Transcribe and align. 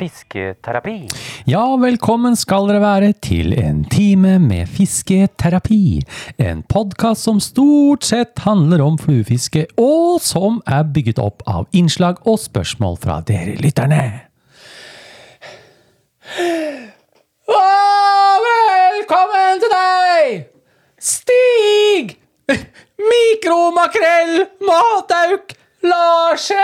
Fisketerapi. 0.00 1.08
Ja, 1.44 1.60
velkommen 1.76 2.36
skal 2.38 2.70
dere 2.70 2.80
være 2.80 3.10
til 3.20 3.52
en 3.60 3.82
time 3.92 4.38
med 4.40 4.70
fisketerapi. 4.72 6.00
En 6.40 6.62
podkast 6.72 7.26
som 7.28 7.36
stort 7.44 8.06
sett 8.08 8.40
handler 8.46 8.80
om 8.80 8.96
fluefiske, 8.96 9.66
og 9.76 10.22
som 10.24 10.62
er 10.64 10.88
bygget 10.88 11.20
opp 11.20 11.44
av 11.44 11.68
innslag 11.76 12.22
og 12.24 12.40
spørsmål 12.40 12.96
fra 13.02 13.18
dere 13.28 13.58
lytterne. 13.60 14.00
Og 17.50 18.48
velkommen 18.48 19.60
til 19.60 19.76
deg, 19.76 20.42
Stig! 20.96 22.16
Mikromakrell 23.00 24.46
Matauk 24.64 25.59
Larsen! 25.80 26.58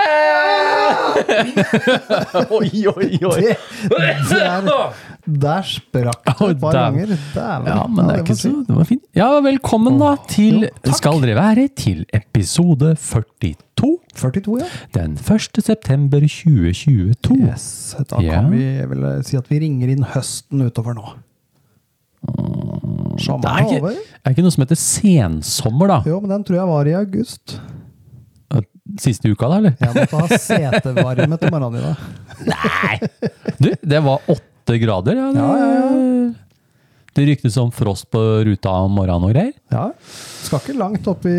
oi, 2.57 2.69
oi, 2.91 3.19
oi. 3.25 3.45
Der, 4.29 4.67
der 5.41 5.63
sprakk 5.65 6.27
det 6.27 6.49
et 6.53 6.61
par 6.61 6.77
ganger. 6.77 7.15
Dæven. 7.35 7.71
Ja, 7.71 7.87
men 7.89 8.03
det 8.11 8.17
er 8.19 8.23
ikke 8.25 8.37
så 8.37 8.51
Det 8.69 8.77
var 8.77 8.85
fint. 8.91 9.03
Ja, 9.17 9.29
velkommen 9.45 9.97
da 10.03 10.11
til 10.29 10.67
jo. 10.67 10.93
Skal 10.99 11.23
dere 11.25 11.37
være 11.39 11.65
til 11.81 12.05
episode 12.17 12.93
42 13.01 13.55
42, 14.17 14.59
ja. 14.61 14.69
den 14.97 15.17
1. 15.21 15.63
september 15.65 16.21
2022. 16.25 17.39
Yes, 17.49 17.97
da 18.11 18.21
Ja. 18.25 18.39
kan 18.41 18.51
vi 18.53 18.63
vel 18.93 19.07
si 19.29 19.37
at 19.41 19.49
vi 19.53 19.61
ringer 19.65 19.93
inn 19.93 20.05
høsten 20.13 20.65
utover 20.69 20.97
nå. 20.97 21.07
Det 22.27 23.23
Sommeren 23.25 23.65
er 23.65 23.77
er 23.77 23.81
over. 23.81 23.93
er 24.25 24.33
ikke 24.35 24.43
noe 24.45 24.53
som 24.53 24.63
heter 24.65 24.77
sensommer, 24.81 25.89
da? 25.89 25.99
Jo, 26.09 26.21
men 26.21 26.31
den 26.33 26.45
tror 26.45 26.57
jeg 26.59 26.69
var 26.69 26.89
i 26.91 26.95
august. 26.99 27.59
Siste 29.03 29.29
uka, 29.33 29.49
da, 29.51 29.59
eller? 29.61 29.77
Jeg 29.81 29.95
måtte 29.97 30.21
ha 30.23 30.41
setevarme 30.41 31.39
til 31.43 31.55
morgenen 31.55 31.79
i 31.79 31.85
dag. 31.87 31.97
Nei! 32.53 32.99
Du, 33.59 33.71
det 33.83 34.03
var 34.05 34.31
åtte 34.31 34.79
grader. 34.83 35.19
Ja, 35.19 35.31
det, 35.35 35.43
Ja, 35.43 35.57
ja, 35.57 36.35
det 37.17 37.25
ryktes 37.25 37.55
om 37.57 37.71
frost 37.73 38.11
på 38.13 38.21
ruta 38.45 38.71
om 38.85 38.93
morgenen 38.93 39.25
og 39.25 39.31
greier. 39.33 39.55
Ja. 39.73 39.87
Skal 40.45 40.61
ikke 40.61 40.75
langt 40.77 41.07
opp 41.09 41.25
i 41.25 41.37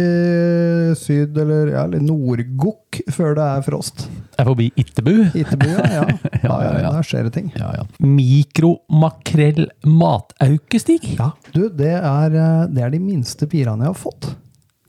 syd, 0.97 1.37
eller, 1.37 1.69
ja, 1.69 1.83
eller 1.85 2.01
Nord-Gokk 2.01 3.03
før 3.13 3.37
det 3.37 3.45
er 3.45 3.61
frost. 3.67 4.07
Er 4.41 4.49
forbi 4.49 4.71
Ittebu. 4.73 5.13
Ittebu, 5.37 5.67
ja. 5.77 5.85
ja. 5.99 6.07
ja, 6.41 6.57
ja, 6.65 6.73
ja. 6.81 6.95
Der 6.95 7.05
skjer 7.05 7.29
det 7.29 7.35
ting. 7.37 7.51
Ja, 7.61 7.69
ja. 7.77 7.85
Mikromakrell 8.01 9.67
mataukestig. 9.85 11.13
Ja, 11.13 11.29
du, 11.53 11.67
det 11.69 11.93
er, 11.99 12.39
eh, 12.41 12.65
det 12.73 12.87
er 12.87 12.97
de 12.97 13.03
minste 13.03 13.45
pirene 13.51 13.85
jeg 13.85 13.93
har 13.93 14.01
fått. 14.01 14.31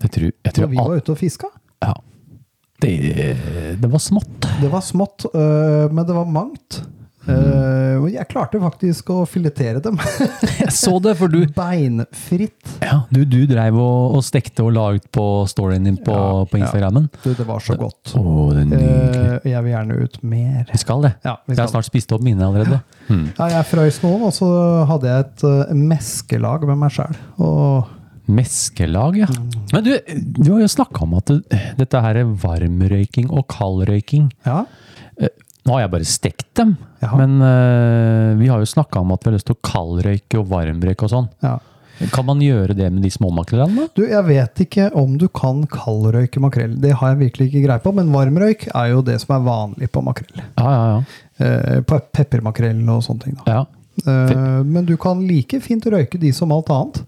Jeg 0.07 0.15
tror, 0.15 0.31
jeg 0.33 0.57
Når 0.63 0.73
vi 0.73 0.81
var 0.81 1.03
ute 1.03 1.13
og 1.13 1.21
fiska. 1.21 1.53
Ja. 1.85 1.99
Det, 2.81 2.95
det 3.81 3.91
var 3.91 3.99
smått. 4.03 4.47
Det 4.61 4.71
var 4.71 4.85
smått, 4.87 5.27
øh, 5.35 5.91
men 5.91 6.07
det 6.07 6.15
var 6.15 6.31
mangt. 6.31 6.83
Mm. 7.29 7.99
og 8.01 8.07
jeg 8.09 8.25
klarte 8.31 8.57
faktisk 8.63 9.11
å 9.13 9.17
filetere 9.29 9.83
dem. 9.85 9.99
Jeg 10.63 10.73
så 10.73 10.95
det, 11.05 11.13
for 11.19 11.29
du 11.29 11.43
Beinfritt. 11.53 12.71
Ja, 12.81 13.03
du, 13.13 13.21
du 13.29 13.43
dreiv 13.51 13.77
og, 13.77 14.15
og 14.17 14.25
stekte 14.25 14.65
og 14.65 14.73
la 14.73 14.87
ut 14.97 15.05
på 15.13 15.25
storyen 15.51 15.85
din 15.85 15.99
på, 16.01 16.15
Ja, 16.15 16.47
på 16.49 16.61
Instagrammen. 16.61 17.11
Du, 17.21 17.35
det 17.37 17.45
var 17.45 17.61
så 17.65 17.77
godt. 17.77 18.15
Å, 18.17 18.23
det 18.57 18.65
nydelig. 18.71 19.27
Eh, 19.43 19.51
jeg 19.53 19.67
vil 19.67 19.75
gjerne 19.75 19.99
ut 20.01 20.17
mer. 20.25 20.65
Vi 20.73 20.81
skal 20.81 21.05
det. 21.05 21.13
Ja, 21.27 21.37
vi 21.45 21.53
Jeg 21.59 21.63
har 21.67 21.71
snart 21.75 21.91
spist 21.91 22.17
opp 22.17 22.25
mine 22.25 22.49
allerede. 22.49 22.81
Mm. 23.11 23.27
Ja, 23.35 23.51
jeg 23.59 23.69
frøys 23.75 24.01
nå, 24.07 24.15
og 24.31 24.33
så 24.39 24.49
hadde 24.89 25.13
jeg 25.13 25.29
et 25.29 25.77
meskelag 25.77 26.65
med 26.71 26.81
meg 26.81 26.97
sjæl. 26.97 27.21
Og 27.45 27.98
Meskelag, 28.29 29.17
ja. 29.23 29.29
Men 29.73 29.85
du, 29.87 29.95
du 30.39 30.51
har 30.53 30.61
jo 30.63 30.69
snakka 30.69 31.05
om 31.07 31.15
at 31.19 31.31
det, 31.33 31.61
dette 31.79 32.03
her 32.05 32.21
er 32.23 32.35
varmrøyking 32.43 33.31
og 33.33 33.47
kaldrøyking. 33.53 34.29
ja, 34.47 34.65
Nå 35.69 35.75
har 35.75 35.83
jeg 35.83 35.91
bare 35.93 36.07
stekt 36.09 36.47
dem, 36.57 36.77
Ja. 37.03 37.11
men 37.19 37.35
uh, 37.45 38.37
vi 38.41 38.47
har 38.49 38.61
jo 38.63 38.69
snakka 38.71 39.03
om 39.03 39.11
at 39.13 39.21
vi 39.25 39.29
har 39.29 39.35
lyst 39.37 39.49
til 39.51 39.57
å 39.59 39.65
kaldrøyke 39.69 40.39
og 40.41 40.47
varmrøyke 40.49 41.05
og 41.05 41.13
sånn. 41.13 41.29
ja. 41.45 41.59
Kan 42.15 42.29
man 42.29 42.39
gjøre 42.39 42.77
det 42.79 42.87
med 42.95 43.03
de 43.03 43.11
små 43.11 43.27
makrellene? 43.35 43.89
Du, 43.99 44.05
jeg 44.07 44.23
vet 44.29 44.61
ikke 44.63 44.85
om 44.95 45.17
du 45.19 45.25
kan 45.35 45.65
kaldrøyke 45.67 46.39
makrell. 46.41 46.77
Det 46.79 46.93
har 47.01 47.11
jeg 47.11 47.19
virkelig 47.25 47.49
ikke 47.49 47.63
greie 47.65 47.83
på, 47.83 47.91
men 47.97 48.13
varmrøyk 48.15 48.69
er 48.71 48.93
jo 48.93 49.01
det 49.03 49.17
som 49.25 49.35
er 49.35 49.43
vanlig 49.49 49.89
på 49.91 50.05
makrell. 50.07 50.45
Ja, 50.61 50.69
ja, 50.71 50.85
ja. 50.93 51.01
Eh, 51.43 51.81
på 51.83 51.99
peppermakrell 52.15 52.85
og 52.95 53.03
sånne 53.03 53.25
ting. 53.27 53.35
Da. 53.41 53.57
ja. 53.57 53.65
Eh, 54.07 54.63
men 54.63 54.87
du 54.87 54.95
kan 54.97 55.25
like 55.27 55.59
fint 55.65 55.91
røyke 55.91 56.21
de 56.23 56.31
som 56.33 56.55
alt 56.55 56.71
annet. 56.71 57.03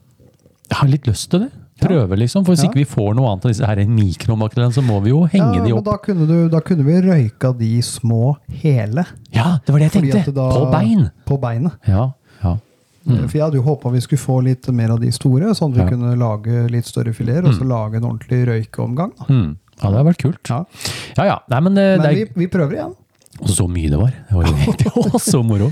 Jeg 0.71 0.79
har 0.79 0.89
litt 0.89 1.07
lyst 1.11 1.31
til 1.33 1.41
det. 1.47 1.51
Prøve, 1.81 2.13
liksom. 2.21 2.45
For 2.45 2.53
hvis 2.53 2.67
ikke 2.67 2.83
vi 2.83 2.85
får 2.85 3.15
noe 3.17 3.31
annet 3.33 3.47
av 3.47 3.51
disse 3.55 3.65
her 3.67 3.81
mikromakrellene, 3.89 4.75
så 4.77 4.83
må 4.85 4.99
vi 5.03 5.15
jo 5.15 5.23
henge 5.33 5.57
ja, 5.57 5.63
de 5.65 5.71
men 5.73 5.79
opp. 5.79 5.87
da 5.87 5.95
kunne, 6.05 6.27
du, 6.29 6.49
da 6.53 6.61
kunne 6.61 6.85
vi 6.85 6.99
røyka 7.07 7.55
de 7.57 7.71
små 7.87 8.35
hele. 8.61 9.07
Ja, 9.33 9.59
det 9.65 9.73
var 9.73 9.81
det 9.81 9.89
jeg 9.89 9.95
Fordi 9.97 10.11
tenkte. 10.13 10.35
da- 10.37 10.51
På 10.53 10.67
bein. 10.75 11.07
På 11.27 11.39
beinet. 11.41 11.73
Ja, 11.89 12.11
ja. 12.45 12.57
For 13.09 13.33
jeg 13.33 13.43
hadde 13.47 13.57
jo 13.57 13.63
håpa 13.65 13.91
vi 13.95 14.01
skulle 14.05 14.21
få 14.21 14.43
litt 14.45 14.69
mer 14.77 14.93
av 14.93 15.01
de 15.01 15.09
store, 15.11 15.55
sånn 15.57 15.73
at 15.73 15.79
vi 15.79 15.83
Ja. 15.87 15.89
kunne 15.89 16.13
lage 16.21 16.69
litt 16.71 16.85
større 16.87 17.15
fileter, 17.17 17.49
og 17.49 17.55
så 17.57 17.65
lage 17.67 17.97
en 17.97 18.05
ordentlig 18.05 18.45
røykeomgang. 18.47 19.13
Mm. 19.29 19.57
ja, 19.81 19.89
det 19.89 19.97
hadde 19.97 20.05
vært 20.13 20.23
kult. 20.23 20.51
Ja. 20.53 20.65
Ja 21.17 21.25
ja. 21.25 21.39
Nei, 21.49 21.61
men, 21.61 21.75
det, 21.75 21.87
Men 21.99 22.07
det 22.07 22.15
vi, 22.15 22.23
er 22.29 22.35
vi 22.37 22.47
prøver 22.47 22.73
igjen. 22.77 22.95
Så 23.49 23.67
mye 23.71 23.91
det 23.93 24.01
var. 24.01 24.13
Det 24.29 24.37
var, 24.37 24.49
jo 24.49 25.19
så 25.33 25.43
moro. 25.47 25.71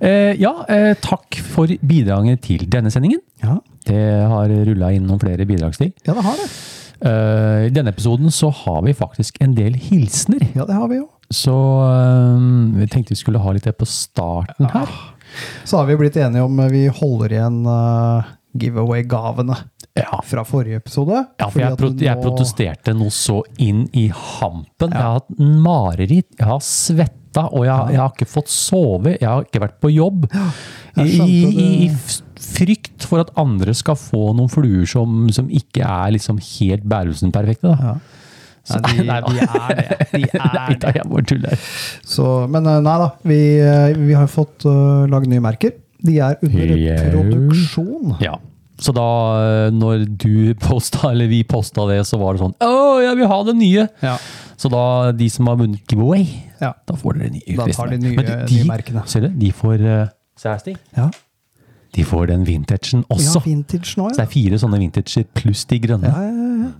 Eh, 0.00 0.34
ja, 0.40 0.54
eh, 0.68 0.94
takk 1.02 1.38
for 1.52 1.70
bidraget 1.80 2.42
til 2.48 2.66
denne 2.70 2.90
sendingen. 2.94 3.20
Ja, 3.44 3.58
Det 3.88 4.02
har 4.28 4.50
rulla 4.66 4.90
inn 4.92 5.06
noen 5.08 5.20
flere 5.22 5.46
bidragsting. 5.48 5.92
ja 6.06 6.14
det 6.14 6.24
har 6.26 6.36
det. 6.36 6.48
Eh, 6.98 7.66
I 7.68 7.70
denne 7.70 7.92
episoden 7.94 8.30
så 8.34 8.50
har 8.64 8.82
vi 8.82 8.94
faktisk 8.96 9.38
en 9.40 9.54
del 9.54 9.76
hilsener. 9.78 10.42
Ja, 10.56 10.66
det 10.66 10.74
har 10.74 10.88
vi 10.90 10.98
jo. 10.98 11.06
Så 11.30 11.54
eh, 11.84 12.42
vi 12.80 12.88
tenkte 12.90 13.14
vi 13.14 13.20
skulle 13.22 13.38
ha 13.38 13.52
litt 13.54 13.68
det 13.68 13.76
på 13.78 13.86
starten 13.86 14.66
her. 14.72 14.90
Så 15.64 15.76
har 15.78 15.86
vi 15.86 15.96
blitt 16.00 16.16
enige 16.16 16.42
om 16.42 16.58
eh, 16.60 16.70
vi 16.72 16.86
holder 16.88 17.34
igjen 17.36 17.60
uh, 17.68 18.24
giveaway-gavene 18.58 19.56
Ja. 20.04 20.20
fra 20.24 20.44
forrige 20.46 20.78
episode. 20.80 21.24
Ja, 21.40 21.48
for 21.50 21.60
jeg, 21.62 21.76
pro 21.80 21.90
jeg 22.06 22.22
protesterte 22.22 22.94
noe 22.96 23.10
så 23.14 23.40
inn 23.62 23.86
i 23.92 24.06
hampen. 24.14 24.92
Jeg 24.92 25.02
har 25.02 25.18
hatt 25.20 25.30
mareritt, 25.38 26.30
jeg 26.38 26.46
har 26.48 26.60
svetta, 26.64 27.46
og 27.52 27.66
jeg, 27.66 27.94
jeg 27.94 28.00
har 28.02 28.12
ikke 28.14 28.28
fått 28.30 28.52
sove. 28.52 29.16
Jeg 29.18 29.28
har 29.28 29.44
ikke 29.46 29.62
vært 29.66 29.78
på 29.84 29.90
jobb. 29.94 30.28
I, 30.98 31.08
i. 31.22 31.66
I 31.86 31.90
frykt 32.48 33.04
for 33.06 33.20
at 33.22 33.32
andre 33.38 33.74
skal 33.76 33.98
få 33.98 34.30
noen 34.38 34.50
fluer 34.50 34.86
som, 34.88 35.26
som 35.34 35.50
ikke 35.52 35.82
er 35.84 36.14
liksom 36.16 36.38
helt 36.42 36.86
Bærumsen-perfekte. 36.88 37.74
da. 37.74 37.92
Ja. 37.92 37.98
Så- 38.68 38.80
Nei, 38.84 39.20
de, 39.24 39.32
de 39.32 39.46
er 39.48 39.76
det. 39.78 39.98
De 40.12 40.22
Nei 40.38 40.52
er 40.60 40.78
det. 40.82 40.94
jeg 40.98 41.08
bare 41.08 41.24
tuller. 41.30 41.66
Så, 42.04 42.24
men 42.52 42.66
eh, 42.68 42.80
nei 42.84 42.96
da, 43.00 43.10
vi, 43.24 43.38
eh, 43.64 43.94
vi 43.96 44.16
har 44.18 44.28
fått 44.28 44.66
uh, 44.68 45.06
lagd 45.08 45.30
nye 45.32 45.40
merker. 45.44 45.72
De 46.04 46.18
er 46.22 46.36
under 46.44 47.08
produksjon. 47.10 48.12
Ja. 48.22 48.36
Så 48.78 48.92
da 48.94 49.04
eh, 49.42 49.70
når 49.74 50.04
du 50.22 50.54
posta, 50.62 51.10
eller 51.10 51.26
vi 51.30 51.42
posta 51.48 51.86
det, 51.90 52.00
så 52.06 52.18
var 52.20 52.36
det 52.36 52.42
sånn 52.44 52.54
Å, 52.62 52.72
jeg 53.02 53.16
vil 53.18 53.26
ha 53.30 53.38
det 53.48 53.56
nye! 53.58 53.86
Ja. 54.04 54.16
Så 54.58 54.70
da, 54.70 54.82
de 55.14 55.26
som 55.30 55.46
har 55.50 55.56
vunnet 55.58 55.82
giveaway, 55.90 56.24
Ja. 56.60 56.72
da 56.86 56.94
får 56.98 57.18
dere 57.18 57.30
nye 57.34 57.56
Da 57.58 57.66
tar 57.74 57.90
de 57.92 57.98
nye- 58.02 58.16
Men 58.16 58.26
de, 58.26 58.36
nye 58.54 58.64
merkene. 58.70 59.02
Ser 59.10 59.26
du, 59.26 59.28
de 59.38 59.50
får 59.54 59.82
uh. 59.82 60.08
Ja. 60.96 61.08
De 61.96 62.04
får 62.04 62.26
den 62.30 62.44
vintagen 62.46 63.04
ja, 63.08 63.40
vintage 63.42 63.96
nå, 63.98 64.08
ja. 64.10 64.14
Så 64.14 64.20
det 64.20 64.26
er 64.26 64.32
fire 64.34 64.58
sånne 64.62 64.78
vintager 64.82 65.24
pluss 65.34 65.64
de 65.70 65.78
grønne. 65.82 66.10
Ja, 66.12 66.22
ja, 66.22 66.50
ja. 66.66 66.70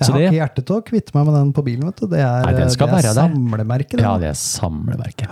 Jeg 0.00 0.08
har 0.08 0.18
det- 0.18 0.26
ikke 0.28 0.38
hjerte 0.40 0.64
til 0.66 0.76
å 0.76 0.82
kvitte 0.84 1.14
meg 1.14 1.26
med 1.26 1.34
den 1.34 1.52
på 1.52 1.64
bilen. 1.64 1.84
vet 1.86 1.96
du. 2.00 2.06
Det 2.08 2.18
er, 2.20 2.42
Nei, 2.44 2.52
det 2.52 2.64
er 2.64 3.14
samlemerket. 3.14 4.00
Ja, 4.00 4.16
det 4.18 4.28
er 4.28 4.38
samlemerket. 4.38 5.28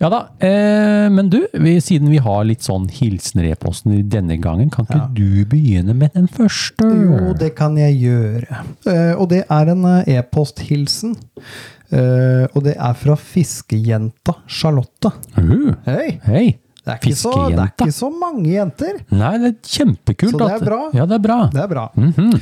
Ja 0.00 0.08
da. 0.12 0.20
Eh, 0.40 1.08
men 1.10 1.28
du, 1.30 1.40
vi, 1.54 1.76
siden 1.80 2.10
vi 2.10 2.18
har 2.18 2.44
litt 2.44 2.60
sånn 2.66 2.88
hilsener 2.90 3.44
i 3.48 3.52
e-posten 3.52 3.96
denne 4.08 4.38
gangen, 4.40 4.70
kan 4.70 4.86
ikke 4.86 5.00
Ja. 5.00 5.08
du 5.14 5.44
begynne 5.44 5.94
med 5.96 6.12
den 6.14 6.28
første? 6.28 6.84
Jo, 6.86 7.32
det 7.34 7.54
kan 7.56 7.76
jeg 7.76 8.00
gjøre. 8.00 8.60
Eh, 8.86 9.14
og 9.18 9.28
det 9.30 9.44
er 9.50 9.68
en 9.74 9.84
eh, 9.84 10.18
e-posthilsen. 10.18 11.16
Eh, 11.92 12.46
og 12.54 12.62
det 12.64 12.76
er 12.76 12.94
fra 12.98 13.14
fiskejenta 13.14 14.34
Charlotte. 14.48 15.12
Uh, 15.38 15.74
Hei! 15.86 16.20
Hei! 16.26 16.46
Det 16.86 16.92
er, 16.94 16.98
ikke 17.02 17.18
så, 17.18 17.30
det 17.50 17.58
er 17.58 17.70
ikke 17.72 17.92
så 17.96 18.08
mange 18.14 18.46
jenter. 18.46 18.98
Nei, 19.10 19.30
det 19.42 19.48
er 19.48 19.54
kjempekult. 19.74 20.36
Så 20.36 20.38
det 20.38 20.50
er 20.54 20.60
bra. 20.68 20.76
Ja, 20.94 21.06
det 21.10 21.16
er 21.16 21.22
bra. 21.24 21.38
Det 21.50 21.62
er 21.64 21.70
bra. 21.72 21.86
Mm 21.96 22.12
-hmm. 22.12 22.36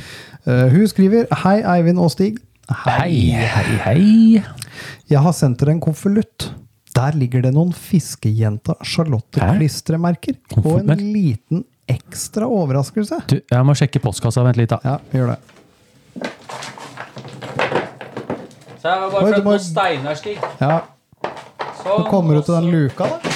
uh, 0.45 0.67
hun 0.69 0.87
skriver 0.87 1.25
Hei, 1.43 1.61
Eivind 1.77 1.99
og 1.99 2.11
Stig. 2.11 2.37
Hei, 2.85 3.31
hei, 3.31 3.77
hei. 3.85 4.43
Jeg 5.09 5.19
har 5.19 5.31
sendt 5.33 5.59
dere 5.59 5.71
en 5.71 5.79
konvolutt. 5.81 6.53
Der 6.95 7.11
ligger 7.11 7.41
det 7.41 7.53
noen 7.53 7.73
fiskejenta? 7.73 8.73
Charlotte-klistremerker 8.83 10.35
og 10.57 10.89
en 10.89 11.13
liten 11.13 11.65
ekstra 11.89 12.45
overraskelse. 12.45 13.15
Du, 13.27 13.39
jeg 13.51 13.65
må 13.65 13.73
sjekke 13.73 13.99
postkassa. 13.99 14.43
Vent 14.43 14.57
litt, 14.57 14.69
da. 14.69 14.79
Ja, 14.83 14.97
gjør 15.11 15.27
det. 15.27 15.37
Så 18.81 18.89
jeg 18.89 18.99
var 19.01 19.07
Oi, 19.07 19.11
bare 19.11 19.25
du 19.25 19.33
født 19.33 19.43
må- 19.43 19.57
på 19.57 19.59
Steinar-stig. 19.59 20.37
Ja, 20.61 20.79
Sånn, 21.85 22.03
Så 22.03 22.09
kommer 22.09 22.33
du 22.33 22.41
til 22.41 22.53
den 22.55 22.71
luka, 22.71 23.03
da. 23.05 23.34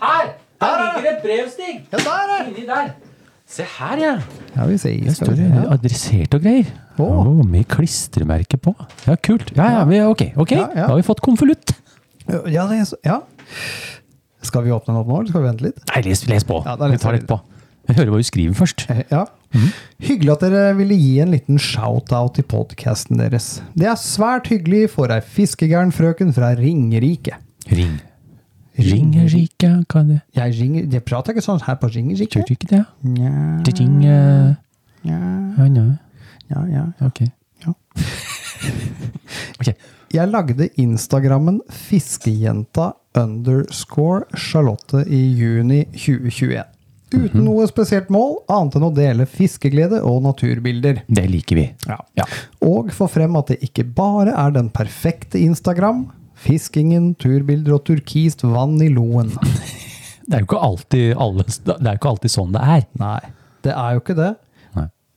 Her! 0.00 0.32
Her 0.62 0.78
ligger 0.96 1.10
et 1.16 1.22
brev, 1.24 1.48
Stig! 1.52 1.82
Ja, 1.92 1.98
der, 1.98 2.32
er 2.36 2.46
Inni 2.50 2.66
der. 2.68 2.94
Se 3.46 3.62
her, 3.78 3.96
ja. 4.02 4.14
Ja, 4.56 4.66
vi 4.66 4.76
ser. 4.82 4.96
Det 5.06 5.14
står. 5.16 5.36
Ja. 5.38 5.64
adressert 5.76 6.34
og 6.34 6.42
greier. 6.42 6.70
Oh. 6.98 7.26
Oh, 7.28 7.42
med 7.46 7.64
klistremerke 7.70 8.58
på. 8.58 8.72
Ja, 9.06 9.14
kult. 9.22 9.52
Ja, 9.56 9.68
ja, 9.78 9.84
vi, 9.86 10.00
ok. 10.02 10.24
ok. 10.36 10.54
Ja, 10.56 10.64
ja. 10.74 10.80
Da 10.80 10.86
har 10.94 10.96
vi 10.98 11.06
fått 11.06 11.20
konvolutt. 11.22 11.74
Ja, 12.50 12.66
ja. 13.06 13.20
Skal 14.42 14.64
vi 14.66 14.72
åpne 14.74 14.92
den 14.94 14.98
opp 15.02 15.10
nå, 15.10 15.20
eller 15.20 15.30
skal 15.30 15.44
vi 15.44 15.48
vente 15.50 15.66
litt? 15.68 15.78
Nei, 15.92 16.02
les, 16.08 16.24
les 16.30 16.46
på. 16.46 16.58
Ja, 16.66 16.74
vi 16.80 16.98
tar 17.02 17.14
litt 17.14 17.28
på. 17.30 17.38
Vi 17.86 17.94
hører 17.94 18.10
hva 18.10 18.18
du 18.18 18.26
skriver 18.26 18.56
først. 18.58 18.86
Eh, 18.90 19.04
Ja. 19.14 19.26
Hyggelig 20.02 20.32
at 20.34 20.42
dere 20.42 20.74
ville 20.76 20.96
gi 20.98 21.12
en 21.22 21.30
liten 21.32 21.56
shout-out 21.62 22.34
til 22.36 22.44
podkasten 22.50 23.16
deres. 23.22 23.60
Det 23.78 23.86
er 23.88 23.96
svært 23.96 24.50
hyggelig 24.50 24.90
for 24.92 25.08
ei 25.14 25.22
fiskegæren 25.22 25.94
frøken 25.94 26.34
fra 26.36 26.50
Ringerike. 26.58 27.38
Ring. 27.70 27.94
Ringerike, 28.76 29.70
hva 29.88 30.02
er 30.02 30.08
det? 30.10 30.18
Jeg, 30.36 30.54
ringer, 30.60 30.86
jeg 30.92 31.04
prater 31.08 31.32
ikke 31.32 31.44
sånn 31.46 31.62
her 31.64 31.78
på 31.80 31.90
Ringerike. 31.94 32.40
Gjør 32.40 32.48
du 32.48 32.54
ikke 32.56 32.70
det? 32.74 32.82
Nja, 33.08 33.32
Det 33.64 33.74
ringer 33.80 34.56
nja, 35.06 35.18
Ja, 35.56 35.66
ja. 35.66 35.86
ja, 36.50 36.62
ja. 36.74 36.84
Ok. 37.06 37.22
Ja. 37.64 37.72
ok. 39.60 39.70
Jeg 40.14 40.30
lagde 40.30 40.68
Instagrammen 40.80 41.60
fiskejenta 41.72 42.92
underscore 43.18 44.24
Charlotte 44.38 45.02
i 45.08 45.22
juni 45.36 45.84
2021. 45.96 46.64
Uten 47.14 47.44
noe 47.46 47.64
spesielt 47.70 48.08
mål, 48.10 48.40
annet 48.50 48.76
enn 48.78 48.86
å 48.88 48.92
dele 48.94 49.26
fiskeglede 49.30 50.00
og 50.04 50.24
naturbilder. 50.24 51.04
Det 51.06 51.26
liker 51.30 51.60
vi. 51.60 51.66
Ja. 51.86 52.00
Ja. 52.18 52.26
Og 52.66 52.90
få 52.94 53.06
frem 53.10 53.36
at 53.38 53.52
det 53.52 53.60
ikke 53.66 53.86
bare 53.96 54.34
er 54.34 54.54
den 54.56 54.72
perfekte 54.74 55.38
Instagram. 55.38 56.08
Fiskingen, 56.46 57.12
turbilder 57.18 57.74
og 57.76 57.84
turkist 57.88 58.44
vann 58.46 58.76
i 58.84 58.88
loen. 58.92 59.32
Det 60.26 60.34
er 60.34 60.42
jo 60.42 60.46
ikke 60.48 60.62
alltid, 60.62 61.12
alle, 61.22 61.44
det 61.46 61.74
er 61.76 61.92
jo 61.96 61.98
ikke 62.00 62.12
alltid 62.14 62.32
sånn 62.34 62.54
det 62.54 62.62
er. 62.76 62.86
Nei, 63.02 63.20
det 63.66 63.74
er 63.74 63.96
jo 63.96 64.02
ikke 64.04 64.16
det. 64.18 64.32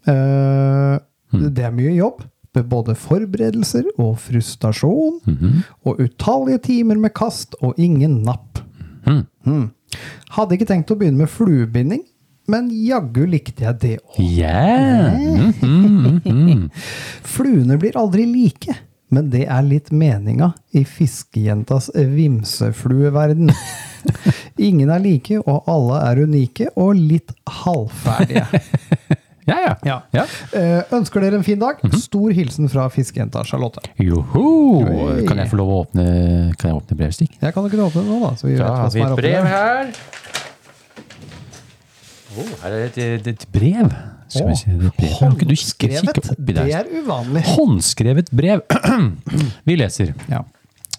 Eh, 0.10 0.98
Det 1.54 1.64
er 1.68 1.74
mye 1.76 1.94
jobb. 1.94 2.24
Med 2.58 2.66
både 2.66 2.96
forberedelser 2.98 3.92
og 4.02 4.16
frustrasjon. 4.24 5.20
Og 5.86 6.00
utallige 6.02 6.58
timer 6.66 6.98
med 6.98 7.14
kast 7.14 7.54
og 7.62 7.78
ingen 7.78 8.24
napp. 8.26 8.58
Mm. 9.06 9.68
Hadde 10.34 10.58
ikke 10.58 10.68
tenkt 10.70 10.90
å 10.94 10.98
begynne 10.98 11.22
med 11.24 11.30
fluebinding, 11.30 12.02
men 12.50 12.72
jaggu 12.74 13.28
likte 13.30 13.66
jeg 13.68 13.78
det 13.84 13.94
òg. 14.02 14.18
Yeah. 14.26 15.14
Mm, 15.14 15.54
mm, 15.62 16.22
mm. 16.26 16.64
Fluene 17.34 17.78
blir 17.81 17.98
aldri 18.02 18.26
like, 18.30 18.74
men 19.14 19.30
det 19.34 19.46
er 19.50 19.66
litt 19.66 19.90
meninga 19.96 20.52
i 20.78 20.84
fiskejentas 20.86 21.90
vimseflueverden. 21.96 23.50
Ingen 24.70 24.92
er 24.94 25.02
like, 25.04 25.40
og 25.42 25.66
alle 25.70 26.02
er 26.12 26.22
unike 26.28 26.70
og 26.80 26.96
litt 27.00 27.34
halvferdige. 27.64 28.46
Ja, 29.50 29.56
ja. 29.66 29.72
Ja. 29.82 29.96
ja. 30.14 30.24
Eh, 30.54 30.92
ønsker 30.94 31.24
dere 31.26 31.40
en 31.40 31.46
fin 31.46 31.58
dag. 31.58 31.80
Stor 31.98 32.30
hilsen 32.38 32.70
fra 32.70 32.84
fiskejenta 32.94 33.42
Charlotte. 33.50 33.82
Joho! 33.98 34.44
Oi. 34.86 35.24
Kan 35.26 35.42
jeg 35.42 35.50
få 35.50 35.58
lov 35.58 35.72
å 35.74 35.80
åpne, 35.88 36.06
kan 36.60 36.70
jeg 36.70 36.78
åpne 36.78 36.98
brevstikk? 37.00 37.34
Jeg 37.42 37.56
kan 37.56 37.66
jo 37.66 37.72
ikke 37.72 37.82
åpne 37.88 38.04
det 38.04 38.12
nå, 38.12 38.20
da. 38.28 38.30
Så 38.38 38.46
vi 38.46 38.60
Da 38.60 38.70
har 38.76 38.94
vi 38.94 39.02
et 39.02 39.16
brev 39.18 39.50
her. 39.50 39.90
her. 39.90 39.92
Oh, 42.38 42.52
her 42.62 42.78
er 42.78 42.94
det 42.94 43.10
et, 43.18 43.32
et 43.34 43.48
brev. 43.50 43.90
Skal 44.30 44.48
vi 44.50 44.56
se, 44.60 44.76
det 44.78 44.92
brev. 44.94 45.14
Kan 45.18 45.34
ikke 45.36 45.50
du 45.50 45.56
kikke, 45.58 45.90
kikke 45.90 46.22
Håndskrevet. 46.22 46.48
Det 46.48 46.76
er 46.78 46.86
uvanlig. 47.02 47.44
Håndskrevet 47.50 48.30
brev. 48.36 48.62
Vi 49.68 49.76
leser. 49.80 50.14
Ja. 50.30 50.44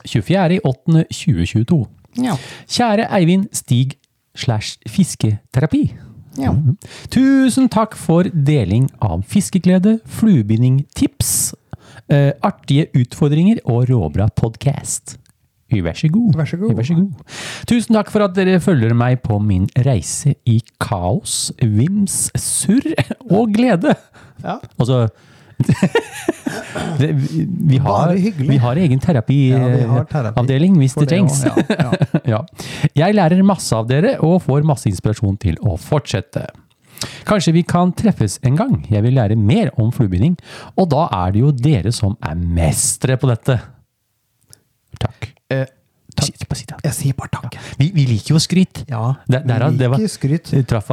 24.8.2022. 0.09 1.81
Ja. 2.25 2.35
Kjære 2.67 3.07
Eivind 3.19 3.49
Stig 3.55 3.95
slash 4.35 4.79
fisketerapi. 4.89 5.85
Ja. 6.41 6.53
Tusen 7.11 7.69
takk 7.71 7.97
for 7.99 8.29
deling 8.33 8.89
av 9.03 9.25
fiskeglede, 9.29 9.99
fluebinding, 10.07 10.85
tips, 10.97 11.55
eh, 12.09 12.33
artige 12.47 12.87
utfordringer 12.97 13.61
og 13.65 13.91
råbra 13.91 14.29
podkast. 14.35 15.19
Vær 15.71 15.97
så 15.99 16.11
god. 16.13 16.35
Vær 16.41 16.49
så 16.51 16.59
god. 16.61 16.75
Vær 16.79 16.87
så 16.89 16.97
god. 16.99 17.35
Tusen 17.71 17.95
takk 17.99 18.11
for 18.13 18.27
at 18.27 18.35
dere 18.37 18.59
følger 18.63 18.95
meg 18.99 19.21
på 19.23 19.39
min 19.43 19.69
reise 19.87 20.35
i 20.51 20.59
kaos, 20.83 21.53
vims, 21.63 22.27
surr 22.39 22.91
og 23.31 23.55
glede. 23.55 23.95
Ja. 24.43 24.59
Altså 24.81 25.07
det, 26.99 27.11
vi, 27.71 27.79
har, 27.85 28.15
vi 28.39 28.57
har 28.57 28.79
egen 28.81 28.97
Ja, 28.99 29.05
terapi 29.05 29.39
terapiavdeling 30.09 30.79
hvis 30.81 30.97
det 30.97 31.09
trengs. 31.11 31.43
ja, 31.45 31.91
ja. 32.35 32.41
Jeg 32.97 33.17
lærer 33.19 33.43
masse 33.47 33.77
av 33.77 33.89
dere 33.91 34.17
og 34.25 34.41
får 34.47 34.65
masse 34.69 34.89
inspirasjon 34.91 35.37
til 35.41 35.61
å 35.61 35.77
fortsette. 35.81 36.47
Kanskje 37.29 37.55
vi 37.57 37.63
kan 37.65 37.93
treffes 37.97 38.39
en 38.45 38.57
gang? 38.59 38.75
Jeg 38.93 39.05
vil 39.07 39.17
lære 39.17 39.37
mer 39.37 39.71
om 39.81 39.93
fluebinding, 39.93 40.35
og 40.77 40.91
da 40.93 41.07
er 41.23 41.33
det 41.33 41.45
jo 41.45 41.53
dere 41.57 41.93
som 41.97 42.17
er 42.25 42.37
mestere 42.41 43.17
på 43.21 43.31
dette. 43.31 43.57
Eh, 45.51 45.67
takk. 46.17 46.47
Jeg 46.85 46.93
sier 46.97 47.15
bare 47.19 47.31
takk. 47.35 47.57
Vi, 47.79 47.91
vi 47.95 48.05
liker 48.07 48.35
jo 48.35 48.41
skryt. 48.43 48.85
Ja, 48.89 49.15
Der- 49.31 49.45
der, 49.47 49.69
vi 49.71 49.77
det 49.79 49.91
var- 49.91 50.07
skryt. 50.09 50.51
Traff 50.69 50.91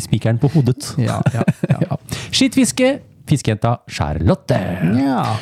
spikeren 0.00 0.38
på 0.38 0.48
hodet. 0.54 0.94
Ja, 0.98 1.20
ja, 1.34 1.42
ja. 1.70 1.78
Ja. 1.90 1.96
Skittfiske, 2.30 2.98
fiskejenta 3.28 3.76
Charlotte. 3.88 4.58
ja. 4.98 5.36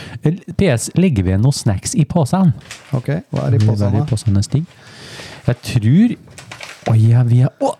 PS, 0.59 0.91
legger 0.97 1.23
vi 1.25 1.37
noen 1.37 1.53
snacks 1.53 1.95
i 1.95 2.05
posen? 2.05 2.53
Ok, 2.93 3.09
hva 3.31 3.47
er 3.47 3.55
i 3.55 3.59
posen 3.59 3.87
er 3.87 3.97
i 3.97 4.01
da? 4.01 4.05
posen, 4.05 4.37
Jeg 5.47 5.57
tror 5.63 6.17
Oi, 6.91 6.99
ja, 7.11 7.23
vi 7.23 7.41
er 7.43 7.49
Å! 7.61 7.75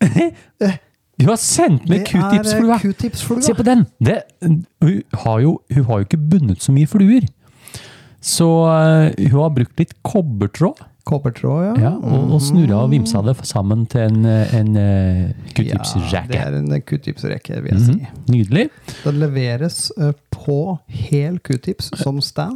Du 1.18 1.26
har 1.26 1.36
sendt 1.36 1.88
med! 1.88 2.04
Q-tips-flua. 2.06 3.40
Se 3.42 3.54
på 3.54 3.64
den! 3.66 3.86
Det, 3.98 4.20
hun, 4.40 5.02
har 5.24 5.40
jo, 5.42 5.56
hun 5.74 5.84
har 5.88 5.98
jo 5.98 6.06
ikke 6.06 6.20
bundet 6.30 6.62
så 6.62 6.70
mye 6.72 6.86
fluer. 6.86 7.26
Så 8.20 8.46
eh, 8.66 9.28
hun 9.30 9.40
har 9.44 9.50
brukt 9.54 9.78
litt 9.78 9.94
kobbertråd 10.02 10.84
Kobbertråd, 11.08 11.62
ja. 11.64 11.74
ja, 11.86 11.90
og, 12.04 12.32
og 12.36 12.40
snurra 12.44 12.82
og 12.84 12.90
vimsa 12.92 13.22
det 13.24 13.32
sammen 13.48 13.86
til 13.88 14.02
en, 14.10 14.26
eh, 14.28 14.50
en 14.58 14.74
eh, 14.76 15.22
Ja, 15.56 15.78
det 15.78 15.78
q-tips-rekke. 15.78 16.36
er 16.42 16.56
en 16.58 16.82
q-tips-rekke, 16.84 17.60
vil 17.64 17.70
jeg 17.72 17.78
Mhm, 17.78 17.86
si. 17.86 18.32
Nydelig. 18.34 18.64
Den 19.06 19.16
leveres 19.22 19.78
på 20.34 20.58
hel 20.92 21.38
q-tips 21.40 21.88
som 22.02 22.20
stand. 22.28 22.52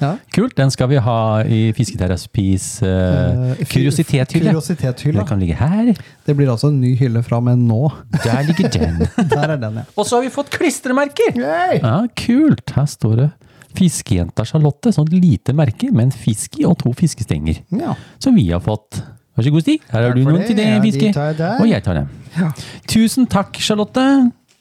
Ja. 0.00 0.12
Kult. 0.32 0.54
Den 0.56 0.70
skal 0.70 0.88
vi 0.92 1.00
ha 1.02 1.16
i 1.42 1.72
Fisketerapis 1.74 2.68
uh, 2.86 2.86
uh, 2.88 3.64
kuriositetshylle. 3.66 4.52
Kuriositetshylla. 4.52 5.24
Den 5.24 5.28
kan 5.32 5.42
ligge 5.42 5.58
her. 5.58 5.90
Det 6.26 6.36
blir 6.38 6.52
altså 6.54 6.70
en 6.70 6.78
ny 6.80 6.94
hylle 7.00 7.24
fra 7.26 7.40
meg 7.42 7.58
nå. 7.66 7.80
Der 8.24 8.46
ligger 8.46 8.70
den. 8.78 9.02
Der 9.34 9.56
er 9.56 9.58
den, 9.58 9.82
ja. 9.82 9.84
Og 9.96 10.06
så 10.06 10.20
har 10.20 10.22
vi 10.28 10.30
fått 10.34 10.54
klistremerker! 10.54 11.34
Yay! 11.34 11.80
Ja, 11.82 11.98
kult. 12.14 12.70
Her 12.78 12.86
står 12.94 13.16
det 13.24 13.28
Fiskejenta 13.76 14.44
Charlotte. 14.48 14.92
Sånn 14.96 15.10
lite 15.12 15.52
merke 15.56 15.90
med 15.92 16.08
en 16.08 16.14
fisk 16.16 16.58
i 16.60 16.64
og 16.68 16.78
to 16.82 16.92
fiskestenger. 16.96 17.62
Ja. 17.76 17.94
Som 18.18 18.34
vi 18.38 18.48
har 18.50 18.60
fått. 18.64 19.02
Vær 19.36 19.44
så 19.44 19.52
god, 19.52 19.62
Stig. 19.66 19.82
Her 19.92 20.06
har 20.08 20.14
du 20.16 20.22
noen 20.24 20.40
det. 20.40 20.46
til 20.48 20.56
det, 20.56 20.64
Ja, 20.70 20.78
de 20.80 20.92
fiske. 20.92 21.12
tar 21.12 21.26
jeg 21.32 21.36
der. 21.42 21.58
Og 21.60 21.68
jeg 21.68 21.82
tar 21.84 21.94
dem. 22.00 22.08
Ja. 22.38 22.50
Tusen 22.88 23.26
takk, 23.28 23.58
Charlotte. 23.60 24.06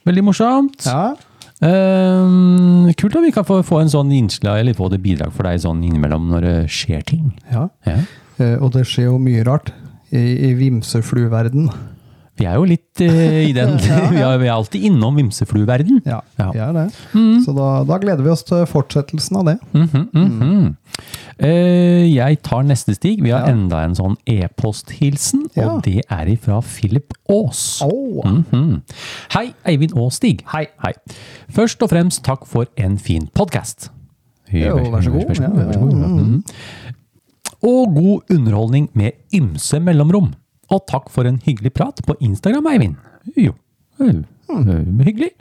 Veldig 0.05 0.23
morsomt. 0.27 0.85
ja. 0.85 1.15
Ehm, 1.63 2.91
kult 2.99 3.15
om 3.15 3.23
vi 3.23 3.31
kan 3.31 3.45
få, 3.47 3.61
få 3.65 3.79
en 3.81 3.89
sånn 3.91 4.11
innslag, 4.13 4.59
eller 4.59 4.75
få 4.77 4.89
det 4.91 4.99
bidrag 5.03 5.31
for 5.35 5.47
deg 5.47 5.61
sånn 5.63 5.79
innimellom 5.87 6.27
når 6.33 6.41
det 6.45 6.55
skjer 6.75 7.03
ting. 7.07 7.31
ja. 7.51 7.69
Ja. 7.87 7.97
Eh, 8.37 8.57
og 8.59 8.73
det 8.75 8.81
skjer 8.85 9.05
jo 9.07 9.17
mye 9.23 9.45
rart 9.47 9.69
i, 10.11 10.49
i 10.49 10.53
vimseflueverden. 10.59 11.69
Vi 12.35 12.43
er 12.45 12.57
jo 12.59 12.65
litt 12.67 12.99
uh, 12.99 13.47
i 13.47 13.53
den 13.55 13.77
vi, 14.11 14.19
er, 14.19 14.37
vi 14.41 14.47
er 14.49 14.53
alltid 14.55 14.83
innom 14.89 15.15
vimseflueverden. 15.19 16.01
Ja, 16.05 16.19
Ja. 16.39 16.49
vi 16.51 16.59
er 16.59 16.73
det. 16.75 16.85
Så 17.45 17.53
da, 17.55 17.69
da 17.87 17.97
gleder 18.01 18.25
vi 18.25 18.33
oss 18.33 18.43
til 18.43 18.65
fortsettelsen 18.67 19.39
av 19.39 19.45
det. 19.51 19.57
Mhm, 19.73 20.09
mhm. 20.11 20.73
Uh, 21.35 22.05
jeg 22.07 22.37
tar 22.47 22.63
neste 22.63 22.93
stig. 22.95 23.17
Vi 23.23 23.31
har 23.33 23.43
Ja. 23.47 23.51
enda 23.51 23.81
en 23.83 23.95
sånn 23.95 24.15
e-posthilsen, 24.27 25.49
Ja. 25.55 25.67
og 25.73 25.83
det 25.83 26.03
er 26.09 26.29
ifra 26.31 26.61
Philip 26.63 27.13
Aas. 27.29 27.81
Åh. 27.83 28.23
-hmm. 28.23 28.81
Hei, 29.33 29.53
Eivind 29.65 29.93
og 29.95 30.11
Stig. 30.13 30.43
Hei. 30.47 30.67
Hei. 30.83 30.93
Først 31.49 31.83
og 31.83 31.89
fremst 31.89 32.23
takk 32.23 32.45
for 32.45 32.65
en 32.77 32.97
fin 32.97 33.27
podkast. 33.35 33.89
Jo, 34.53 34.77
vær 34.77 35.01
så 35.01 35.11
god. 35.11 35.25
Vær 35.27 35.33
så 35.33 35.43
Ja, 35.43 35.49
ja. 35.49 36.39
Og 37.63 37.95
god 37.95 38.21
underholdning 38.31 38.89
med 38.93 39.11
ymse 39.33 39.79
mellomrom. 39.79 40.33
Og 40.73 40.85
takk 40.89 41.11
for 41.13 41.27
en 41.29 41.41
hyggelig 41.45 41.73
prat 41.77 41.99
på 42.05 42.15
Instagram, 42.23 42.69
Eivind. 42.71 42.95
Jo, 43.37 43.53
eh, 43.99 44.23
eh, 44.49 45.03
hyggelig. 45.05 45.33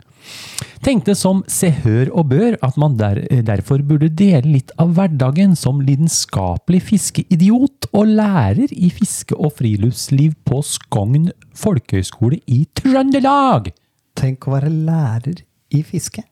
Tenkte 0.85 1.15
som 1.17 1.41
se, 1.49 1.71
hør 1.83 2.11
og 2.13 2.29
bør 2.29 2.57
at 2.65 2.77
man 2.81 2.97
der, 2.97 3.19
derfor 3.45 3.81
burde 3.85 4.09
dele 4.09 4.55
litt 4.57 4.73
av 4.81 4.93
hverdagen 4.97 5.55
som 5.57 5.81
lidenskapelig 5.85 6.81
fiskeidiot 6.89 7.89
og 7.91 8.11
lærer 8.19 8.73
i 8.73 8.91
fiske 8.93 9.37
og 9.37 9.55
friluftsliv 9.57 10.35
på 10.45 10.61
Skogn 10.65 11.31
folkehøgskole 11.57 12.41
i 12.45 12.63
Trøndelag. 12.77 13.71
Tenk 14.17 14.45
å 14.47 14.55
være 14.55 14.71
lærer 14.73 15.41
i 15.73 15.81
fiske. 15.85 16.23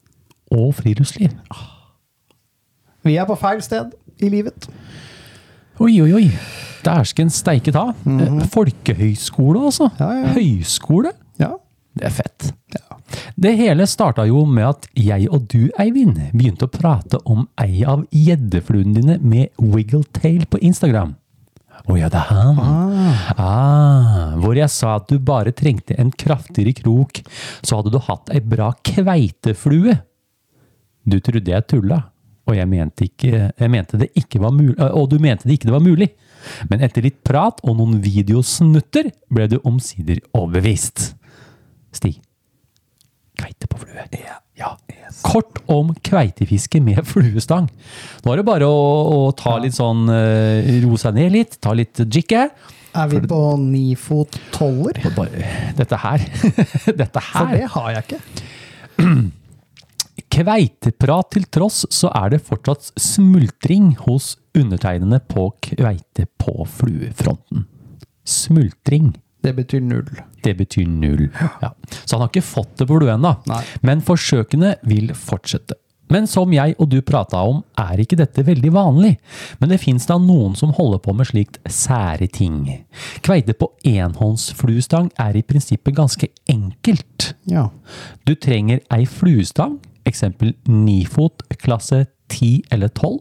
Og 0.54 0.70
friluftsliv. 0.78 1.34
Vi 3.04 3.18
er 3.18 3.26
på 3.28 3.38
feil 3.40 3.62
sted 3.66 3.96
i 4.22 4.30
livet. 4.30 4.70
Oi, 5.82 5.94
oi, 6.04 6.12
oi. 6.14 6.26
Dæsken 6.84 7.32
steike 7.34 7.72
ta. 7.74 7.88
Eh, 8.06 8.44
Folkehøyskole, 8.54 9.64
altså. 9.70 9.88
Ja, 9.98 10.10
ja, 10.14 10.28
ja. 10.28 10.34
Høyskole. 10.36 11.14
Ja. 11.42 11.54
Det 11.98 12.06
er 12.10 12.14
fett. 12.14 12.52
Det 13.38 13.56
hele 13.58 13.86
starta 13.90 14.26
jo 14.26 14.44
med 14.50 14.66
at 14.68 14.88
jeg 14.98 15.28
og 15.34 15.48
du, 15.52 15.68
Eivind, 15.82 16.18
begynte 16.34 16.68
å 16.68 16.72
prate 16.74 17.20
om 17.30 17.46
ei 17.62 17.84
av 17.86 18.06
gjeddefluene 18.14 18.94
dine 18.98 19.18
med 19.22 19.52
wiggletail 19.62 20.46
på 20.50 20.62
Instagram. 20.66 21.16
Å 21.90 21.98
ja, 21.98 22.08
det 22.10 22.22
er 22.22 22.30
han. 22.30 22.62
Ah, 23.38 24.34
hvor 24.40 24.56
jeg 24.58 24.70
sa 24.72 24.96
at 25.00 25.10
du 25.10 25.18
bare 25.20 25.52
trengte 25.58 25.98
en 26.00 26.14
kraftigere 26.14 26.74
krok, 26.78 27.20
så 27.66 27.80
hadde 27.82 27.92
du 27.94 28.00
hatt 28.06 28.30
ei 28.34 28.42
bra 28.46 28.72
kveiteflue. 28.86 29.98
Du 31.04 31.18
trodde 31.20 31.52
jeg 31.52 31.68
tulla, 31.68 32.00
og 32.44 32.58
jeg 32.58 32.68
mente, 32.68 33.08
ikke, 33.08 33.48
jeg 33.56 33.72
mente 33.72 34.00
det 34.02 34.10
ikke 34.20 34.42
var 34.44 34.52
mulig, 34.56 34.76
og 34.76 35.08
du 35.12 35.18
mente 35.24 35.48
det 35.48 35.58
ikke 35.58 35.70
det 35.70 35.78
var 35.78 35.86
mulig. 35.86 36.10
Men 36.68 36.84
etter 36.84 37.06
litt 37.06 37.22
prat 37.24 37.62
og 37.64 37.78
noen 37.80 38.02
videosnutter 38.04 39.14
ble 39.32 39.48
du 39.52 39.60
omsider 39.64 40.20
overbevist. 40.36 41.14
Stig. 41.96 42.18
Kveite 43.40 43.70
på 43.72 43.80
flue. 43.80 44.08
Ja. 44.60 44.74
Kort 45.24 45.62
om 45.72 45.94
kveitefiske 46.06 46.82
med 46.84 47.00
fluestang. 47.08 47.70
Nå 48.24 48.34
er 48.34 48.42
det 48.42 48.48
bare 48.48 48.68
å, 48.68 48.82
å 49.28 49.32
ta 49.38 49.56
litt 49.62 49.76
sånn 49.78 50.06
uh, 50.10 50.74
Ro 50.84 51.00
seg 51.00 51.18
ned 51.18 51.34
litt, 51.34 51.58
ta 51.64 51.74
litt 51.78 52.04
jikke. 52.04 52.48
Er 52.94 53.10
vi 53.10 53.22
på 53.26 53.40
ni 53.58 53.96
fot 53.98 54.36
toller? 54.54 55.00
Dette 55.78 56.02
her. 56.04 56.28
dette 57.02 57.24
her 57.32 57.40
For 57.40 57.56
det 57.56 57.72
har 57.74 57.96
jeg 57.96 58.06
ikke. 58.06 58.22
Kveiteprat 60.34 61.28
til 61.36 61.44
tross, 61.54 61.84
så 61.94 62.10
er 62.18 62.32
det 62.34 62.40
fortsatt 62.42 62.90
smultring 62.98 63.92
hos 64.08 64.32
undertegnede 64.58 65.20
på 65.30 65.52
kveite 65.62 66.26
på 66.42 66.66
fluefronten. 66.80 67.68
Smultring. 68.26 69.12
Det 69.44 69.54
betyr 69.54 69.84
null. 69.84 70.10
Det 70.42 70.56
betyr 70.58 70.88
null. 70.90 71.28
Ja. 71.62 71.70
Så 71.92 72.16
han 72.16 72.24
har 72.24 72.32
ikke 72.32 72.48
fått 72.48 72.80
det 72.80 72.88
på 72.90 72.98
fluen, 72.98 73.20
ennå. 73.20 73.62
Men 73.86 74.02
forsøkene 74.02 74.78
vil 74.90 75.14
fortsette. 75.14 75.78
Men 76.10 76.26
som 76.30 76.52
jeg 76.54 76.76
og 76.82 76.90
du 76.92 77.00
prata 77.06 77.40
om, 77.46 77.62
er 77.80 78.02
ikke 78.02 78.18
dette 78.20 78.44
veldig 78.46 78.74
vanlig. 78.74 79.14
Men 79.62 79.72
det 79.74 79.82
fins 79.82 80.06
da 80.10 80.18
noen 80.22 80.58
som 80.58 80.74
holder 80.76 81.02
på 81.04 81.14
med 81.18 81.30
slikt 81.30 81.62
sære 81.70 82.28
ting. 82.34 82.60
Kveite 83.26 83.56
på 83.58 83.70
enhåndsfluestang 83.88 85.10
er 85.22 85.38
i 85.38 85.46
prinsippet 85.46 85.98
ganske 85.98 86.30
enkelt. 86.50 87.34
Ja. 87.50 87.70
Du 88.26 88.36
trenger 88.36 88.84
ei 88.94 89.08
fluestang, 89.10 89.80
eksempel 90.10 90.54
9 90.68 91.06
fot, 91.10 91.44
klasse 91.62 92.06
10 92.34 92.62
eller 92.72 92.88
12. 92.88 93.20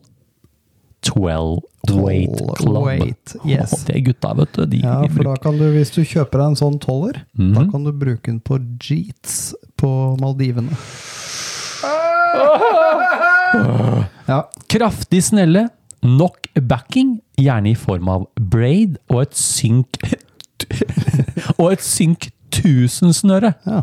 12 1.02 1.60
weight 1.88 2.38
club. 2.58 2.84
weight, 2.86 3.36
yes. 3.46 3.70
Det 3.84 3.96
er 3.96 4.04
gutta, 4.06 4.34
vet 4.38 4.54
du. 4.54 4.76
Ja, 4.78 5.00
for 5.10 5.26
da 5.26 5.34
kan 5.42 5.58
du, 5.58 5.64
hvis 5.74 5.90
du 5.90 6.04
kjøper 6.06 6.38
deg 6.38 6.52
en 6.52 6.58
sånn 6.60 6.78
tolver, 6.78 7.24
mm 7.34 7.48
-hmm. 7.48 7.54
da 7.56 7.64
kan 7.72 7.84
du 7.84 7.92
bruke 7.92 8.30
den 8.30 8.40
på 8.40 8.58
Jeets 8.78 9.54
på 9.76 10.16
Maldivene. 10.20 10.70
Ja. 14.26 14.48
Kraftig 14.68 15.24
snelle, 15.24 15.68
nok 16.02 16.46
backing, 16.68 17.20
gjerne 17.36 17.70
i 17.70 17.74
form 17.74 18.08
av 18.08 18.26
braid, 18.40 18.96
og 19.10 19.22
et 19.22 19.36
synk 19.36 19.98
Og 21.58 21.72
et 21.72 21.82
synk 21.82 22.30
1000-snøre. 22.54 23.52
ja. 23.66 23.82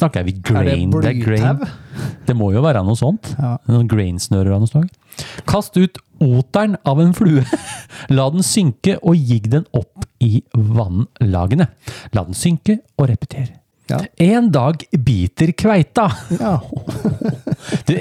Snakker 0.00 0.24
vi 0.26 0.34
grain? 0.40 0.90
Det, 0.94 1.02
er 1.04 1.12
det 1.12 1.24
blytau? 1.26 1.68
det 2.26 2.36
må 2.38 2.50
jo 2.54 2.62
være 2.64 2.82
noe 2.86 2.96
sånt. 2.98 3.34
Ja. 3.36 3.56
Noen 3.68 3.88
grainsnører 3.90 4.54
av 4.56 4.62
noe 4.64 4.70
slag. 4.70 4.88
Kast 5.50 5.76
ut 5.76 6.00
oteren 6.24 6.78
av 6.88 7.00
en 7.02 7.12
flue. 7.16 7.44
La 8.16 8.28
den 8.32 8.44
synke, 8.46 8.96
og 9.02 9.16
gigg 9.16 9.50
den 9.52 9.66
opp 9.76 10.06
i 10.24 10.42
vannlagene. 10.56 11.68
La 12.16 12.24
den 12.24 12.36
synke, 12.36 12.80
og 12.96 13.10
repeter. 13.12 13.50
Ja. 13.90 13.98
En 14.22 14.52
dag 14.54 14.84
biter 15.04 15.50
kveita. 15.58 16.08
Ja. 16.38 16.56
Du, 17.86 17.92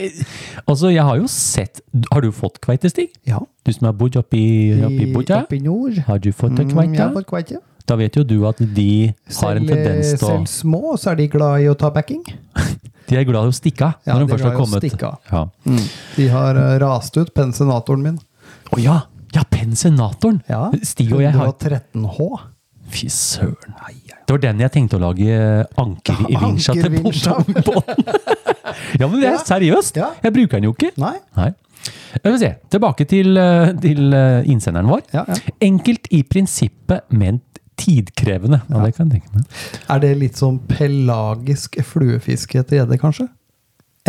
altså, 0.69 0.87
jeg 0.93 1.03
har 1.03 1.17
jo 1.19 1.27
sett 1.27 1.81
Har 2.13 2.23
du 2.23 2.29
fått 2.31 2.61
kveitestig? 2.63 3.09
ja. 3.27 3.41
Du 3.67 3.73
som 3.75 3.89
har 3.89 3.95
bodd 3.99 4.15
oppi, 4.17 4.39
oppi 4.87 5.09
Bodø? 5.13 5.35
Oppe 5.43 5.57
i 5.57 5.59
nord. 5.61 5.97
Har 6.07 6.21
du 6.23 6.31
fått 6.31 6.55
kveite? 6.55 6.73
Mm, 6.73 6.93
jeg 6.95 7.03
har 7.03 7.11
fått 7.13 7.27
kveite. 7.29 7.59
Da 7.89 7.97
vet 7.97 8.19
jo 8.19 8.23
du 8.27 8.37
at 8.45 8.59
de 8.61 9.09
har 9.39 9.57
en 9.57 9.65
tendens 9.65 10.13
til 10.13 10.21
å 10.21 10.29
selv 10.29 10.49
små, 10.51 10.93
så 11.01 11.13
er 11.13 11.23
de 11.23 11.29
glad 11.33 11.63
i 11.63 11.69
å 11.71 11.75
ta 11.77 11.89
backing. 11.93 12.21
De 13.09 13.17
er 13.17 13.23
glad 13.25 13.47
i 13.47 13.49
å 13.49 13.53
stikke 13.57 13.87
av 13.87 14.05
Ja, 14.05 14.13
når 14.13 14.19
de 14.19 14.25
de 14.27 14.33
først 14.35 14.45
har 14.45 14.57
kommet. 14.59 14.83
Ja. 15.31 15.39
Mm. 15.65 15.85
De 16.13 16.27
har 16.29 16.59
eh, 16.61 16.75
rast 16.83 17.15
ut 17.17 17.31
pensenatoren 17.33 18.03
min. 18.05 18.19
Å 18.69 18.81
ja! 18.83 18.99
Ja, 19.33 19.41
pensenatoren! 19.49 20.43
Ja. 20.49 20.67
Stig 20.85 21.09
og 21.17 21.23
jeg 21.23 21.33
har 21.33 21.49
113H. 21.49 22.27
Fy 22.93 23.09
søren. 23.13 23.73
Det 24.29 24.35
var 24.35 24.43
den 24.43 24.61
jeg 24.61 24.73
tenkte 24.75 24.99
å 24.99 25.01
lage 25.01 25.39
anker 25.81 26.21
i 26.29 26.37
vinsja 26.43 26.77
til 26.77 26.99
på. 27.71 27.81
ja, 29.01 29.07
men 29.09 29.17
det 29.17 29.33
er 29.33 29.41
seriøst! 29.41 29.97
Jeg 29.97 30.35
bruker 30.37 30.59
den 30.59 30.69
jo 30.69 30.75
ikke. 30.77 30.93
Nei? 31.01 31.15
Nei. 31.37 31.49
Se. 32.37 32.49
Tilbake 32.69 33.05
til, 33.09 33.37
eh, 33.41 33.73
til 33.81 34.13
eh, 34.13 34.49
innsenderen 34.53 34.89
vår. 34.89 35.05
Ja, 35.13 35.25
ja. 35.29 35.37
Enkelt 35.65 36.09
i 36.13 36.21
prinsippet, 36.29 37.05
men 37.09 37.41
tidkrevende. 37.79 38.61
Ja, 38.69 38.83
det 38.83 38.93
kan 38.97 39.09
jeg 39.09 39.21
tenke 39.21 39.39
meg. 39.39 39.59
Er 39.89 40.03
det 40.03 40.13
litt 40.19 40.39
sånn 40.39 40.59
pelagisk 40.69 41.79
fluefiske 41.87 42.61
etter 42.61 42.81
gjedde, 42.81 42.99
kanskje? 43.01 43.29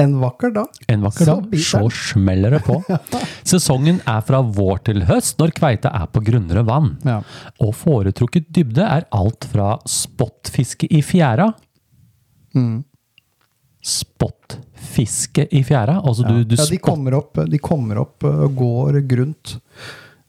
En 0.00 0.14
vakker 0.22 0.52
dag. 0.54 0.76
En 0.88 1.02
vakker 1.04 1.26
Så 1.26 1.34
dag, 1.34 1.56
så 1.66 1.80
smeller 1.92 2.54
det 2.56 2.60
på. 2.64 2.76
Sesongen 3.50 3.98
er 4.08 4.20
fra 4.24 4.38
vår 4.40 4.84
til 4.86 5.02
høst, 5.08 5.36
når 5.42 5.52
kveita 5.58 5.90
er 5.98 6.06
på 6.14 6.22
grunnere 6.24 6.62
vann. 6.66 6.94
Ja. 7.04 7.18
Og 7.60 7.74
foretrukket 7.76 8.48
dybde 8.54 8.86
er 8.86 9.08
alt 9.16 9.48
fra 9.50 9.74
spottfiske 9.88 10.90
i 10.90 11.02
fjæra 11.04 11.50
Mm. 12.50 12.80
Spottfiske 13.86 15.46
i 15.54 15.62
fjæra? 15.64 16.00
Altså 16.04 16.26
du, 16.26 16.42
du 16.44 16.56
ja, 16.58 16.66
de 16.66 16.78
kommer 16.82 17.14
opp, 17.16 17.38
de 17.48 17.60
kommer 17.62 18.00
opp 18.02 18.26
eh, 18.26 18.42
og 18.46 18.56
går 18.58 18.98
grunt. 19.08 19.54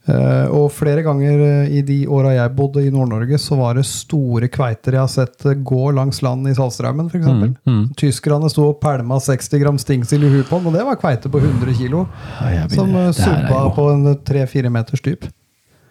Eh, 0.10 0.48
og 0.50 0.72
flere 0.74 1.03
ganger 1.05 1.43
eh, 1.46 1.74
i 1.77 1.81
de 1.86 2.00
åra 2.10 2.31
jeg 2.34 2.53
bodde 2.58 2.81
i 2.81 2.89
Nord-Norge, 2.93 3.38
så 3.38 3.58
var 3.60 3.77
det 3.77 3.84
store 3.86 4.50
kveiter 4.50 4.98
jeg 4.98 5.03
har 5.03 5.12
sett 5.12 5.46
eh, 5.46 5.60
gå 5.62 5.91
langs 5.93 6.24
land 6.25 6.50
i 6.50 6.55
Saltstraumen, 6.58 7.12
f.eks. 7.12 7.27
Mm, 7.27 7.53
mm. 7.70 7.84
Tyskerne 8.00 8.50
sto 8.50 8.72
og 8.72 8.79
pælma 8.81 9.20
60 9.22 9.62
gram 9.62 9.77
stingsild 9.81 10.25
i 10.25 10.31
huet 10.34 10.50
på 10.50 10.58
den, 10.58 10.72
og 10.72 10.79
det 10.79 10.88
var 10.88 10.98
kveite 11.01 11.29
på 11.29 11.43
100 11.43 11.77
kilo. 11.77 12.08
jeg 12.41 12.74
Som 12.74 12.98
subba 13.13 13.62
på 13.77 13.88
en 13.93 14.17
tre-fire 14.25 14.74
meters 14.74 15.05
dyp. 15.05 15.29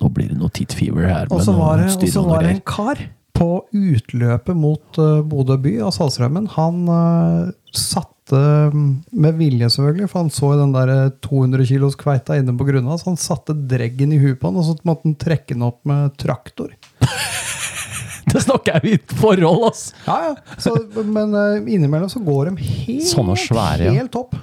Nå 0.00 0.10
blir 0.16 0.32
det 0.32 0.40
noe 0.40 0.50
tittfever 0.56 1.06
her. 1.06 1.30
Og 1.30 1.44
så 1.44 1.54
var 1.54 1.84
det 1.84 2.54
en 2.56 2.62
kar 2.66 3.04
på 3.40 3.48
utløpet 3.72 4.56
mot 4.56 5.00
uh, 5.00 5.20
Bodø 5.24 5.56
by 5.60 5.78
av 5.86 5.94
Saltstraumen. 5.96 6.48
Han 6.58 6.82
eh, 6.92 7.52
satte, 7.72 8.40
mm, 8.74 8.90
med 9.24 9.38
vilje 9.38 9.70
selvfølgelig, 9.72 10.10
for 10.12 10.20
han 10.20 10.32
så 10.34 10.50
den 10.60 10.74
der 10.74 10.92
eh, 10.92 11.12
200 11.24 11.68
kilos 11.70 11.96
kveita 12.00 12.36
inne 12.36 12.52
på 12.58 12.66
grunna, 12.68 12.98
så 13.00 13.12
han 13.12 13.20
satte 13.20 13.56
dreggen 13.56 14.12
i 14.12 14.20
huet 14.20 14.40
på 14.40 14.50
han, 14.50 14.60
og 14.60 14.68
så 14.68 14.76
måtte 14.84 15.08
han 15.08 15.16
trekke 15.20 15.54
den 15.54 15.64
opp 15.70 15.80
med 15.88 16.16
traktor. 16.20 16.74
Det 18.30 18.42
snakker 18.44 18.76
jeg 18.78 18.98
i 18.98 19.16
forhold, 19.18 19.64
ass! 19.70 19.88
Ja, 20.04 20.18
ja. 20.28 20.58
Så, 20.60 20.76
men 21.00 21.32
eh, 21.34 21.72
innimellom 21.74 22.12
så 22.12 22.20
går 22.22 22.50
de 22.52 22.68
helt, 22.68 23.08
svære, 23.08 23.88
helt 23.96 24.20
opp. 24.20 24.36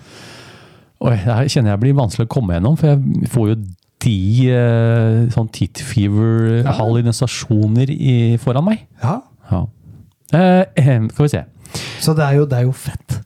Oi, 0.98 1.14
det 1.14 1.52
kjenner 1.54 1.76
jeg 1.76 1.84
blir 1.84 1.98
vanskelig 2.00 2.26
å 2.26 2.32
komme 2.34 2.58
gjennom, 2.58 2.76
for 2.80 2.90
jeg 2.90 3.30
får 3.30 3.52
jo 3.52 3.58
de 4.04 4.50
eh, 4.54 5.28
sånn 5.34 5.50
tit-fever-hallusinasjoner 5.52 7.90
i- 7.90 8.38
foran 8.38 8.64
meg. 8.66 8.80
Ja. 9.04 9.22
Ja. 9.52 9.66
Eh, 10.34 10.66
eh, 10.76 11.08
skal 11.10 11.26
vi 11.26 11.30
se. 11.30 11.44
Så 12.00 12.14
det 12.16 12.24
er, 12.24 12.34
jo, 12.40 12.46
det 12.46 12.58
er 12.60 12.64
jo 12.68 12.72
fett. 12.72 13.20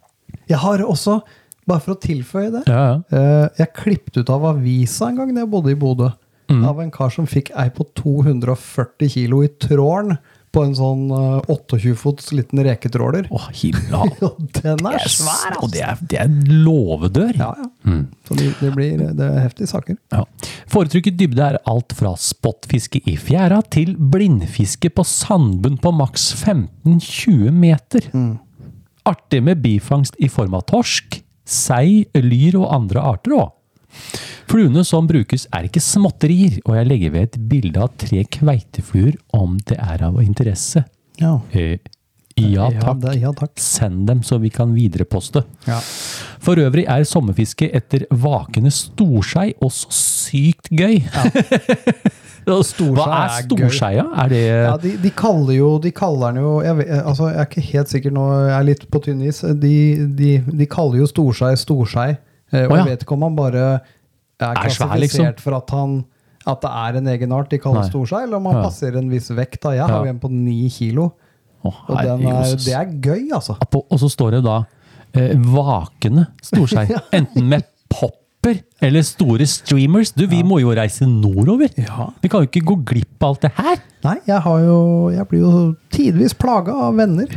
Jeg 0.49 0.57
har 0.59 0.77
også, 0.79 1.21
bare 1.67 1.79
for 1.79 1.93
å 1.95 1.99
tilføye 2.01 2.51
det, 2.51 2.63
Ja, 2.67 2.93
ja. 2.93 3.01
Eh, 3.11 3.49
jeg 3.59 3.73
klippet 3.73 4.17
ut 4.17 4.29
av 4.29 4.41
avisa 4.55 5.07
en 5.09 5.15
gang 5.17 5.33
da 5.33 5.41
jeg 5.41 5.49
bodde 5.51 5.71
i 5.71 5.75
Bodø. 5.75 6.09
Mm. 6.49 6.65
Av 6.67 6.79
en 6.81 6.91
kar 6.91 7.09
som 7.09 7.25
fikk 7.25 7.51
ei 7.55 7.69
på 7.69 7.83
240 7.95 9.09
kilo 9.09 9.41
i 9.43 9.47
trålen 9.47 10.17
på 10.51 10.63
en 10.67 10.73
sånn 10.75 11.05
eh, 11.15 11.51
28 11.51 11.93
fots 11.95 12.31
liten 12.35 12.59
reketråler. 12.65 13.29
Å, 13.31 13.39
himla. 13.55 14.01
Og 14.27 14.41
den 14.57 14.81
er 14.89 14.97
Yes. 14.99 15.19
svær, 15.21 15.55
Og 15.57 15.63
altså! 15.63 15.69
det 15.73 15.83
er, 15.87 16.01
det 16.11 16.19
er 16.25 16.33
låvedør. 16.65 17.31
Ja, 17.39 17.51
ja. 17.61 17.67
Mm. 17.87 18.01
Så 18.27 18.35
det, 18.39 18.49
det 18.59 18.71
blir 18.75 18.99
det 19.15 19.25
er 19.29 19.39
heftige 19.45 19.69
saker. 19.71 19.95
Ja. 20.11 20.25
Foretrukket 20.71 21.15
dybde 21.19 21.47
er 21.53 21.59
alt 21.71 21.95
fra 21.97 22.11
spottfiske 22.19 22.99
i 23.07 23.15
fjæra 23.19 23.61
til 23.71 23.95
blindfiske 23.95 24.91
på 24.95 25.05
sandbunn 25.07 25.79
på 25.81 25.91
maks 25.95 26.29
15-20 26.43 27.51
meter. 27.55 28.11
Artig 29.07 29.41
med 29.43 29.63
bifangst 29.63 30.19
i 30.21 30.27
form 30.29 30.53
av 30.59 30.67
torsk, 30.69 31.21
sei, 31.47 32.03
lyr 32.13 32.59
og 32.59 32.67
andre 32.75 33.01
arter 33.15 33.33
òg. 33.39 33.49
Fluene 34.51 34.83
som 34.87 35.07
brukes 35.07 35.47
er 35.53 35.69
ikke 35.69 35.83
småtterier, 35.83 36.59
og 36.65 36.75
jeg 36.75 36.89
legger 36.89 37.15
ved 37.15 37.29
et 37.29 37.39
bilde 37.51 37.81
av 37.81 37.93
tre 38.01 38.25
kveitefluer 38.27 39.15
om 39.37 39.57
det 39.69 39.79
er 39.79 40.03
av 40.09 40.19
interesse. 40.23 40.83
Ja. 41.21 41.37
Eh, 41.51 41.77
ja 42.41 42.69
takk. 42.79 43.01
det, 43.03 43.15
ja, 43.21 43.31
takk. 43.35 43.53
Send 43.61 44.07
dem 44.09 44.23
så 44.27 44.39
vi 44.41 44.49
kan 44.53 44.73
videreposte. 44.75 45.43
Ja. 45.67 45.79
For 46.41 46.59
øvrig 46.59 46.87
er 46.89 47.05
sommerfiske 47.07 47.69
etter 47.75 48.07
vakende 48.09 48.71
storskei 48.73 49.51
også 49.61 49.91
sykt 49.95 50.71
gøy. 50.71 51.01
Ja. 51.05 51.27
Hva 52.41 52.57
er 52.57 53.43
er 53.45 54.07
Er 54.23 54.29
det 54.29 54.41
Ja, 54.41 54.77
de, 54.81 54.97
de 54.97 55.09
kaller 55.13 55.53
jo 55.53 55.77
De 55.77 55.91
kaller 55.91 56.31
den 56.31 56.41
jo 56.41 56.61
jeg, 56.61 56.77
vet, 56.77 56.87
altså, 57.05 57.27
jeg 57.27 57.37
er 57.37 57.45
ikke 57.45 57.61
helt 57.61 57.89
sikker 57.89 58.11
nå, 58.11 58.23
jeg 58.47 58.55
er 58.57 58.65
litt 58.65 58.87
på 58.89 58.99
tynn 58.99 59.21
is. 59.21 59.41
De, 59.41 60.07
de, 60.17 60.31
de 60.41 60.65
kaller 60.65 61.03
jo 61.03 61.05
storskei 61.05 61.53
storskei. 61.55 62.15
Eh, 62.53 62.65
og 62.67 62.75
jeg 62.77 62.85
vet 62.85 63.03
ikke 63.05 63.13
om 63.17 63.21
han 63.27 63.35
bare 63.35 63.65
er 63.81 63.81
Er 64.41 64.55
klassifisert 64.55 64.99
liksom. 64.99 65.39
for 65.39 65.55
at 65.57 65.69
han 65.77 66.05
at 66.47 66.61
det 66.63 66.69
er 66.73 66.95
en 66.97 67.07
egen 67.11 67.31
art 67.37 67.49
de 67.51 67.59
kaller 67.61 67.83
storsei, 67.85 68.23
eller 68.23 68.37
om 68.37 68.45
han 68.49 68.55
Ja. 68.55 68.63
passerer 68.63 68.97
en 68.97 69.09
viss 69.11 69.29
vekt. 69.29 69.61
da. 69.61 69.69
Jeg 69.75 69.81
har 69.85 69.89
Ja. 69.99 70.03
jo 70.03 70.09
en 70.09 70.19
på 70.19 70.29
ni 70.31 70.69
kilo, 70.69 71.11
og 71.63 71.73
den 72.01 72.25
er, 72.25 72.55
det 72.55 72.73
er 72.73 72.85
gøy, 72.99 73.29
altså. 73.31 73.55
Og 73.75 73.99
så 73.99 74.09
står 74.09 74.31
det 74.31 74.43
da 74.43 74.63
eh, 75.13 75.35
vakende 75.37 76.27
storskei. 76.41 76.87
Enten 77.13 77.47
med 77.47 77.63
popper 77.91 78.57
eller 78.81 79.01
store 79.03 79.45
streamers. 79.45 80.11
Du, 80.17 80.25
vi 80.25 80.41
må 80.41 80.59
jo 80.59 80.71
reise 80.73 81.05
nordover. 81.05 81.69
Ja. 81.77 82.09
Vi 82.23 82.27
kan 82.27 82.41
jo 82.41 82.47
ikke 82.49 82.65
gå 82.65 82.75
glipp 82.85 83.21
av 83.21 83.35
alt 83.35 83.41
det 83.41 83.51
her. 83.59 83.77
Nei, 84.03 84.15
jeg, 84.25 84.41
har 84.41 84.59
jo, 84.65 85.09
jeg 85.13 85.27
blir 85.29 85.39
jo 85.45 85.75
tidvis 85.91 86.33
plaga 86.33 86.73
av 86.87 86.95
venner 86.97 87.27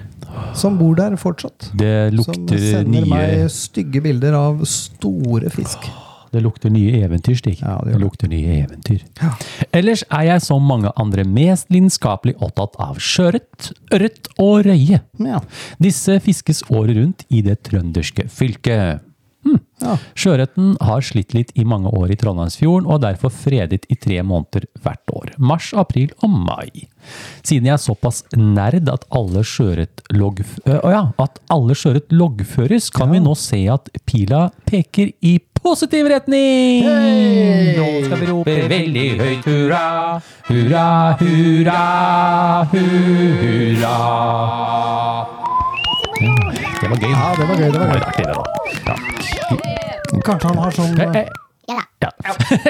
som 0.54 0.78
bor 0.78 0.96
der 0.98 1.16
fortsatt. 1.20 1.70
Det 1.74 2.14
Som 2.24 2.48
sender 2.48 2.88
nye 2.88 3.10
meg 3.10 3.46
stygge 3.52 4.02
bilder 4.04 4.36
av 4.38 4.64
store 4.68 5.52
fisk. 5.54 5.90
Det 6.34 6.40
lukter 6.42 6.72
nye 6.74 6.98
eventyr, 7.04 7.36
Stig. 7.38 7.60
Ja, 7.62 7.76
det 7.86 7.92
det, 7.94 8.00
lukter 8.02 8.30
nye 8.30 8.56
eventyr. 8.64 9.04
Ellers 9.70 10.02
er 10.08 10.24
jeg 10.32 10.42
som 10.42 10.64
mange 10.66 10.90
andre 10.98 11.22
mest 11.28 11.70
lidenskapelig 11.70 12.34
opptatt 12.42 12.74
av 12.82 12.98
sjøørret, 12.98 13.70
ørret 13.94 14.30
og 14.42 14.64
røye. 14.66 14.98
Ja. 15.22 15.42
Disse 15.78 16.18
fiskes 16.24 16.64
året 16.74 16.98
rundt 16.98 17.26
i 17.30 17.44
det 17.46 17.60
trønderske 17.68 18.26
fylket. 18.26 19.04
Ja. 19.84 19.96
Sjøørreten 20.16 20.74
har 20.82 21.04
slitt 21.04 21.34
litt 21.36 21.52
i 21.58 21.66
mange 21.68 21.92
år 21.92 22.12
i 22.14 22.18
Trondheimsfjorden, 22.20 22.88
og 22.88 22.98
er 22.98 23.12
derfor 23.12 23.32
fredet 23.34 23.84
i 23.92 23.98
tre 24.00 24.22
måneder 24.24 24.66
hvert 24.84 25.14
år. 25.14 25.34
Mars, 25.38 25.72
april 25.76 26.12
og 26.24 26.32
mai. 26.32 26.86
Siden 27.44 27.68
jeg 27.68 27.76
er 27.76 27.82
såpass 27.82 28.22
nerd 28.36 28.88
at 28.88 29.04
alle 29.12 29.44
sjøørret 29.44 30.04
loggf- 30.16 30.60
øh, 30.64 30.80
ja, 30.94 31.04
loggføres, 32.14 32.90
kan 32.90 33.12
vi 33.12 33.20
nå 33.20 33.34
se 33.36 33.66
at 33.68 33.90
pila 34.08 34.48
peker 34.66 35.12
i 35.20 35.38
positiv 35.64 36.08
retning! 36.12 36.84
Nå 37.78 37.86
skal 38.04 38.20
vi 38.20 38.26
rope 38.32 38.56
veldig 38.72 39.06
høyt 39.20 39.48
hurra, 39.48 40.20
hurra, 40.48 40.88
hurra, 41.20 41.80
hurra. 42.72 43.94
Det 46.84 46.90
var 46.90 46.98
gøy. 47.00 47.12
Ja, 47.14 47.30
det 47.38 47.46
var 47.48 47.56
gøy. 47.56 47.70
det 47.72 47.80
var 47.80 47.88
gøy. 47.88 48.02
artig, 48.04 48.26
det 48.28 48.34
da. 48.36 48.44
Kanskje 50.24 50.50
han 50.52 50.58
har 50.60 50.76
sånn, 50.76 51.00
Eh, 51.00 51.16
eh, 51.16 51.26
Ja, 51.64 51.80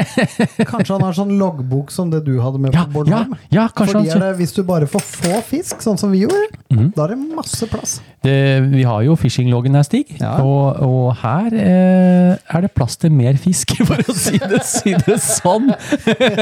kanskje 0.71 0.93
han 0.95 1.03
har 1.03 1.15
sånn 1.17 1.33
loggbok 1.39 1.89
som 1.91 2.13
det 2.13 2.21
du 2.29 2.37
hadde 2.39 2.61
med 2.63 2.77
ja, 2.77 2.85
på 2.87 3.01
Bornholm? 3.01 3.33
ja, 3.51 3.65
ja 3.65 3.65
kanskje 3.75 3.97
Fordi 3.97 4.07
er 4.09 4.13
han 4.15 4.23
det, 4.23 4.29
Hvis 4.39 4.53
du 4.55 4.61
bare 4.69 4.87
får 4.87 5.03
få 5.03 5.41
fisk, 5.49 5.81
sånn 5.83 5.99
som 5.99 6.13
vi 6.15 6.21
gjorde, 6.23 6.45
mm. 6.71 6.93
da 6.95 7.09
er 7.09 7.15
det 7.17 7.35
masse 7.35 7.67
plass. 7.73 7.97
det, 8.23 8.37
Vi 8.71 8.85
har 8.87 9.03
jo 9.03 9.17
fishingloggen 9.19 9.75
her, 9.75 9.83
Stig. 9.89 10.15
Ja. 10.21 10.37
Og, 10.47 10.79
og 10.87 11.09
her 11.25 11.51
eh, 11.59 12.37
er 12.39 12.61
det 12.69 12.71
plass 12.79 12.95
til 13.03 13.11
mer 13.13 13.35
fisk, 13.43 13.75
for 13.89 13.99
å 13.99 14.15
si 14.15 14.39
det, 14.39 14.63
si 14.63 14.95
det 14.95 15.19
sånn. 15.27 15.73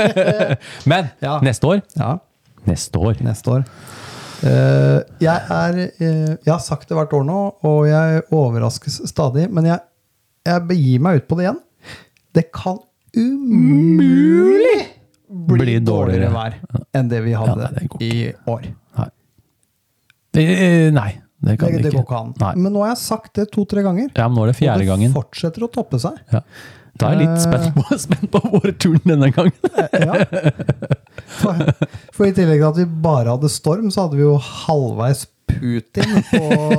Men 0.92 1.08
Ja. 1.24 1.38
neste 1.40 1.72
år 1.72 1.80
Ja, 1.96 2.18
Neste 2.68 3.00
år. 3.00 3.16
neste 3.24 3.50
år. 3.56 3.64
Eh, 4.42 5.00
jeg 5.22 5.38
er 5.54 5.76
eh, 5.84 6.36
Jeg 6.42 6.50
har 6.50 6.62
sagt 6.64 6.88
det 6.90 6.96
hvert 6.98 7.12
år 7.14 7.24
nå, 7.28 7.40
og 7.68 7.84
jeg 7.86 8.22
overraskes 8.34 9.00
stadig, 9.10 9.44
men 9.54 9.68
jeg, 9.70 9.78
jeg 10.48 10.64
begir 10.66 11.00
meg 11.04 11.20
ut 11.22 11.28
på 11.30 11.38
det 11.38 11.46
igjen. 11.46 11.60
Det 12.34 12.46
kan 12.54 12.78
umulig 13.14 14.78
bli, 15.28 15.58
Bli 15.62 15.76
dårligere. 15.80 15.84
dårligere 15.86 16.32
vær 16.34 16.56
enn 16.98 17.08
det 17.12 17.20
vi 17.24 17.32
hadde 17.38 17.68
Ja, 17.68 17.70
nei, 17.72 17.88
det 17.98 18.08
i 18.08 18.24
år. 18.50 18.66
Eh, 20.32 20.88
nei, 20.96 21.10
det 21.44 21.58
kan 21.60 21.68
Det, 21.72 21.82
det 21.82 21.84
det 21.84 21.92
går 21.92 22.00
ikke. 22.00 22.04
ikke 22.08 22.20
an. 22.20 22.34
Nei. 22.40 22.52
Men 22.64 22.72
nå 22.72 22.82
har 22.84 22.94
jeg 22.94 23.00
sagt 23.02 23.34
det 23.36 23.46
to-tre 23.52 23.82
ganger. 23.84 24.08
Ja, 24.16 24.28
men 24.28 24.38
nå 24.38 24.46
er 24.46 24.52
det 24.52 24.56
fjerde 24.58 24.78
Og 24.80 24.84
det 24.84 24.88
gangen. 24.88 25.12
fortsetter 25.12 25.66
å 25.66 25.70
toppe 25.72 26.00
seg. 26.00 26.16
Ja. 26.32 26.40
Da 27.00 27.08
er 27.08 27.18
jeg 27.18 27.26
litt 27.26 27.36
Eh. 27.38 27.44
spent 27.46 27.74
på, 27.74 27.98
spent 27.98 28.30
på 28.30 28.40
våre 28.52 28.72
turen 28.76 29.00
denne 29.08 29.30
gangen. 29.32 29.52
Ja. 29.92 30.24
For, 31.40 31.54
for 32.12 32.28
i 32.28 32.32
tillegg 32.36 32.60
til 32.60 32.68
at 32.68 32.80
vi 32.82 32.84
bare 33.04 33.32
hadde 33.34 33.48
storm, 33.50 33.88
så 33.90 34.04
hadde 34.06 34.18
vi 34.20 34.26
jo 34.26 34.36
halvveis 34.38 35.26
Putin 35.52 36.22
på 36.30 36.38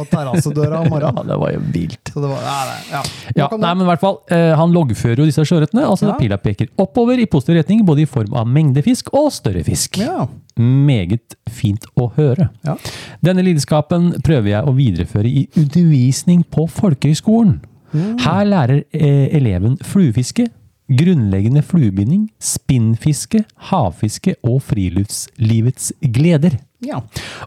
terrassedøra 0.10 0.80
om 0.82 0.88
morgenen. 0.90 1.20
Ja, 1.20 1.24
det 1.30 1.36
var 1.38 1.52
jo 1.54 1.60
vilt. 1.76 2.10
Så 2.10 2.22
det 2.24 2.30
var, 2.32 2.40
ja, 2.42 2.62
det- 2.70 2.88
ja. 2.90 3.02
Ja, 3.44 3.48
nei, 3.62 3.74
men 3.76 3.84
i 3.86 3.90
hvert 3.92 4.02
fall, 4.02 4.16
eh, 4.34 4.56
Han 4.58 4.74
loggfører 4.74 5.18
jo 5.22 5.26
disse 5.30 5.44
sjøørretene. 5.46 5.84
Altså 5.86 6.08
Ja. 6.08 6.16
Pila 6.18 6.38
peker 6.42 6.70
oppover 6.82 7.20
i 7.22 7.28
positiv 7.30 7.60
retning, 7.60 7.84
både 7.86 8.02
i 8.02 8.06
form 8.10 8.34
av 8.34 8.48
mengde 8.48 8.82
fisk 8.84 9.12
og 9.14 9.32
større 9.32 9.64
fisk. 9.68 9.98
ja. 10.02 10.26
Meget 10.58 11.36
fint 11.50 11.86
å 11.98 12.12
høre. 12.16 12.50
Ja. 12.66 12.76
Denne 13.24 13.44
lidenskapen 13.46 14.14
prøver 14.24 14.50
jeg 14.56 14.66
å 14.66 14.74
videreføre 14.74 15.26
i 15.30 15.48
undervisning 15.58 16.44
på 16.50 16.66
folkehøgskolen. 16.70 17.60
Mm. 17.94 18.18
Her 18.26 18.44
lærer 18.50 18.84
eh, 18.94 19.30
eleven 19.38 19.78
fluefiske, 19.86 20.48
grunnleggende 20.94 21.62
fluebinding, 21.64 22.28
spinnfiske, 22.44 23.44
havfiske 23.70 24.36
og 24.44 24.62
friluftslivets 24.68 25.94
gleder. 26.14 26.58
ja. 26.84 27.00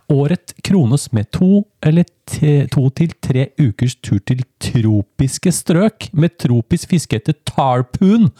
Året 0.09 0.54
krones 0.64 1.11
med 1.12 1.28
to 1.32 1.66
eller 1.82 2.06
te, 2.26 2.66
to 2.72 2.88
til 2.96 3.12
tre 3.22 3.48
ukers 3.61 3.94
tur 4.00 4.18
til 4.26 4.40
tropiske 4.62 5.52
strøk 5.52 6.09
med 6.12 6.38
tropisk 6.40 6.88
fiske 6.94 7.16
etter 7.20 7.37
tarpoon 7.46 8.30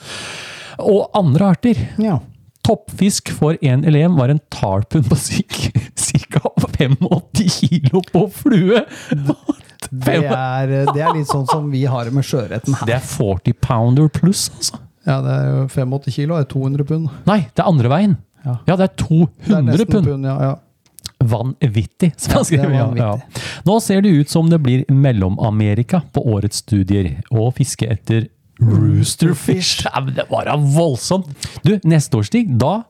og 0.79 1.11
andre 1.14 1.53
arter. 1.53 1.85
ja. 1.99 2.19
Toppfisk 2.66 3.31
for 3.31 3.55
en 3.62 3.85
elev 3.87 4.16
var 4.19 4.33
en 4.33 4.40
tarpoon 4.51 5.05
på 5.07 5.14
ca. 5.23 5.61
85 5.95 6.97
kilo 7.61 8.01
på 8.11 8.25
flue. 8.35 8.81
Det 9.90 10.16
er, 10.25 10.72
det 10.92 11.03
er 11.03 11.14
litt 11.16 11.29
sånn 11.31 11.46
som 11.51 11.70
vi 11.70 11.85
har 11.88 12.05
det 12.09 12.12
med 12.16 12.25
sjøørreten 12.27 12.75
her. 12.81 12.87
Det 12.88 12.94
er 12.99 13.05
40 13.07 13.57
pounder 13.62 14.09
pluss, 14.12 14.49
altså. 14.57 14.83
Ja, 15.07 15.20
det 15.22 15.35
er 15.38 15.51
jo 15.53 15.64
85 15.70 16.14
kilo, 16.16 16.35
det 16.40 16.49
er 16.49 16.53
200 16.53 16.87
pund. 16.88 17.11
Nei, 17.29 17.40
det 17.55 17.62
er 17.62 17.68
andre 17.70 17.90
veien. 17.92 18.16
Ja. 18.44 18.57
Ja, 18.66 18.77
det 18.77 18.88
er 18.90 18.94
200 19.05 19.77
Det 19.77 19.85
er 19.87 19.90
pund. 19.92 20.07
pund, 20.11 20.27
ja, 20.27 20.37
ja. 20.51 20.55
Vanvittig, 21.27 22.12
som 22.20 22.35
han 22.37 22.44
skriver. 22.44 22.72
er 22.75 22.99
Ja, 22.99 23.12
ja. 23.16 23.44
Nå 23.66 23.77
ser 23.83 24.03
det 24.05 24.11
ut 24.18 24.29
som 24.31 24.51
det 24.51 24.59
blir 24.62 24.83
Mellom-Amerika 24.92 26.03
på 26.12 26.22
årets 26.35 26.61
studier, 26.64 27.12
og 27.31 27.55
fiske 27.57 27.87
etter 27.88 28.27
roosterfish. 28.61 29.85
Det 30.16 30.27
var 30.31 30.46
da 30.51 30.57
voldsomt! 30.57 31.29
Du, 31.64 31.77
neste 31.88 32.18
års 32.18 32.31
Stig, 32.31 32.51
da, 32.61 32.83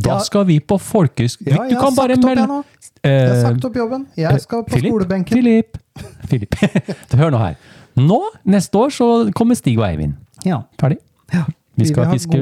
da 0.00 0.16
Ja. 0.16 0.18
skal 0.24 0.46
vi 0.48 0.58
på 0.60 0.78
folkehøyskole. 0.80 1.52
Ja, 1.54 1.64
jeg 1.68 1.78
har 1.78 1.90
sagt 1.92 2.24
opp 2.24 2.28
jeg 2.36 2.38
har 2.46 2.64
Eh, 3.02 3.42
sagt 3.42 3.64
opp 3.64 3.76
jobben. 3.76 4.06
Jeg 4.16 4.40
skal 4.42 4.64
på 4.64 4.74
Philip, 4.74 4.90
skolebenken. 4.92 5.36
Filip. 5.38 5.78
Filip. 6.28 6.54
Hør 7.20 7.30
nå 7.32 7.38
her. 7.40 7.54
Nå, 7.96 8.20
neste 8.44 8.76
år, 8.76 8.90
så 8.92 9.06
kommer 9.34 9.56
Stig 9.56 9.78
og 9.78 9.86
Eivind. 9.88 10.14
Ja. 10.44 10.62
Ferdig. 10.80 10.98
ja. 11.32 11.44
Vi 11.80 11.86
skal 11.86 12.10
vi, 12.10 12.18
fiske 12.18 12.38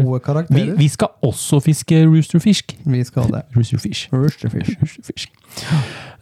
vi, 0.51 0.63
vi 0.81 0.89
skal 0.91 1.09
også 1.23 1.61
fiske 1.63 2.01
roosterfish. 2.09 2.65
Vi 2.85 3.05
skal 3.05 3.29
det. 3.31 3.43
Roosterfish. 3.55 4.09
Roosterfish. 4.11 4.73
Roosterfish. 4.81 5.29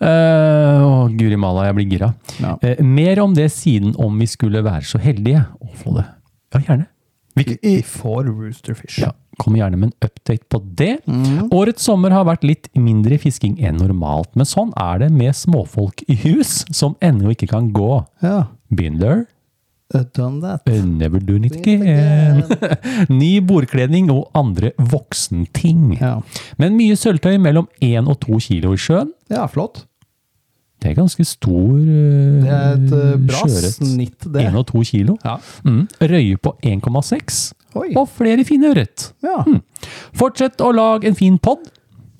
Uh, 0.03 0.83
Å, 0.85 0.90
guri 1.16 1.38
malla, 1.40 1.64
jeg 1.70 1.79
blir 1.79 1.88
gira. 1.94 2.11
Ja. 2.42 2.57
Uh, 2.61 2.83
mer 2.85 3.22
om 3.25 3.33
det 3.37 3.49
siden 3.55 3.94
om 4.03 4.18
vi 4.20 4.29
skulle 4.29 4.61
være 4.66 4.85
så 4.85 5.01
heldige 5.01 5.46
å 5.64 5.70
få 5.81 5.94
det. 5.96 6.05
Ja, 6.53 6.61
gjerne. 6.66 6.87
Vi, 7.37 7.57
Vi 7.62 7.77
får 7.85 8.29
roosterfish. 8.29 8.99
ja, 9.01 9.12
kommer 9.38 9.61
gjerne 9.62 9.79
med 9.81 9.90
en 9.92 10.09
update 10.09 10.44
på 10.53 10.61
det. 10.79 10.99
Mm. 11.07 11.49
Årets 11.53 11.85
sommer 11.87 12.11
har 12.14 12.25
vært 12.29 12.44
litt 12.46 12.68
mindre 12.75 13.18
fisking 13.22 13.57
enn 13.61 13.79
normalt, 13.83 14.31
men 14.35 14.49
sånn 14.49 14.72
er 14.81 14.99
det 15.05 15.11
med 15.12 15.37
småfolk 15.37 16.03
i 16.09 16.16
hus 16.25 16.62
som 16.75 16.96
ennå 17.05 17.33
ikke 17.35 17.49
kan 17.53 17.72
gå. 17.77 18.05
Ja. 18.25 18.46
Been 18.70 18.99
there, 18.99 19.27
I've 19.94 20.09
Done 20.16 20.40
that. 20.42 20.66
uh, 20.66 20.85
never 20.85 21.20
do 21.22 21.37
it 21.37 21.55
again. 21.61 22.42
Ny 23.20 23.38
bordkledning 23.46 24.09
og 24.11 24.31
andre 24.35 24.72
voksenting. 24.81 25.92
Ja. 26.01 26.16
Men 26.59 26.75
mye 26.79 26.96
sølvtøy 26.99 27.37
mellom 27.38 27.68
1 27.81 28.09
og 28.11 28.18
2 28.25 28.40
kilo 28.49 28.72
i 28.75 28.81
sjøen. 28.81 29.12
ja, 29.31 29.46
flott. 29.46 29.85
Det 30.83 30.90
er 30.90 30.96
ganske 30.99 31.25
stor 31.25 31.70
uh, 31.72 32.42
Det 32.42 32.51
er 32.53 32.75
et 32.75 32.90
uh, 32.92 33.14
bra 33.31 33.38
sjøret. 33.46 33.79
snitt, 33.79 34.27
det. 34.27 34.42
1 34.51 34.59
og 34.61 34.66
2 34.75 34.83
kilo. 34.90 35.14
Ja. 35.25 35.38
Mm. 35.64 35.87
Røye 36.03 36.37
på 36.37 36.53
1,6. 36.66 37.38
Oi. 37.77 37.91
Og 37.99 38.09
flere 38.17 38.45
fine 38.49 38.71
ørret. 38.73 39.11
Ja. 39.25 39.41
Fortsett 40.17 40.62
å 40.65 40.73
lage 40.75 41.09
en 41.11 41.19
fin 41.19 41.37
pod. 41.43 41.67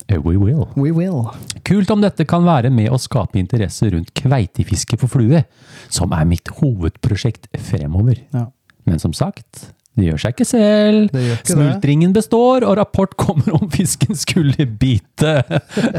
Uh, 0.07 0.19
We 0.23 0.37
will. 0.39 0.67
We 0.79 0.91
will. 0.95 1.25
Kult 1.67 1.89
om 1.91 1.99
dette 2.03 2.23
kan 2.29 2.45
være 2.47 2.69
med 2.71 2.91
å 2.93 2.99
skape 3.01 3.39
interesse 3.41 3.89
rundt 3.91 4.13
kveitefiske 4.15 4.95
for 5.01 5.11
flue, 5.11 5.41
som 5.91 6.13
er 6.15 6.27
mitt 6.29 6.47
hovedprosjekt 6.61 7.49
fremover. 7.67 8.21
Ja. 8.35 8.45
Men 8.87 8.99
som 9.03 9.11
sagt, 9.17 9.73
Det 9.97 10.05
gjør 10.05 10.19
seg 10.21 10.33
ikke 10.35 10.45
selv. 10.45 11.15
Ikke 11.17 11.55
Smultringen 11.55 12.11
det. 12.13 12.19
Består, 12.21 12.61
og 12.69 12.75
rapport 12.77 13.15
kommer 13.23 13.55
om 13.57 13.65
fisken 13.73 14.13
skulle 14.15 14.67
bite. 14.77 15.39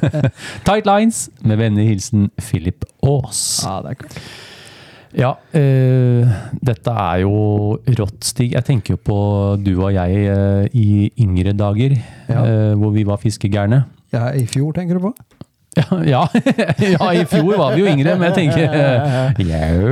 Tight 0.69 0.87
lines, 0.87 1.25
med 1.43 1.59
vennlig 1.59 1.89
hilsen 1.89 2.29
Philip 2.39 2.87
Aas. 3.03 3.41
Ja, 3.67 3.81
det 3.83 3.97
er 3.97 3.99
kult. 4.05 4.21
Ja, 5.17 5.31
øh, 5.57 6.27
dette 6.67 6.91
er 6.93 7.23
jo 7.23 7.79
rått, 7.99 8.25
Stig. 8.29 8.53
Jeg 8.53 8.65
tenker 8.67 8.95
jo 8.97 9.01
på 9.05 9.17
du 9.65 9.73
og 9.83 9.95
jeg 9.95 10.27
øh, 10.35 10.67
i 10.77 11.11
yngre 11.25 11.53
dager, 11.57 11.97
Ja. 12.29 12.43
øh, 12.45 12.79
hvor 12.79 12.91
vi 12.93 13.07
var 13.07 13.17
fiskegærne. 13.17 13.85
Ja, 14.13 14.31
I 14.37 14.45
fjor, 14.47 14.73
tenker 14.77 14.99
du 14.99 15.01
på? 15.09 15.15
Ja, 15.79 15.85
ja, 16.15 16.23
ja, 16.83 17.09
i 17.15 17.25
fjor 17.29 17.57
var 17.61 17.75
vi 17.77 17.81
jo 17.85 17.87
yngre, 17.87 18.17
men 18.19 18.27
jeg 18.29 18.35
tenker 18.35 18.65
yeah, 18.67 19.79
Yo, 19.79 19.91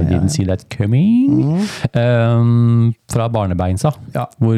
I 0.00 0.04
didn't 0.08 0.28
see 0.32 0.46
that 0.46 0.64
coming. 0.72 1.60
Um, 1.94 2.94
fra 3.12 3.28
barnebeinsa, 3.28 3.90
hvor 4.38 4.56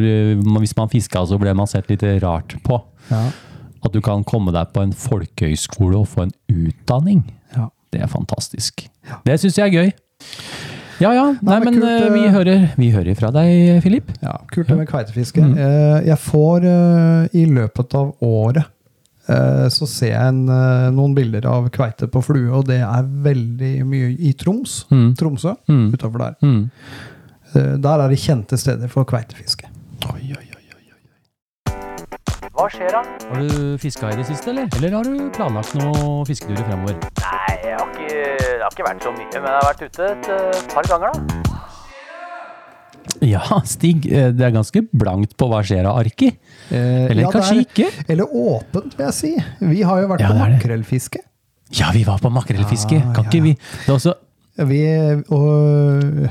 hvis 0.61 0.76
man 0.76 0.88
fiska, 0.92 1.24
så 1.26 1.38
ble 1.40 1.55
man 1.59 1.66
sett 1.66 1.90
litt 1.90 2.05
rart 2.22 2.55
på. 2.64 2.78
At 3.11 3.90
du 3.92 3.98
kan 4.05 4.22
komme 4.24 4.52
deg 4.55 4.70
på 4.72 4.85
en 4.87 4.92
folkehøyskole 4.94 5.98
og 5.98 6.07
få 6.12 6.28
en 6.28 6.35
utdanning. 6.52 7.24
Ja. 7.92 7.98
Det 7.98 8.02
er 8.07 8.11
fantastisk. 8.12 8.87
Det 9.26 9.38
syns 9.40 9.59
jeg 9.59 9.68
er 9.68 9.72
gøy. 9.83 9.92
Ja 11.02 11.11
ja, 11.16 11.24
nei, 11.42 11.57
men 11.59 11.64
men 11.64 11.81
kult, 11.81 11.88
eh, 11.88 12.12
vi 12.14 12.20
eh. 12.26 12.33
hører, 12.33 12.61
vi 12.78 12.90
hører 12.94 13.16
fra 13.18 13.31
deg, 13.35 13.81
Filip. 13.83 14.12
Ja, 14.22 14.37
kult 14.52 14.68
det 14.70 14.76
med 14.78 14.88
kveitefiske. 14.88 15.42
Mm. 15.42 15.57
Eh, 15.59 16.05
Jeg 16.07 16.18
får 16.18 16.66
i 17.35 17.44
løpet 17.50 17.94
av 17.98 18.14
året 18.20 18.64
så 19.72 19.87
ser 19.87 20.11
jeg 20.11 20.28
en, 20.33 20.40
noen 20.96 21.12
bilder 21.14 21.44
av 21.46 21.68
kveite 21.72 22.09
på 22.11 22.20
flue, 22.26 22.50
og 22.59 22.66
det 22.66 22.81
er 22.83 23.07
veldig 23.22 23.70
mye 23.87 24.09
i 24.18 24.33
Troms. 24.35 24.81
Mm. 24.90 25.14
Tromsø, 25.16 25.55
Mm. 25.70 25.92
utover 25.94 26.18
der. 26.18 26.35
Mm. 26.42 26.70
Der 27.55 28.02
er 28.02 28.09
det 28.11 28.18
kjente 28.18 28.59
steder 28.59 28.90
for 28.90 29.07
kveitefiske. 29.07 29.70
Hva 32.62 32.68
skjer 32.70 32.92
da? 32.94 33.01
Har 33.27 33.40
du 33.42 33.55
fiska 33.83 34.12
i 34.12 34.16
det 34.20 34.25
siste, 34.29 34.53
eller? 34.53 34.68
Eller 34.79 34.92
har 34.94 35.03
du 35.09 35.16
planlagt 35.35 35.72
noen 35.81 36.20
fisketurer 36.29 36.62
fremover? 36.68 36.94
Nei, 37.18 37.57
jeg 37.64 37.72
har 37.75 37.88
ikke, 37.90 38.20
det 38.38 38.61
har 38.62 38.77
ikke 38.77 38.87
vært 38.87 39.03
så 39.09 39.12
mye, 39.16 39.31
men 39.35 39.48
jeg 39.48 39.57
har 39.57 39.66
vært 39.66 39.83
ute 39.88 40.11
et 40.12 40.29
eh, 40.37 40.61
par 40.70 40.87
ganger 40.92 41.16
da. 41.16 41.48
Ja, 43.27 43.42
Stig, 43.66 44.07
eh, 44.07 44.29
det 44.31 44.46
er 44.46 44.55
ganske 44.55 44.85
blankt 44.94 45.35
på 45.42 45.48
hva 45.51 45.59
skjer 45.66 45.88
av 45.90 45.98
arket. 46.05 46.38
Eh, 46.70 47.11
Eller 47.11 47.25
ja, 47.25 47.33
kanskje 47.35 47.57
er- 47.57 47.64
ikke? 47.66 47.90
Eller 48.14 48.31
åpent, 48.31 48.94
vil 48.94 49.07
jeg 49.09 49.18
si. 49.18 49.33
Vi 49.75 49.83
har 49.83 50.05
jo 50.05 50.12
vært 50.14 50.22
Ja, 50.22 50.31
på 50.31 50.38
makrellfiske. 50.44 51.25
Ja, 51.83 51.90
vi 51.98 52.05
var 52.07 52.22
på 52.22 52.31
makrellfiske. 52.31 52.94
Ja, 53.01 53.11
Kan 53.16 53.25
ja, 53.27 53.31
ikke 53.33 53.42
vi 53.42 53.53
Det 53.57 53.88
er 53.88 53.94
også 53.98 54.14
Vi, 54.68 54.81
og, 55.35 56.29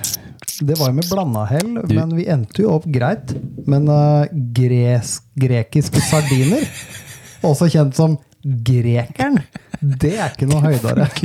det 0.62 0.78
var 0.80 0.88
jo 0.92 0.96
med 0.98 1.08
blanda 1.10 1.46
hell, 1.50 1.72
men 1.90 2.16
vi 2.18 2.28
endte 2.30 2.64
jo 2.64 2.74
opp 2.76 2.86
greit. 2.92 3.34
Men 3.70 3.88
uh, 3.90 4.26
gres, 4.56 5.20
grekiske 5.40 6.02
sardiner, 6.10 6.64
også 7.50 7.70
kjent 7.72 7.98
som 7.98 8.18
grekeren, 8.42 9.38
det 9.82 10.16
er 10.18 10.34
ikke 10.34 10.50
noe 10.50 10.62
høydere. 10.70 11.08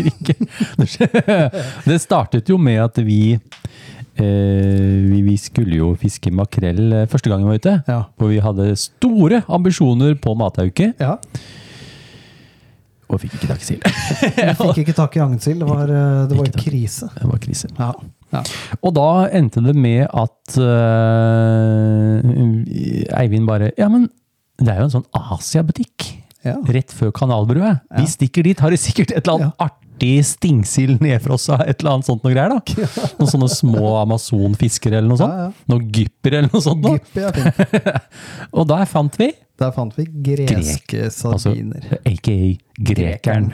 Det 1.88 1.98
startet 2.02 2.48
jo 2.52 2.56
med 2.60 2.80
at 2.84 2.96
vi 3.04 3.20
eh, 3.34 4.20
vi, 4.20 5.20
vi 5.24 5.36
skulle 5.40 5.76
jo 5.80 5.92
fiske 6.00 6.30
makrell 6.32 6.92
eh, 7.02 7.06
første 7.10 7.28
gang 7.32 7.44
vi 7.44 7.50
var 7.52 7.60
ute. 7.60 7.76
Ja. 7.88 8.00
Hvor 8.16 8.28
vi 8.32 8.40
hadde 8.44 8.72
store 8.80 9.42
ambisjoner 9.48 10.12
på 10.20 10.36
matauke, 10.38 10.92
Ja, 11.00 11.14
og 13.06 13.20
fikk 13.22 13.36
ikke 13.36 13.46
tak 13.52 13.60
i 13.62 13.66
sild. 13.68 13.84
Fikk 14.58 14.78
ikke 14.82 14.94
tak 14.96 15.14
i 15.14 15.20
agnsild. 15.22 15.60
Det 15.62 15.66
var, 15.68 15.86
eh, 15.86 16.24
det 16.26 16.34
var 16.40 16.48
krise. 16.58 17.06
Det 17.14 17.28
var 17.30 17.38
krise. 17.38 17.68
Ja. 17.78 17.92
Ja. 18.34 18.40
Og 18.82 18.94
da 18.96 19.08
endte 19.38 19.62
det 19.62 19.76
med 19.78 20.06
at 20.10 20.56
uh, 20.58 22.20
Eivind 23.20 23.46
bare 23.48 23.70
Ja, 23.78 23.86
men 23.92 24.08
det 24.58 24.72
er 24.72 24.80
jo 24.82 24.88
en 24.88 24.94
sånn 24.98 25.08
Asia-butikk 25.36 26.06
Ja. 26.46 26.56
rett 26.70 26.92
før 26.94 27.10
Kanalbrua. 27.14 27.80
Vi 27.98 28.06
stikker 28.08 28.42
dit, 28.46 28.58
har 28.62 28.70
de 28.70 28.78
sikkert 28.80 29.10
et 29.12 29.26
eller 29.26 29.34
annet 29.48 29.64
artig 29.66 30.12
stingsild 30.28 31.00
nedfrossa, 31.02 31.56
et 31.66 31.80
eller 31.80 31.96
annet 31.96 32.06
sånt 32.08 32.22
noe 32.24 32.32
greier, 32.34 32.52
da. 32.54 32.60
Noen 33.18 33.30
sånne 33.32 33.48
små 33.50 33.96
Amazon-fiskere 34.02 34.98
eller 35.00 35.10
noe 35.10 35.18
sånt. 35.20 35.34
Ja, 35.34 35.48
ja. 35.48 35.66
Noen 35.72 35.88
gypper 35.96 36.36
eller 36.38 36.50
noe 36.52 36.62
sånt. 36.62 36.86
Da. 36.86 37.96
Og 38.56 38.68
der 38.70 38.84
fant 38.90 39.18
vi, 39.20 39.30
Der 39.58 39.70
fant 39.72 39.94
vi 39.96 40.04
greske 40.04 40.84
Grek. 41.06 41.12
sardiner. 41.12 41.98
aka 42.04 42.36
Grekeren. 42.76 43.46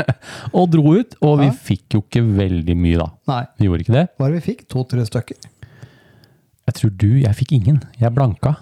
og 0.56 0.70
dro 0.72 0.94
ut, 0.96 1.14
og 1.20 1.38
vi 1.42 1.46
Ja. 1.50 1.52
fikk 1.52 1.96
jo 1.98 2.00
ikke 2.06 2.22
veldig 2.24 2.76
mye 2.76 2.98
da. 3.02 3.08
Nei, 3.28 3.42
Vi 3.58 3.66
gjorde 3.68 3.84
ikke 3.84 3.92
det. 3.98 4.06
hva 4.16 4.24
var 4.24 4.30
det 4.32 4.40
vi 4.42 4.46
fikk? 4.54 4.66
To-tre 4.72 5.04
stykker. 5.04 5.36
Jeg 6.66 6.74
tror 6.78 6.90
du, 6.96 7.08
jeg 7.20 7.34
fikk 7.36 7.52
ingen. 7.58 7.82
Jeg 8.00 8.14
blanka. 8.14 8.54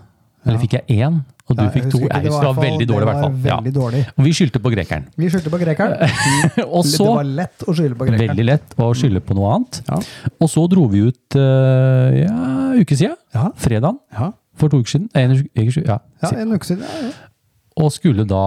Eller 0.45 0.57
Ja. 0.57 0.63
fikk 0.65 0.73
jeg 0.73 0.87
én, 1.05 1.21
og 1.51 1.57
du 1.57 1.63
Ja, 1.63 1.69
fikk 1.71 1.91
to. 1.93 1.99
ikke, 1.99 2.09
Jeg 2.11 2.23
det 2.23 2.31
husker 2.33 2.41
det 2.41 2.47
var 2.49 2.55
fall- 2.55 2.65
veldig 2.65 2.87
dårlig, 2.89 3.03
i 3.03 3.11
hvert 3.11 3.23
fall. 3.23 3.73
Dårlig. 3.73 4.03
Og 4.19 4.25
vi 4.25 4.31
skyldte 4.33 4.59
på 4.65 4.71
grekeren. 4.75 5.05
Vi 5.17 5.29
skyldte 5.29 5.51
på 5.51 5.59
grekeren. 5.61 5.95
Og 6.75 6.85
Det 6.85 6.99
var 6.99 7.25
lett 7.25 7.59
å 7.69 7.75
skylde 7.77 7.95
på 8.01 8.07
grekeren. 8.09 8.29
veldig 8.31 8.45
lett 8.47 8.75
å 8.79 8.91
skylde 8.97 9.21
på 9.21 9.35
noe 9.37 9.55
annet. 9.55 9.83
Ja. 9.87 10.01
Og 10.41 10.49
så 10.49 10.67
dro 10.69 10.89
vi 10.89 11.03
ut 11.07 11.37
uh, 11.37 12.11
ja, 12.17 12.73
uke 12.81 12.97
siden, 12.97 13.17
Ja. 13.35 13.51
fredagen, 13.55 13.99
Ja. 14.13 14.33
For 14.61 14.73
to 14.73 14.81
uker 14.83 14.95
siden. 14.97 15.09
En 15.17 15.35
uke, 15.37 15.73
siden, 15.73 15.89
ja. 15.89 15.99
ja, 16.23 16.33
en 16.43 16.55
uke 16.57 16.69
siden. 16.69 16.85
Ja, 16.87 17.09
ja. 17.09 17.13
Og 17.81 17.93
skulle 17.95 18.27
da 18.29 18.41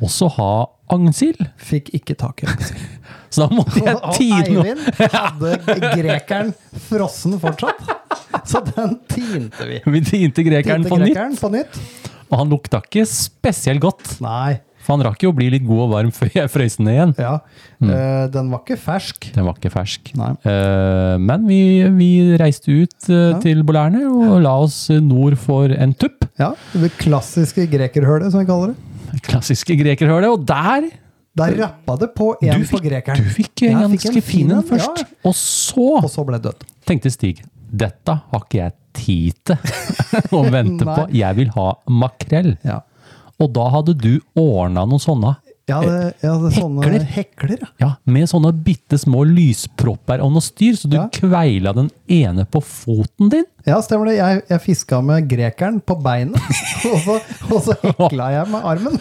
også 0.00 0.28
ha 0.38 0.50
agnsild. 0.94 1.40
Fikk 1.60 1.90
ikke 1.98 2.14
tak 2.20 2.44
i 2.44 2.48
agnsild. 2.48 2.80
Så 3.34 3.42
da 3.44 3.56
måtte 3.58 3.80
jeg 3.82 3.96
Og 3.98 4.14
tine 4.14 4.42
noe. 4.54 4.62
Eivind 4.62 4.84
hadde 5.18 5.78
grekeren 5.98 6.52
frossen 6.86 7.34
fortsatt. 7.42 7.80
Så 8.46 8.60
den 8.68 8.96
tinte 9.10 9.66
vi. 9.68 9.80
Vi 9.90 10.02
tinte 10.06 10.44
grekeren 10.46 10.84
Tinte 10.86 10.92
på 10.92 11.00
nytt. 11.02 11.40
på 11.42 11.50
nytt. 11.54 11.80
Og 12.30 12.38
han 12.40 12.52
lukta 12.52 12.80
ikke 12.84 13.04
spesielt 13.10 13.82
godt. 13.82 14.14
Nei. 14.24 14.60
For 14.84 14.94
han 14.98 15.04
rakk 15.06 15.22
jo 15.24 15.30
å 15.32 15.36
bli 15.36 15.46
litt 15.54 15.64
god 15.64 15.80
og 15.86 15.92
varm 15.94 16.10
før 16.18 16.30
jeg 16.36 16.50
frøs 16.52 16.76
den 16.76 16.86
ned 16.90 16.94
igjen. 16.98 17.14
Ja. 17.24 17.34
Eh, 17.80 18.26
den 18.34 18.50
var 18.52 18.60
ikke 18.62 18.76
fersk. 18.80 19.30
Den 19.34 19.46
var 19.48 19.56
ikke 19.56 19.72
fersk. 19.72 20.10
Eh, 20.14 21.14
men 21.24 21.46
vi, 21.48 21.60
vi 21.96 22.10
reiste 22.40 22.68
ut 22.82 23.08
uh, 23.08 23.14
Ja. 23.34 23.38
til 23.40 23.62
Bolærne 23.64 24.02
og 24.10 24.42
la 24.44 24.52
oss 24.66 24.82
nord 25.00 25.38
for 25.40 25.72
en 25.72 25.94
tupp. 25.96 26.28
Ja, 26.40 26.52
Det 26.74 26.92
klassiske 27.00 27.64
grekerhølet, 27.72 28.30
som 28.34 28.42
vi 28.44 28.48
kaller 28.50 28.74
det. 28.74 29.22
Klassiske 29.24 29.76
grekerhølet. 29.80 30.28
Og 30.34 30.44
der 30.48 30.90
Der 31.34 31.56
rappa 31.58 31.96
det 31.98 32.12
på 32.14 32.32
en 32.42 32.60
fikk, 32.60 32.70
på 32.70 32.78
fikk, 32.78 32.84
grekeren. 32.90 33.24
du 33.24 33.30
fikk 33.34 33.62
en 33.66 33.80
fikk 33.96 34.04
ganske 34.04 34.16
en 34.20 34.22
fin 34.28 34.50
en 34.52 34.58
en, 34.60 34.66
først. 34.68 35.00
ja. 35.02 35.08
Og 35.26 35.34
så 35.34 35.88
Og 36.04 36.10
så 36.12 36.24
ble 36.28 36.38
det 36.38 36.50
dødt. 36.52 36.64
tenkte 36.86 37.10
Stig 37.10 37.40
dette 37.74 38.14
har 38.30 38.42
ikke 38.44 38.58
jeg 38.60 38.74
tid 38.94 39.38
til 39.48 39.56
å 40.38 40.44
vente 40.54 40.84
på. 40.86 41.08
Jeg 41.10 41.34
vil 41.40 41.48
ha 41.56 41.72
makrell. 41.90 42.52
Ja. 42.62 42.76
Og 43.42 43.50
da 43.56 43.64
hadde 43.74 43.94
du 43.98 44.20
ordna 44.38 44.84
noen 44.86 45.02
sånne. 45.02 45.36
Jeg 45.64 45.78
hadde, 45.80 46.00
jeg 46.20 46.28
hadde 46.28 46.48
sånne 46.52 46.82
Hekler. 46.84 47.04
hekler. 47.14 47.60
ja. 47.62 47.68
Ja, 47.80 47.88
Med 48.04 48.28
sånne 48.28 48.50
bitte 48.52 48.98
små 49.00 49.22
lyspropper 49.24 50.20
og 50.20 50.34
noe 50.34 50.44
styr, 50.44 50.74
så 50.76 50.90
du 50.92 50.96
Ja. 50.98 51.06
kveila 51.08 51.72
den 51.74 51.88
ene 52.06 52.44
på 52.44 52.60
foten 52.60 53.30
din. 53.32 53.46
Ja, 53.64 53.78
stemmer 53.80 54.10
det. 54.10 54.18
Jeg, 54.18 54.42
jeg 54.50 54.60
fiska 54.60 55.00
med 55.02 55.26
grekeren 55.30 55.80
på 55.80 55.96
beinet, 56.04 56.36
og 56.92 56.98
så, 57.00 57.16
og 57.48 57.62
så 57.64 57.78
hekla 57.80 58.28
jeg 58.36 58.50
med 58.52 58.60
armen. 58.74 59.00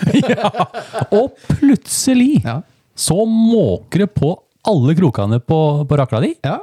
Og 1.20 1.36
plutselig 1.52 2.44
Ja. 2.46 2.62
så 2.96 3.26
måker 3.28 4.06
det 4.06 4.14
på 4.16 4.32
alle 4.66 4.96
krokene 4.96 5.42
på, 5.44 5.60
på 5.86 5.98
rakla 6.00 6.22
di. 6.24 6.36
ja. 6.48 6.60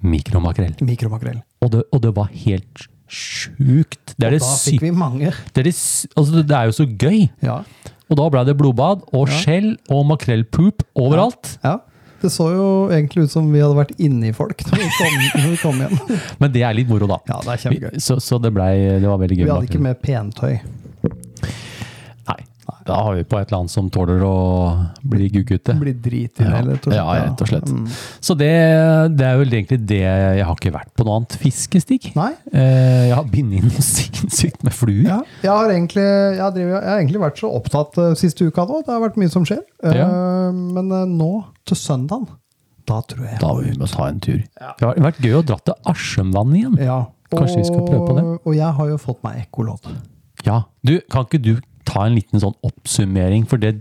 Mikromakrell. 0.00 0.74
Mikromakrell. 0.84 1.42
Og 1.64 1.70
det, 1.72 1.82
og 1.92 2.00
det 2.04 2.10
var 2.16 2.28
helt 2.32 2.86
sjukt. 3.08 4.14
Det 4.16 4.26
er, 4.26 4.34
Og 4.34 4.38
det, 4.38 4.40
da 4.44 4.54
fikk 4.62 4.80
vi 4.86 4.90
mange. 4.94 5.32
det, 5.52 5.60
er 5.62 5.68
det, 5.68 5.74
altså 6.16 6.42
det 6.42 6.56
er 6.56 6.70
jo 6.70 6.76
så 6.76 6.86
gøy. 6.98 7.28
Ja. 7.44 7.58
Og 8.10 8.16
da 8.20 8.28
ble 8.30 8.44
det 8.46 8.56
blodbad 8.58 9.02
og 9.12 9.28
Ja. 9.28 9.34
skjell 9.42 9.76
og 9.90 10.06
makrellpoop 10.06 10.82
overalt. 10.94 11.58
ja. 11.64 11.78
Det 12.22 12.30
så 12.32 12.46
jo 12.48 12.88
egentlig 12.90 13.26
ut 13.26 13.30
som 13.30 13.50
vi 13.52 13.60
hadde 13.60 13.76
vært 13.76 13.90
inni 14.00 14.30
folk 14.32 14.62
når 14.70 14.78
vi 14.80 14.86
kom, 14.96 15.16
når 15.36 15.50
vi 15.52 15.56
kom 15.60 15.80
hjem. 15.84 15.98
Men 16.40 16.50
det 16.54 16.62
er 16.64 16.72
litt 16.74 16.88
moro, 16.88 17.06
da. 17.06 17.18
Ja, 17.28 17.36
det 17.44 17.52
er 17.52 17.60
kjempegøy. 17.66 18.00
Så, 18.00 18.16
så 18.24 18.38
det, 18.40 18.54
ble, 18.56 18.64
det 19.02 19.06
var 19.06 19.20
veldig 19.20 19.36
gøy. 19.36 19.44
Vi 19.44 19.52
hadde 19.52 19.68
ikke 19.68 19.82
med 19.84 20.00
pentøy. 20.00 20.56
Da 22.86 22.96
har 23.02 23.16
vi 23.18 23.24
på 23.26 23.38
et 23.40 23.48
eller 23.50 23.64
annet 23.64 23.72
som 23.72 23.88
tåler 23.90 24.20
å 24.22 24.34
bli 25.02 25.26
guggutte. 25.34 25.74
Bli 25.80 25.92
driti 25.98 26.44
Ja, 26.46 26.60
rett 26.62 26.86
og 26.86 26.92
slett. 26.92 26.94
ja, 27.00 27.06
rett 27.24 27.42
og 27.42 27.50
slett. 27.50 27.72
Mm. 27.72 27.88
Så 28.28 28.36
det, 28.38 28.50
det 29.18 29.26
er 29.26 29.40
vel 29.40 29.56
egentlig 29.58 29.80
det 29.90 29.98
Jeg 30.04 30.44
har 30.46 30.54
ikke 30.54 30.72
vært 30.76 30.92
på 30.94 31.06
noe 31.08 31.16
annet 31.20 31.36
fiskestikk. 31.42 32.12
Nei. 32.18 32.30
Eh, 32.52 33.08
Jeg 33.08 33.16
har 33.18 33.26
bindet 33.32 33.58
inn 33.60 33.68
noe 33.72 33.86
sinnssykt 33.90 34.62
med 34.66 34.76
fluer. 34.76 35.02
Ja, 35.10 35.18
jeg 35.42 35.50
har 35.52 35.74
egentlig, 35.74 36.06
jeg 36.38 36.56
driver, 36.60 36.72
jeg 36.78 36.90
har 36.92 37.02
egentlig 37.02 37.24
vært 37.26 37.42
så 37.42 37.52
opptatt 37.58 37.98
uh, 37.98 38.08
siste 38.18 38.46
uka 38.46 38.66
nå. 38.70 38.80
Det 38.86 38.94
har 38.94 39.02
vært 39.02 39.18
mye 39.20 39.34
som 39.34 39.46
skjer. 39.48 39.62
Ja. 39.82 40.06
Uh, 40.06 40.50
Men 40.78 40.90
uh, 40.94 41.02
nå, 41.10 41.30
til 41.66 41.76
søndagen, 41.82 42.28
da 42.86 43.00
tror 43.02 43.26
jeg 43.26 43.40
Da 43.42 43.50
må 43.50 43.62
vi 43.66 43.72
må 43.80 43.86
ta 43.90 44.06
en 44.12 44.20
tur. 44.22 44.38
Det 44.38 44.86
har 44.86 44.98
vært 45.02 45.18
gøy 45.24 45.40
å 45.40 45.44
dra 45.46 45.58
til 45.66 45.74
Asjøvann 45.90 46.54
igjen. 46.54 46.76
Ja. 46.86 47.00
Kanskje 47.34 47.58
vi 47.58 47.64
skal 47.66 47.82
prøve 47.82 48.04
på 48.06 48.14
det? 48.14 48.26
Og 48.46 48.52
jeg 48.54 48.68
har 48.78 48.92
jo 48.92 48.98
fått 49.02 49.24
meg 49.26 49.40
ekkolodd. 49.42 49.88
Ja, 50.46 50.60
du, 50.86 51.00
Kan 51.10 51.26
ikke 51.26 51.40
du 51.42 51.56
ta 51.86 52.06
en 52.06 52.18
liten 52.18 52.42
sånn 52.42 52.56
oppsummering? 52.66 53.46
For 53.48 53.62
det, 53.62 53.78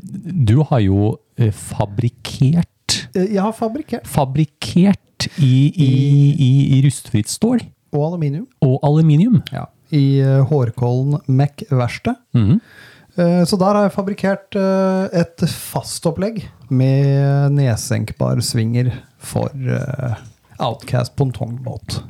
du 0.47 0.59
har 0.69 0.81
jo 0.85 1.15
eh, 1.37 1.51
fabrikkert 1.51 2.69
Eh, 3.15 3.33
Jeg 3.33 3.41
har 3.41 3.53
fabrikkert. 3.55 4.07
Fabrikkert 4.07 5.29
i, 5.39 5.71
i, 5.71 5.91
i, 6.35 6.51
i 6.77 6.81
rustfritt 6.85 7.31
stål. 7.31 7.63
og 7.95 8.03
aluminium. 8.09 8.47
og 8.61 8.79
aluminium. 8.83 9.39
Ja. 9.53 9.65
I 9.95 10.19
eh, 10.19 10.41
Hårkollen 10.49 11.21
Mech 11.27 11.63
verksted. 11.71 12.15
Mm 12.33 12.49
-hmm. 12.51 12.59
Så 13.45 13.55
der 13.55 13.65
har 13.65 13.81
jeg 13.83 13.91
fabrikkert 13.91 14.55
et 15.13 15.49
fastopplegg 15.49 16.49
med 16.69 17.51
nedsenkbar 17.51 18.41
svinger 18.41 18.91
for 19.17 19.49
Outcast 20.59 21.15
pongtongbåt. 21.15 22.03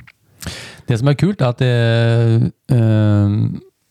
Det 0.87 0.97
som 0.97 1.07
er 1.07 1.13
kult, 1.13 1.41
er 1.41 1.47
at 1.47 1.59
det, 1.59 2.51
eh, 2.71 3.29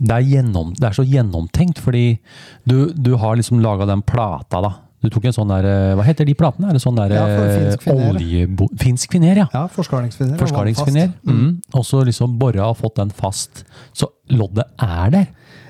det, 0.01 0.15
er, 0.17 0.25
gjennom, 0.27 0.73
det 0.79 0.89
er 0.89 0.97
så 0.97 1.05
gjennomtenkt, 1.07 1.79
fordi 1.83 2.19
du, 2.67 2.91
du 2.95 3.15
har 3.21 3.37
liksom 3.39 3.61
laga 3.63 3.87
den 3.87 4.03
plata, 4.03 4.61
da. 4.65 4.73
Du 5.05 5.11
tok 5.13 5.27
en 5.29 5.35
sånn 5.37 5.51
der 5.53 5.67
eh, 5.69 5.91
Hva 5.99 6.05
heter 6.07 6.25
de 6.25 6.33
platene? 6.33 6.71
Er 6.71 6.79
det 6.79 6.81
sånn 6.81 6.97
der 6.97 7.13
Ja, 7.13 7.25
eh, 7.29 7.51
finsk 7.61 7.83
oljebo... 7.93 8.71
Finsk 8.81 9.13
finer, 9.13 9.37
ja. 9.43 9.49
Ja, 9.53 9.67
forskalingsfiner. 9.69 10.33
og 10.39 10.41
Forskalingsfiner. 10.41 11.11
Mm. 11.29 11.51
Og 11.77 11.85
så 11.85 12.01
liksom 12.09 12.39
bora 12.41 12.71
og 12.71 12.79
fått 12.81 12.97
den 13.03 13.13
fast. 13.13 13.67
Så 13.93 14.09
loddet 14.33 14.65
er 14.81 15.13
der. 15.13 15.27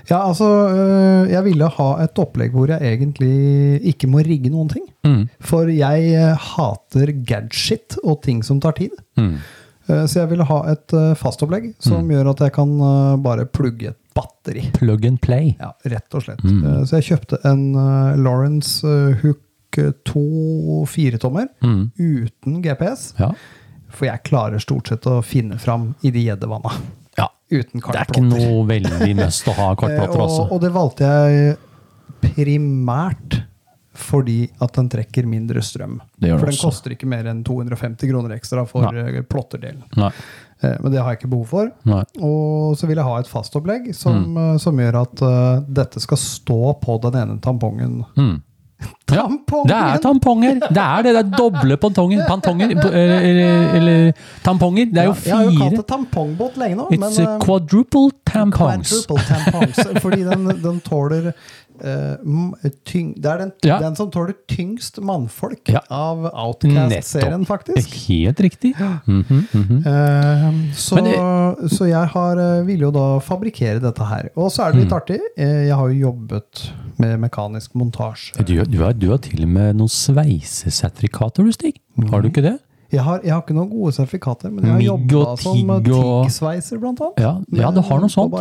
Ja, 0.07 0.21
altså, 0.29 0.47
øh, 0.71 1.33
jeg 1.33 1.43
ville 1.49 1.67
ha 1.81 1.89
et 2.05 2.19
opplegg 2.23 2.55
hvor 2.55 2.71
jeg 2.77 2.79
egentlig 2.95 3.81
ikke 3.91 4.07
må 4.13 4.23
rigge 4.23 4.53
noen 4.55 4.71
ting. 4.71 4.87
Mm. 5.03 5.25
For 5.43 5.67
jeg 5.73 6.15
øh, 6.15 6.47
hater 6.55 7.13
gadget 7.27 7.99
og 8.05 8.23
ting 8.23 8.45
som 8.47 8.63
tar 8.63 8.79
tid. 8.79 8.95
Mm. 9.19 9.35
Eh, 9.89 10.05
Så 10.07 10.21
jeg 10.23 10.31
ville 10.31 10.47
ha 10.47 10.61
et 10.77 10.95
øh, 10.95 11.11
fastopplegg 11.19 11.73
som 11.83 12.07
gjør 12.09 12.31
at 12.37 12.47
jeg 12.47 12.55
kan 12.55 12.71
øh, 12.79 13.19
bare 13.25 13.51
plugge 13.51 13.91
et 13.91 13.99
batteri. 14.15 14.71
Plug 14.77 15.05
and 15.09 15.21
play. 15.21 15.55
Ja, 15.61 15.73
rett 15.91 16.15
og 16.15 16.23
slett. 16.27 16.43
Mm. 16.45 16.63
Eh, 16.65 16.85
Så 16.87 17.01
jeg 17.01 17.09
kjøpte 17.11 17.39
en 17.51 17.65
øh, 17.75 18.17
Lawrence 18.23 18.87
øh, 18.87 19.17
Hook 19.23 19.79
øh, 19.79 19.93
2 20.07 20.85
firetommer 20.87 21.47
Mm. 21.63 21.91
uten 21.99 22.61
GPS. 22.63 23.15
Ja. 23.19 23.33
For 23.95 24.07
jeg 24.07 24.23
klarer 24.27 24.59
stort 24.63 24.89
sett 24.91 25.07
å 25.07 25.21
finne 25.23 25.59
fram 25.59 25.95
i 26.03 26.11
de 26.11 26.25
gjeddevanna. 26.29 26.73
ja. 27.19 27.29
Uten 27.51 27.81
Det 27.85 27.95
er 28.01 28.07
ikke 28.09 28.23
noe 28.25 28.65
veldig 28.67 29.15
must 29.21 29.47
å 29.49 29.53
ha 29.55 29.69
kartplater 29.79 29.99
kartplotter 29.99 30.21
og, 30.21 30.31
også. 30.31 30.47
og 30.53 30.61
det 30.65 30.71
valgte 30.75 31.11
jeg 31.11 31.57
primært 32.35 33.43
fordi 33.95 34.49
at 34.65 34.73
den 34.75 34.89
trekker 34.91 35.27
mindre 35.31 35.61
strøm. 35.63 36.01
Det 36.19 36.27
gjør 36.33 36.35
den 36.35 36.41
for 36.43 36.51
den 36.51 36.57
også. 36.57 36.67
koster 36.67 36.95
ikke 36.97 37.07
mer 37.07 37.29
enn 37.31 37.45
250 37.47 38.11
kroner 38.11 38.33
ekstra 38.35 38.65
for 38.67 38.89
eh, 38.91 39.21
plotterdelen. 39.31 39.85
Nei. 40.01 40.09
Eh, 40.65 40.77
Men 40.83 40.93
det 40.95 41.03
har 41.03 41.13
jeg 41.15 41.21
ikke 41.23 41.31
behov 41.35 41.47
for. 41.53 41.71
Nei. 41.89 42.03
Og 42.23 42.75
så 42.81 42.89
vil 42.91 42.97
jeg 43.01 43.05
ha 43.11 43.19
et 43.21 43.29
fastopplegg 43.31 43.93
som, 43.95 44.25
Mm. 44.25 44.41
eh, 44.55 44.57
som 44.59 44.77
gjør 44.81 45.01
at 45.03 45.23
uh, 45.23 45.61
dette 45.69 46.01
skal 46.01 46.17
stå 46.21 46.61
på 46.83 46.99
den 47.07 47.21
ene 47.23 47.39
tampongen. 47.45 48.03
Mm. 48.17 48.35
Ja, 49.15 49.23
Tampongen! 49.29 49.69
det 49.69 49.77
er 49.77 49.99
tamponger! 50.03 50.55
Det 50.61 50.81
er 50.83 51.03
det. 51.05 51.13
Det 51.15 51.21
er 51.21 51.37
doble 51.39 51.77
pantonger. 51.83 52.25
Pantonger 52.27 52.71
eller, 52.73 53.21
eller, 53.29 53.75
eller 53.79 54.13
tamponger. 54.45 54.89
Det 54.91 55.01
er 55.03 55.07
jo 55.11 55.15
Ja, 55.15 55.25
jeg 55.25 55.35
har 55.37 55.45
jo 55.45 55.59
kalt 55.61 55.77
det 55.79 55.85
tampongbåt 55.93 56.57
lenge 56.61 56.77
nå. 56.81 56.87
It's 56.97 57.19
eh, 57.23 57.35
quadruple 57.45 58.11
tampongs. 58.29 58.91
Quadruple 59.07 59.25
tampongs, 59.29 60.01
fordi 60.03 60.25
den, 60.27 60.49
den 60.65 60.81
tåler 60.85 61.31
eh, 61.83 62.17
m- 62.25 62.55
tyng, 62.85 63.15
Det 63.21 63.27
er 63.31 63.39
den, 63.39 63.53
Ja. 63.65 63.79
den 63.81 63.97
som 63.97 64.11
tåler 64.11 64.35
tyngst 64.49 65.01
mannfolk 65.03 65.69
Ja. 65.69 65.81
av 65.91 66.25
Outcast-serien, 66.33 67.45
faktisk. 67.47 67.89
Helt 68.09 68.41
riktig. 68.41 68.75
Mm 69.07 69.23
-hmm, 69.25 69.45
mm 69.55 69.65
-hmm. 69.65 69.87
Uh, 69.87 70.73
så, 70.75 70.97
det, 70.97 71.71
så 71.71 71.87
jeg 71.89 72.07
har, 72.09 72.37
eh, 72.39 72.63
ville 72.67 72.83
jo 72.85 72.91
da 72.91 73.19
fabrikkere 73.21 73.81
dette 73.81 74.05
her. 74.05 74.29
Og 74.37 74.51
så 74.53 74.63
er 74.69 74.73
det 74.73 74.81
litt 74.81 74.91
Mm. 74.93 74.97
artig. 75.01 75.19
eh, 75.37 75.65
Jeg 75.67 75.75
har 75.75 75.89
jo 75.89 75.95
jobbet 76.11 76.73
med 76.99 77.19
mekanisk 77.21 77.75
montasje. 77.75 78.45
Du, 78.45 78.65
du, 78.65 78.79
har, 78.85 78.93
du 78.93 79.11
har 79.11 79.19
til 79.19 79.43
og 79.43 79.49
med 79.49 79.77
noen 79.77 79.89
sveisesertifikater, 79.89 81.45
du, 81.45 81.53
Stig. 81.53 81.75
Har 82.11 82.21
du 82.23 82.29
ikke 82.29 82.43
det? 82.43 82.59
Jeg 82.95 83.03
har, 83.03 83.21
jeg 83.27 83.33
har 83.35 83.43
ikke 83.43 83.57
noen 83.57 83.71
gode 83.73 83.93
sertifikater, 83.97 84.53
men 84.55 84.65
jeg 84.69 84.75
har 84.77 84.83
jobba 84.85 85.37
som 85.43 85.73
eh, 85.75 85.81
tiggsveiser, 85.89 86.81
blant 86.83 87.03
annet. 87.03 87.23
Ja, 87.25 87.33
ja 87.61 87.71
du 87.75 87.81
har 87.85 88.03
noe 88.03 88.13
sånt. 88.13 88.35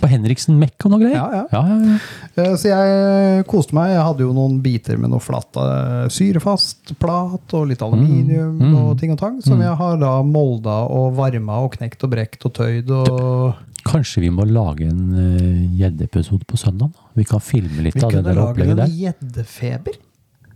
På 0.00 0.10
Henriksen 0.10 0.58
Mekk 0.60 0.86
og 0.86 0.94
noe 0.94 1.02
greier? 1.02 1.16
Ja, 1.16 1.44
ja. 1.52 1.62
ja. 1.64 1.98
Eh, 2.44 2.54
Så 2.60 2.68
jeg 2.70 3.44
koste 3.50 3.76
meg. 3.76 3.94
Jeg 3.94 4.04
hadde 4.10 4.26
jo 4.26 4.32
noen 4.36 4.58
biter 4.64 5.00
med 5.00 5.12
noe 5.14 5.22
flatt 5.24 5.56
eh, 5.60 6.06
syrefast 6.12 6.94
plat 7.00 7.56
og 7.56 7.68
litt 7.70 7.82
aluminium 7.84 8.54
Mm, 8.54 8.70
mm, 8.70 8.74
og 8.80 8.98
ting 9.00 9.12
og 9.14 9.18
tang, 9.20 9.36
som 9.44 9.60
jeg 9.62 9.74
har 9.78 9.96
da 10.00 10.10
molda 10.26 10.74
og 10.92 11.14
varma 11.16 11.60
og 11.64 11.72
knekt 11.76 12.04
og 12.06 12.10
brekt 12.12 12.44
og 12.48 12.52
tøyd 12.56 12.90
og 12.94 13.62
Kanskje 13.84 14.22
vi 14.24 14.30
må 14.32 14.46
lage 14.48 14.86
en 14.88 15.12
eh, 15.20 15.64
gjeddeepisode 15.76 16.46
på 16.48 16.56
søndag? 16.56 16.88
da? 16.94 17.10
Vi 17.20 17.26
kan 17.28 17.42
filme 17.44 17.84
litt 17.84 17.98
Vi 17.98 18.04
av 18.06 18.14
det 18.14 18.22
der 18.24 18.40
opplegget 18.40 18.78
der 18.78 18.86
lage 18.86 18.94
en 18.94 19.00
gjeddefeber. 19.02 19.98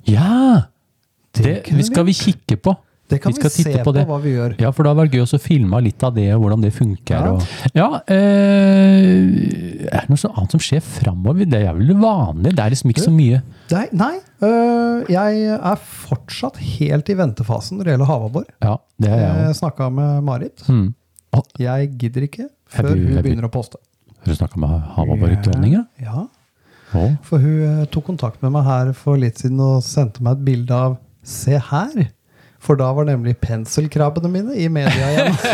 Ja! 0.09 0.63
Det, 1.37 1.43
Det 1.67 1.77
vi 1.77 1.85
skal 1.85 2.07
vi 2.09 2.15
vi 2.15 2.19
kikke 2.23 2.57
på. 2.65 2.73
Det 3.09 3.19
kan 3.25 3.33
vi, 3.33 3.41
vi 3.41 3.49
se 3.49 3.73
på, 3.81 3.93
på 3.97 4.05
hva 4.05 4.19
vi 4.21 4.35
gjør. 4.35 4.55
Ja, 4.61 4.69
for 4.75 4.85
det 4.85 4.91
hadde 4.93 5.05
vært 5.07 5.15
gøy 5.17 5.23
å 5.25 5.41
filme 5.41 5.79
litt 5.81 6.05
av 6.05 6.13
det, 6.17 6.27
hvordan 6.37 6.65
det 6.65 6.73
funker. 6.77 7.15
Ja. 7.17 7.31
Og, 7.33 7.71
ja 7.79 7.87
eh, 8.13 9.87
er 9.89 10.05
det 10.05 10.13
noe 10.13 10.33
annet 10.35 10.57
som 10.57 10.63
skjer 10.63 10.83
framover? 10.85 11.49
Det 11.49 11.63
er 11.65 11.73
vel 11.79 11.89
det 11.95 11.97
vanlige? 12.03 12.53
Det 12.59 12.65
er 12.65 12.75
liksom 12.75 12.93
ikke 12.93 13.07
så 13.07 13.15
mye. 13.15 13.41
Nei, 13.73 13.85
nei 13.97 14.13
øh, 14.45 15.09
jeg 15.13 15.57
er 15.57 15.81
fortsatt 16.05 16.61
helt 16.61 17.09
i 17.09 17.17
ventefasen 17.19 17.81
når 17.81 17.89
det 17.89 17.95
gjelder 17.97 18.11
havabbor. 18.13 18.47
Ja, 18.65 18.77
det 19.01 19.13
er 19.15 19.25
jeg 19.25 19.47
Jeg 19.47 19.59
snakka 19.63 19.91
med 20.01 20.29
Marit. 20.29 20.67
Mm. 20.69 20.89
Jeg 21.63 21.93
gidder 22.01 22.29
ikke 22.29 22.49
før 22.69 22.91
blir- 22.93 23.09
hun 23.09 23.23
begynner 23.23 23.49
å 23.49 23.53
poste. 23.53 23.81
Har 24.19 24.35
du 24.35 24.37
snakka 24.37 24.61
med 24.61 24.83
Havabbor-dronninga? 24.97 25.87
Ja, 26.03 26.27
For 27.23 27.39
hun 27.39 27.65
eh, 27.65 27.85
tok 27.93 28.09
kontakt 28.09 28.43
med 28.43 28.53
meg 28.53 28.65
her 28.67 28.93
for 28.97 29.17
litt 29.21 29.41
siden 29.41 29.61
og 29.61 29.83
sendte 29.87 30.25
meg 30.25 30.39
et 30.39 30.45
bilde 30.45 30.75
av 30.75 30.99
Se 31.29 31.59
her! 31.61 32.09
For 32.59 32.77
da 32.79 32.93
var 32.93 33.05
nemlig 33.09 33.37
penselkrabbene 33.41 34.29
mine 34.33 34.55
i 34.59 34.69
media 34.73 35.11
igjen. 35.15 35.35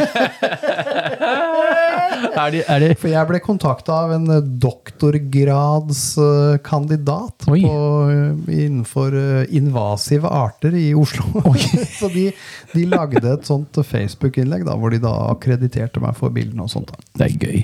Er 2.34 2.50
de, 2.50 2.64
er 2.66 2.80
de? 2.82 2.88
For 2.98 3.06
jeg 3.12 3.28
ble 3.28 3.38
kontakta 3.44 3.92
av 4.04 4.12
en 4.16 4.24
eh, 4.32 4.40
doktorgradskandidat 4.64 7.44
på, 7.46 7.54
eh, 7.54 7.60
innenfor 8.64 9.14
eh, 9.18 9.44
invasive 9.58 10.26
arter 10.28 10.72
i 10.78 10.94
Oslo. 10.98 11.24
Så 12.00 12.06
de, 12.14 12.24
de 12.74 12.82
lagde 12.90 13.28
et 13.30 13.46
sånt 13.48 13.72
Facebook-innlegg 13.86 14.62
hvor 14.66 14.90
de 14.94 15.00
da 15.04 15.12
akkrediterte 15.34 15.98
meg 16.02 16.12
for 16.18 16.28
bildene 16.34 16.62
og 16.66 16.70
sånt. 16.72 16.88
da. 16.90 16.96
Det 17.20 17.24
er 17.28 17.34
gøy. 17.38 17.58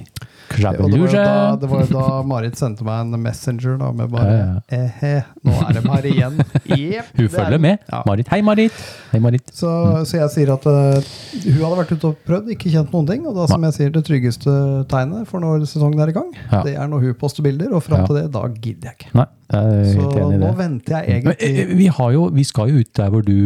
Og 0.50 0.90
det 0.90 0.98
var, 0.98 1.82
jo 1.84 1.90
da, 1.94 1.94
da 1.94 2.22
Marit 2.26 2.58
sendte 2.58 2.82
meg 2.86 3.04
en 3.06 3.22
messenger 3.22 3.76
da, 3.78 3.90
med 3.94 4.10
bare 4.10 4.32
Ja, 4.34 4.46
Ehe, 4.74 5.12
nå 5.46 5.54
er 5.62 5.76
de 5.76 5.82
her 5.86 6.08
igjen. 6.10 6.40
Yep, 6.80 7.10
Hun 7.16 7.24
er 7.26 7.30
følger 7.34 7.60
med. 7.62 7.84
Ja. 7.90 8.00
Marit. 8.06 8.28
Hei, 8.32 8.40
Marit. 8.46 8.80
Hei, 9.12 9.20
Marit. 9.22 9.52
Så, 9.54 9.70
så 10.10 10.18
jeg 10.18 10.32
sier 10.34 10.52
at 10.54 10.66
uh, 10.66 10.98
hun 11.44 11.60
hadde 11.60 11.78
vært 11.80 11.92
ute 11.94 12.10
og 12.10 12.18
prøvd, 12.26 12.50
ikke 12.56 12.72
kjent 12.72 12.92
noen 12.94 13.08
ting. 13.12 13.24
Og 13.30 13.36
da 13.38 13.46
som 13.50 13.66
jeg 13.68 13.76
sier, 13.78 13.92
det 13.94 14.02
tryggeste 14.08 14.54
tegnet 14.90 15.28
for 15.30 15.42
når 15.44 15.64
sesongen 15.70 16.02
er 16.02 16.12
i 16.12 16.16
gang, 16.16 16.32
Ja. 16.50 16.62
det 16.66 16.74
er 16.78 16.90
når 16.90 17.06
hun 17.06 17.14
poster 17.20 17.46
bilder. 17.46 17.70
Og 17.78 17.84
fram 17.86 18.02
til 18.08 18.18
det, 18.20 18.26
da 18.34 18.42
gidder 18.58 18.90
jeg 18.90 18.98
ikke. 18.98 19.12
Nei, 19.20 19.28
jeg 19.54 19.94
Så 19.94 20.10
nå 20.10 20.28
det. 20.34 20.52
venter 20.58 20.98
jeg 20.98 21.24
Men, 21.24 21.32
eh, 21.36 21.46
egentlig 21.46 21.78
vi, 21.84 21.88
har 22.00 22.12
jo, 22.16 22.26
vi 22.34 22.44
skal 22.50 22.70
jo 22.74 22.82
ut 22.82 22.92
der 23.00 23.14
hvor 23.14 23.22
du 23.26 23.36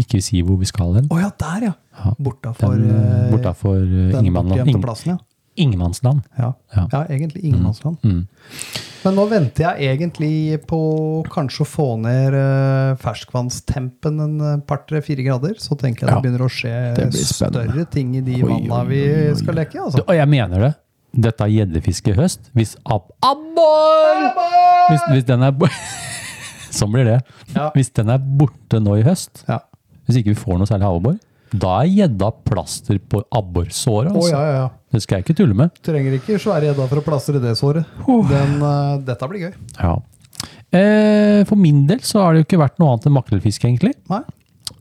ikke 0.00 0.22
sier 0.24 0.48
hvor 0.48 0.58
vi 0.60 0.68
skal 0.72 0.96
hen. 0.96 1.12
Å 1.12 1.20
ja, 1.20 1.30
der 1.44 1.68
ja! 1.70 1.74
Ja. 1.94 2.10
Bortafor 2.18 2.72
Den, 2.74 2.90
eh, 2.90 3.30
bortafor 3.30 3.78
uh, 3.78 4.18
Ingemann- 4.18 4.56
ja. 4.56 4.64
Ingemannsland. 5.56 6.22
Ja. 6.38 6.52
Ja. 6.74 6.86
ja, 6.92 7.00
egentlig 7.14 7.44
ingenmannsland. 7.44 7.96
Mm. 8.02 8.26
Men 9.04 9.14
nå 9.18 9.24
venter 9.28 9.66
jeg 9.76 9.90
egentlig 9.98 10.60
på 10.66 10.78
kanskje 11.30 11.62
å 11.64 11.68
få 11.68 11.86
ned 12.00 12.34
eh, 12.38 12.94
ferskvannstempen 13.02 14.20
en 14.24 14.34
eh, 14.40 14.56
par, 14.66 14.80
tre, 14.88 15.02
fire 15.04 15.22
grader. 15.26 15.54
Så 15.60 15.76
tenker 15.80 16.06
jeg 16.06 16.10
Ja. 16.10 16.16
det 16.16 16.24
begynner 16.24 16.46
å 16.46 16.50
skje 16.50 17.10
større 17.24 17.84
ting 17.92 18.14
i 18.16 18.22
de 18.24 18.40
vanna 18.42 18.80
vi 18.88 19.02
skal 19.38 19.54
leke 19.60 19.78
i. 19.78 19.82
Altså. 19.84 20.02
og 20.06 20.14
jeg 20.16 20.28
mener 20.32 20.66
det. 20.68 20.72
Dette 21.14 21.46
er 21.46 21.52
gjeddefiske 21.52 22.10
i 22.10 22.16
høst. 22.18 22.48
Hvis 22.58 22.74
ab 22.90 23.12
Abbor! 23.22 24.24
Hvis, 24.90 25.04
hvis 25.12 25.28
den 25.28 25.44
er 25.46 25.54
Sånn 26.74 26.90
blir 26.90 27.06
det. 27.06 27.20
Ja. 27.54 27.68
Hvis 27.76 27.92
den 27.94 28.10
er 28.10 28.18
borte 28.18 28.80
nå 28.82 28.96
i 28.98 29.04
høst, 29.06 29.44
Ja. 29.46 29.60
hvis 30.08 30.18
ikke 30.18 30.32
vi 30.32 30.40
får 30.40 30.58
noe 30.58 30.66
særlig 30.66 30.88
havabbor, 30.88 31.20
da 31.54 31.74
er 31.84 31.90
gjedda 31.92 32.30
plaster 32.48 32.98
på 32.98 33.20
abborsåret. 33.30 34.10
Altså. 34.10 34.18
Altså. 34.18 34.32
ja, 34.34 34.42
ja, 34.48 34.56
ja. 34.64 34.68
Det 34.94 35.02
skal 35.02 35.18
jeg 35.18 35.26
ikke 35.26 35.36
tulle 35.38 35.56
med. 35.58 35.70
Trenger 35.86 36.16
ikke 36.18 36.38
svære 36.42 36.68
gjedda 36.70 36.88
for 36.90 37.00
å 37.00 37.04
plastre 37.06 37.40
det 37.42 37.54
såret. 37.58 37.86
Den, 38.30 38.56
uh, 38.62 38.96
dette 39.06 39.28
blir 39.30 39.48
gøy. 39.48 39.54
Ja. 39.78 39.94
Eh, 40.74 41.42
for 41.46 41.58
min 41.60 41.84
del 41.86 42.00
så 42.06 42.24
har 42.24 42.34
det 42.34 42.42
jo 42.42 42.48
ikke 42.48 42.62
vært 42.64 42.80
noe 42.82 42.94
annet 42.94 43.06
enn 43.06 43.14
makrellfiske, 43.14 43.68
egentlig. 43.70 43.94
Nei? 44.10 44.22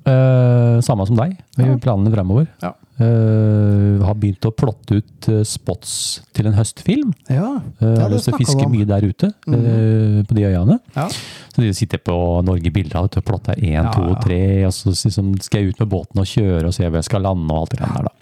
Eh, 0.09 0.77
samme 0.85 1.05
som 1.05 1.17
deg, 1.19 1.35
i 1.59 1.67
Ja. 1.67 1.75
planene 1.77 2.13
fremover. 2.13 2.47
Ja. 2.63 2.73
Eh, 3.01 4.03
har 4.05 4.13
begynt 4.21 4.45
å 4.45 4.51
plotte 4.53 4.99
ut 4.99 5.27
eh, 5.31 5.39
spots 5.47 6.21
til 6.35 6.45
en 6.49 6.57
høstfilm. 6.59 7.13
Ja, 7.25 7.47
Uh, 7.81 7.95
det 7.95 8.01
har 8.03 8.11
lyst 8.11 8.27
til 8.27 8.35
å 8.35 8.37
snakket 8.37 8.45
fiske 8.45 8.59
vi 8.59 8.65
om. 8.67 8.73
mye 8.75 8.85
der 8.87 9.05
ute, 9.09 9.27
eh, 9.49 10.19
på 10.29 10.35
de 10.37 10.43
øyene. 10.45 10.75
Ja. 10.95 11.07
Så 11.09 11.63
de 11.63 11.71
sitter 11.73 11.97
på 11.97 12.15
Norge 12.45 12.71
Bilder 12.71 13.07
og 13.07 13.17
plotter 13.25 13.57
én, 13.57 13.73
Ja, 13.73 13.91
to, 13.91 14.13
tre, 14.21 14.65
og 14.67 14.71
så 14.71 14.93
liksom 14.93 15.33
skal 15.41 15.61
jeg 15.63 15.73
ut 15.73 15.79
med 15.81 15.89
båten 15.89 16.21
og 16.21 16.29
kjøre 16.29 16.69
og 16.69 16.73
se 16.73 16.85
hvor 16.85 17.01
jeg 17.01 17.09
skal 17.09 17.25
lande 17.25 17.49
og 17.49 17.63
alt 17.63 17.73
det 17.73 17.79
der. 17.81 18.07
da. 18.07 18.13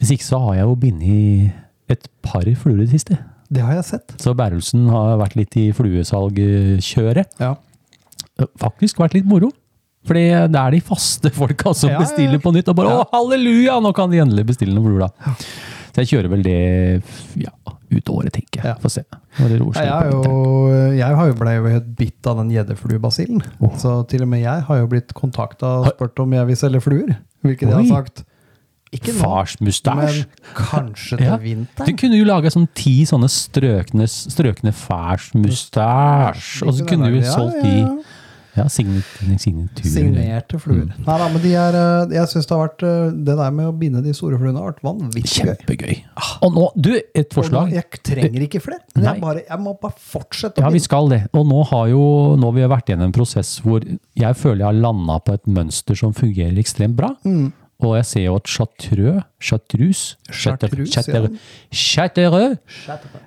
Hvis 0.00 0.10
ikke 0.16 0.26
så 0.26 0.40
har 0.42 0.54
jeg 0.58 0.66
jo 0.66 0.74
bindet 0.74 1.52
et 1.88 2.08
par 2.22 2.42
fluer 2.42 2.82
i 2.82 2.86
det 2.86 2.90
siste. 2.96 3.18
Det 3.54 3.62
har 3.62 3.74
jeg 3.78 3.84
sett. 3.84 4.16
Så 4.20 4.34
Bærelsen 4.34 4.88
har 4.90 5.16
vært 5.20 5.36
litt 5.38 5.56
i 5.56 5.70
fluesalgkjøret. 5.72 7.38
Ja. 7.38 7.54
Faktisk 8.58 8.98
vært 8.98 9.14
litt 9.14 9.28
moro. 9.28 9.52
Fordi 10.04 10.24
det 10.52 10.60
er 10.60 10.74
de 10.74 10.80
faste 10.84 11.30
folka 11.32 11.72
som 11.76 11.92
Ja, 11.92 12.00
bestiller 12.02 12.40
på 12.42 12.52
nytt. 12.54 12.68
Og 12.72 12.76
bare 12.76 12.98
å, 13.00 13.06
halleluja, 13.12 13.78
nå 13.80 13.94
kan 13.96 14.12
de 14.12 14.20
endelig 14.24 14.46
bestille 14.52 14.76
noen 14.76 14.98
blod', 14.98 15.08
da. 15.08 15.38
Så 15.94 16.02
jeg 16.02 16.10
kjører 16.10 16.30
vel 16.32 16.42
det 16.42 16.58
ja, 17.38 17.52
ut 17.94 18.10
året, 18.10 18.34
tenker 18.34 18.60
jeg. 18.60 18.66
Ja. 18.72 18.74
Få 18.82 18.90
se. 18.90 19.04
Jeg, 19.38 20.10
jo, 20.10 20.34
jeg 20.98 21.18
har 21.20 21.30
jo 21.30 21.36
blei 21.38 21.54
jo 21.56 21.70
helt 21.70 21.90
bitt 21.98 22.26
av 22.30 22.40
den 22.42 22.50
gjeddefluebasillen. 22.54 23.44
Oh. 23.60 23.72
Så 23.78 24.00
til 24.10 24.26
og 24.26 24.32
med 24.32 24.42
jeg 24.42 24.66
har 24.68 24.80
jo 24.82 24.90
blitt 24.90 25.14
kontakta 25.16 25.78
og 25.80 25.90
spurt 25.94 26.24
om 26.24 26.34
jeg 26.34 26.50
vil 26.50 26.58
selge 26.58 26.82
fluer. 26.84 27.16
Hvilket 27.46 27.70
jeg 27.70 27.76
har 27.78 27.90
sagt 27.90 28.24
ikke 28.94 29.10
nå, 29.10 29.20
Farsmustasj. 29.24 30.20
men 30.22 30.58
kanskje 30.58 31.16
til 31.20 31.26
Ja. 31.26 31.38
Du 31.86 31.92
kunne 31.98 32.18
jo 32.18 32.26
laga 32.28 32.52
sånn 32.52 32.68
ti 32.78 33.00
sånne 33.08 33.30
strøkne, 33.32 34.06
strøkne 34.10 34.74
farsmustasj, 34.74 36.62
og 36.66 36.76
så 36.78 36.86
kunne 36.86 37.10
du 37.10 37.18
jo 37.18 37.24
solgt 37.26 37.62
de 37.64 37.72
ja. 37.80 37.88
ja, 37.88 38.13
signatur. 38.70 39.38
signatur. 39.38 39.88
Signerte 39.90 40.58
fluer. 40.62 40.86
Mm. 40.86 41.04
Nei 41.06 41.16
da, 41.20 41.28
men 41.32 41.42
de 41.42 41.54
er 41.58 41.78
eh, 41.78 42.14
Jeg 42.14 42.30
syns 42.30 42.48
det 42.48 42.54
har 42.54 42.62
vært 42.62 42.84
eh, 42.86 43.08
Det 43.26 43.36
der 43.40 43.56
med 43.56 43.70
å 43.70 43.74
binde 43.78 44.02
de 44.04 44.14
store 44.16 44.38
fluene 44.40 44.60
har 44.60 44.72
vært 44.72 44.84
vanvittig 44.86 45.24
gøy. 45.24 45.50
Kjempegøy. 45.50 45.96
Og 46.46 46.54
nå, 46.54 46.68
du, 46.76 46.92
et 46.94 47.34
forslag. 47.34 47.72
nå, 47.72 47.78
jeg 47.80 48.02
trenger 48.06 48.46
ikke 48.46 48.62
flere. 48.64 48.82
Jeg, 48.94 49.20
bare, 49.22 49.44
jeg 49.48 49.60
må 49.64 49.74
bare 49.82 49.98
fortsette 50.14 50.62
Ja, 50.64 50.70
vi 50.74 50.82
skal 50.84 51.10
det. 51.12 51.24
Og 51.34 51.48
nå 51.50 51.64
har 51.72 51.90
jo 51.92 52.04
nå 52.38 52.52
har 52.52 52.56
vi 52.56 52.70
vært 52.76 52.94
gjennom 52.94 53.10
en 53.10 53.16
prosess 53.16 53.56
hvor 53.64 53.84
jeg 53.84 54.38
føler 54.38 54.64
jeg 54.64 54.70
har 54.70 54.80
landa 54.86 55.18
på 55.24 55.34
et 55.36 55.50
mønster 55.50 55.98
som 55.98 56.14
fungerer 56.16 56.58
ekstremt 56.62 56.96
bra. 56.98 57.14
Mm. 57.26 57.52
Og 57.84 57.96
jeg 57.98 58.06
ser 58.06 58.24
jo 58.24 58.34
at 58.36 58.46
chartreux, 58.48 59.22
chartreuse, 59.40 60.16
Chartreuse, 60.30 60.92
chartre- 60.92 61.38
chartreux, 61.70 62.58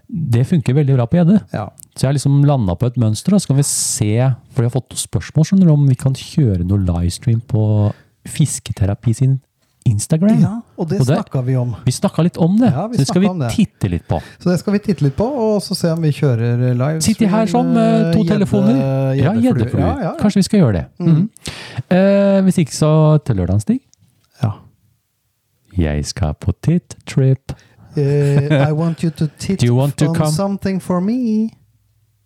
det 0.09 0.45
funker 0.47 0.73
veldig 0.77 0.95
bra 0.97 1.05
på 1.05 1.17
gjedde. 1.19 1.39
Ja. 1.53 1.67
Så 1.95 2.05
jeg 2.05 2.09
har 2.09 2.13
liksom 2.17 2.43
landa 2.45 2.75
på 2.75 2.87
et 2.89 2.97
mønster. 3.01 3.31
Da. 3.35 3.39
Så 3.41 3.47
kan 3.51 3.57
vi 3.59 3.63
se, 3.67 4.11
for 4.53 4.63
jeg 4.65 4.71
har 4.71 4.79
fått 4.81 4.95
spørsmål 4.97 5.45
skjønner 5.49 5.71
om 5.73 5.87
vi 5.89 5.95
kan 5.99 6.13
kjøre 6.17 6.65
noe 6.67 6.79
livestream 6.85 7.41
på 7.47 7.91
Fisketerapi 8.27 9.13
sin 9.15 9.37
Instagram. 9.87 10.41
ja, 10.41 10.49
og 10.77 10.89
det 10.89 10.97
Og 10.99 11.07
snakka 11.07 11.41
vi 11.47 11.53
om. 11.55 11.69
Vi 11.85 11.91
snakka 11.95 12.23
litt 12.25 12.37
om 12.43 12.57
det, 12.59 12.67
Ja, 12.73 12.87
så 12.91 12.97
det 12.97 13.05
skal 13.07 13.21
vi 13.23 13.27
det. 13.39 13.51
titte 13.55 13.89
litt 13.89 14.03
på. 14.09 14.17
Så 14.37 14.49
det 14.51 14.59
skal 14.59 14.73
vi 14.73 14.79
titte 14.83 15.01
litt 15.05 15.15
på, 15.15 15.23
og 15.23 15.61
så 15.63 15.77
se 15.79 15.87
om 15.93 16.01
vi 16.01 16.11
kjører 16.11 16.73
live. 16.75 16.99
Sitter 17.01 17.27
her 17.31 17.45
sånn 17.47 17.71
med 17.73 18.13
to 18.13 18.25
telefoner. 18.27 19.15
Ja, 19.15 19.31
gjeddefluer. 19.31 19.79
Ja, 19.79 19.93
ja. 20.09 20.13
Kanskje 20.19 20.41
vi 20.41 20.43
skal 20.49 20.59
gjøre 20.59 20.73
det. 20.73 20.85
Mhm. 20.99 21.29
Eh, 21.89 22.41
hvis 22.43 22.57
ikke, 22.65 22.75
så 22.75 22.91
til 23.23 23.35
lørdagen, 23.39 23.61
Stig. 23.61 23.79
Jeg 25.77 26.05
skal 26.05 26.33
på 26.41 26.51
tit-trip. 26.65 27.53
Uh, 27.97 28.69
I 28.69 28.71
want 28.71 29.03
you 29.03 29.09
to 29.09 29.27
tit 29.39 29.63
you 29.63 29.75
to 29.97 30.09
on 30.09 30.15
come? 30.15 30.31
something 30.31 30.81
for 30.81 30.99
me. 30.99 31.49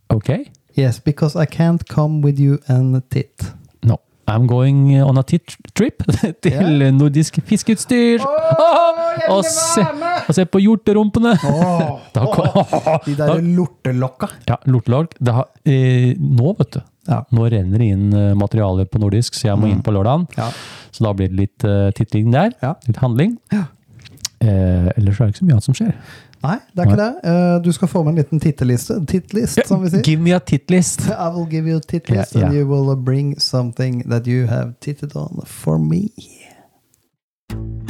Okay. 0.09 0.51
Yes, 0.77 0.99
because 0.99 1.35
I 1.35 1.45
can't 1.45 1.87
come 1.87 2.21
with 2.21 2.39
you 2.39 2.59
and 2.67 3.01
tit. 3.09 3.53
No. 3.83 3.99
I'm 4.27 4.47
going 4.47 5.01
on 5.01 5.17
a 5.17 5.23
tit 5.23 5.57
trip 5.75 6.03
til 6.43 6.93
nordisk 6.93 7.39
fiskeutstyr. 7.45 8.23
Åh, 8.23 9.35
og, 9.35 9.43
se, 9.45 9.83
og 10.27 10.35
se 10.35 10.45
på 10.45 10.59
hjorterumpene! 10.63 11.35
Da 12.15 12.23
oh, 12.27 12.99
De 13.05 13.15
der 13.17 13.41
lortelokka. 13.41 14.31
Ja, 14.47 14.55
lortelokk. 14.65 15.19
Eh, 15.65 16.15
nå, 16.19 16.55
vet 16.59 16.73
du. 16.75 16.81
Ja. 17.09 17.23
Nå 17.33 17.47
renner 17.49 17.81
det 17.81 17.91
inn 17.95 18.09
eh, 18.13 18.33
materiale 18.37 18.85
på 18.85 19.01
nordisk, 19.01 19.37
så 19.37 19.51
jeg 19.51 19.59
må 19.59 19.71
inn 19.71 19.81
på 19.85 19.93
lørdagen. 19.95 20.27
Ja. 20.37 20.51
Så 20.93 21.05
da 21.07 21.13
blir 21.17 21.31
det 21.31 21.39
litt 21.39 21.65
uh, 21.65 21.89
titling 21.97 22.33
der. 22.33 22.51
Ja. 22.61 22.75
Litt 22.87 22.99
handling. 23.01 23.37
Eh, 23.51 24.91
ellers 24.97 25.19
er 25.19 25.29
det 25.29 25.33
ikke 25.33 25.41
så 25.41 25.47
mye 25.47 25.57
annet 25.57 25.69
som 25.69 25.77
skjer. 25.77 25.95
Nei, 26.41 26.55
det 26.73 26.81
er 26.81 26.89
ikke 26.89 26.99
det. 26.99 27.09
Uh, 27.21 27.55
du 27.61 27.69
skal 27.75 27.89
få 27.91 28.01
med 28.03 28.15
en 28.15 28.21
liten 28.23 28.41
titteliste. 28.41 28.97
Tittlist, 29.09 29.61
som 29.69 29.83
vi 29.83 29.91
sier. 29.93 30.05
Give 30.05 30.21
me 30.21 30.33
a 30.33 30.41
tit-list! 30.41 31.05
I 31.25 31.29
will 31.35 31.45
give 31.49 31.69
you 31.69 31.77
a 31.77 31.85
tittlist, 31.85 32.35
yeah, 32.35 32.41
Ja, 32.41 32.47
ja. 32.47 32.47
and 32.47 32.57
you 32.57 32.65
will 32.69 32.95
bring 32.97 33.35
something 33.39 34.01
that 34.09 34.27
you 34.27 34.47
have 34.49 34.73
titted 34.81 35.15
on 35.15 35.41
for 35.45 35.77
me. 35.77 36.09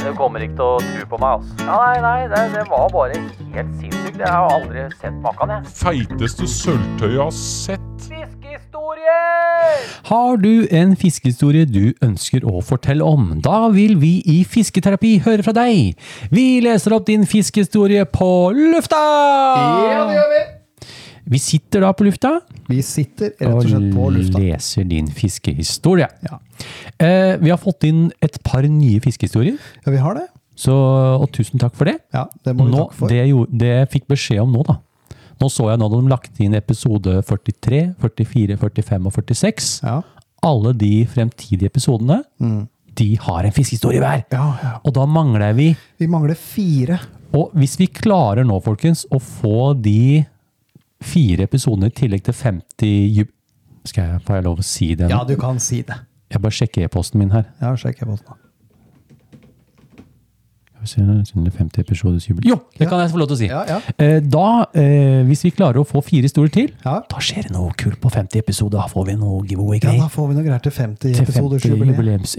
Du 0.02 0.08
kommer 0.18 0.42
ikke 0.42 0.58
til 0.58 0.66
å 0.66 0.80
tro 0.82 1.06
på 1.14 1.20
meg, 1.22 1.38
altså. 1.38 1.68
Nei, 1.68 1.94
nei, 2.02 2.18
det, 2.32 2.42
det 2.56 2.66
var 2.68 2.90
bare 2.92 3.22
helt 3.54 3.72
sinnssykt. 3.80 4.18
Jeg 4.18 4.34
har 4.34 4.50
aldri 4.58 4.84
sett 4.98 5.16
maken, 5.24 5.56
jeg. 5.56 5.72
Feiteste 5.78 6.50
sølvtøyet 6.50 7.16
jeg 7.16 7.22
har 7.22 7.36
sett. 7.38 7.91
Fiskehistorier! 8.52 9.84
Har 10.10 10.36
du 10.36 10.66
en 10.76 10.92
fiskehistorie 10.98 11.64
du 11.68 11.94
ønsker 12.04 12.44
å 12.44 12.60
fortelle 12.64 13.04
om? 13.06 13.30
Da 13.42 13.68
vil 13.72 13.94
vi 14.00 14.18
i 14.28 14.42
Fisketerapi 14.44 15.14
høre 15.24 15.44
fra 15.46 15.54
deg. 15.56 15.94
Vi 16.32 16.44
leser 16.64 16.92
opp 16.96 17.06
din 17.08 17.24
fiskehistorie 17.28 18.04
på 18.12 18.28
lufta! 18.56 19.00
Ja, 19.00 20.02
det 20.10 20.18
gjør 20.18 20.28
vi! 20.34 20.42
Vi 21.32 21.38
sitter 21.38 21.84
da 21.86 21.92
på 21.94 22.02
lufta 22.02 22.32
Vi 22.66 22.80
sitter 22.82 23.30
rett 23.38 23.46
og 23.54 23.62
slett 23.70 23.88
på 23.94 24.08
lufta. 24.10 24.36
Og 24.40 24.44
leser 24.44 24.88
din 24.90 25.08
fiskehistorie. 25.16 26.08
Ja. 26.26 26.40
Eh, 26.98 27.36
vi 27.40 27.52
har 27.54 27.60
fått 27.62 27.86
inn 27.88 28.08
et 28.20 28.36
par 28.44 28.66
nye 28.68 29.00
fiskehistorier, 29.00 29.56
Ja, 29.86 29.92
vi 29.94 30.02
har 30.02 30.18
det. 30.18 30.26
så, 30.58 30.74
og 31.22 31.30
tusen 31.32 31.62
takk 31.62 31.74
for 31.78 31.88
det. 31.88 31.96
Ja, 32.12 32.26
det 32.44 32.56
må 32.58 32.66
vi 32.68 32.74
Nå, 32.74 32.84
takke 32.84 32.98
for. 33.00 33.08
det, 33.08 33.22
jeg 33.22 33.46
det 33.64 33.72
jeg 33.78 33.92
fikk 33.96 34.08
beskjed 34.12 34.42
om 34.44 34.52
nå, 34.58 34.66
da. 34.68 34.80
Nå 35.42 35.48
så 35.50 35.72
jeg 35.72 35.80
nå 35.80 35.88
de 35.90 36.02
lagt 36.06 36.38
inn 36.44 36.54
episode 36.54 37.16
43, 37.26 37.80
44, 37.98 38.56
45 38.60 39.08
og 39.08 39.16
46. 39.16 39.70
Ja. 39.82 39.96
Alle 40.46 40.70
de 40.78 40.92
fremtidige 41.10 41.70
episodene 41.70 42.20
mm. 42.38 42.60
de 43.00 43.08
har 43.24 43.48
en 43.48 43.54
fiskehistorie 43.56 44.02
hver! 44.02 44.22
Ja, 44.30 44.44
ja. 44.62 44.72
Og 44.86 44.94
da 44.94 45.06
mangler 45.10 45.56
vi 45.58 45.72
Vi 45.98 46.08
mangler 46.10 46.38
fire. 46.38 47.00
Og 47.34 47.50
hvis 47.58 47.74
vi 47.80 47.88
klarer 47.90 48.46
nå, 48.46 48.60
folkens, 48.62 49.02
å 49.10 49.18
få 49.18 49.72
de 49.82 50.22
fire 51.02 51.48
episodene 51.48 51.90
i 51.90 51.96
tillegg 51.96 52.22
til 52.28 52.38
50 52.38 53.26
Skal 53.88 54.12
jeg, 54.12 54.22
Får 54.28 54.38
jeg 54.38 54.46
lov 54.46 54.62
å 54.62 54.66
si 54.66 54.92
det? 54.94 55.10
Ja, 55.10 55.24
du 55.26 55.34
kan 55.40 55.58
si 55.58 55.82
det. 55.82 55.98
Jeg 56.30 56.44
bare 56.44 56.54
sjekker 56.54 56.86
e-posten 56.86 57.18
min 57.18 57.34
her. 57.34 57.50
Ja, 57.58 57.74
sjekker 57.74 58.06
e-posten 58.06 58.30
da. 58.30 58.41
50-episodesjubileum 60.82 62.48
Jo, 62.50 62.58
det 62.78 62.88
kan 62.90 63.02
jeg 63.02 63.12
få 63.12 63.20
lov 63.20 63.30
til 63.30 63.36
å 63.36 63.40
si! 63.40 63.48
Ja, 63.50 63.62
ja. 63.68 63.78
Eh, 63.96 64.18
da, 64.22 64.46
eh, 64.78 65.22
hvis 65.28 65.44
vi 65.46 65.52
klarer 65.54 65.82
å 65.82 65.86
få 65.88 66.02
fire 66.04 66.28
historier 66.28 66.52
til, 66.54 66.70
ja. 66.84 66.98
da 67.08 67.22
skjer 67.22 67.48
det 67.48 67.54
noe 67.54 67.74
kult 67.78 68.00
på 68.02 68.12
50 68.12 68.42
episoder. 68.42 68.80
Da 68.80 68.88
får 68.90 69.10
vi 69.10 69.18
noe 69.20 69.42
giveaway-greier. 69.48 70.00
Ja, 70.00 70.08
da 70.08 70.12
får 70.12 70.30
vi 70.30 70.38
noe 70.38 70.46
greier 70.46 70.64
til 70.64 70.74
50 70.76 71.12
blir 71.78 71.92
Jubileums 71.92 72.36